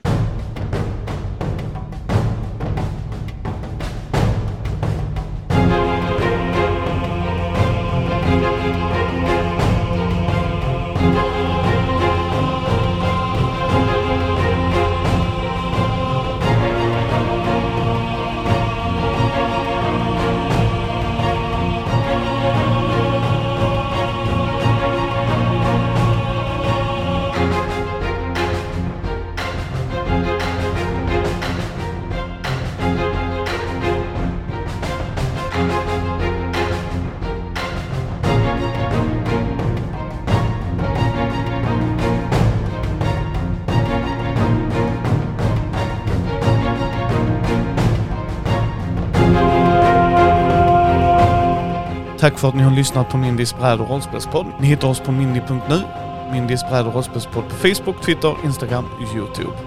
[52.27, 54.45] Tack för att ni har lyssnat på Mindys bräd och rollspelspodd.
[54.59, 55.81] Ni hittar oss på mindy.nu
[56.31, 59.57] Mindys bräd och rollspelspodd på Facebook, Twitter, Instagram och YouTube.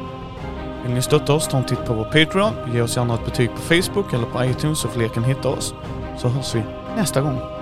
[0.83, 3.51] Vill ni stötta oss, ta en titt på vår Patreon, ge oss gärna ett betyg
[3.51, 5.75] på Facebook eller på iTunes så fler kan hitta oss.
[6.19, 6.63] Så hörs vi
[6.97, 7.60] nästa gång.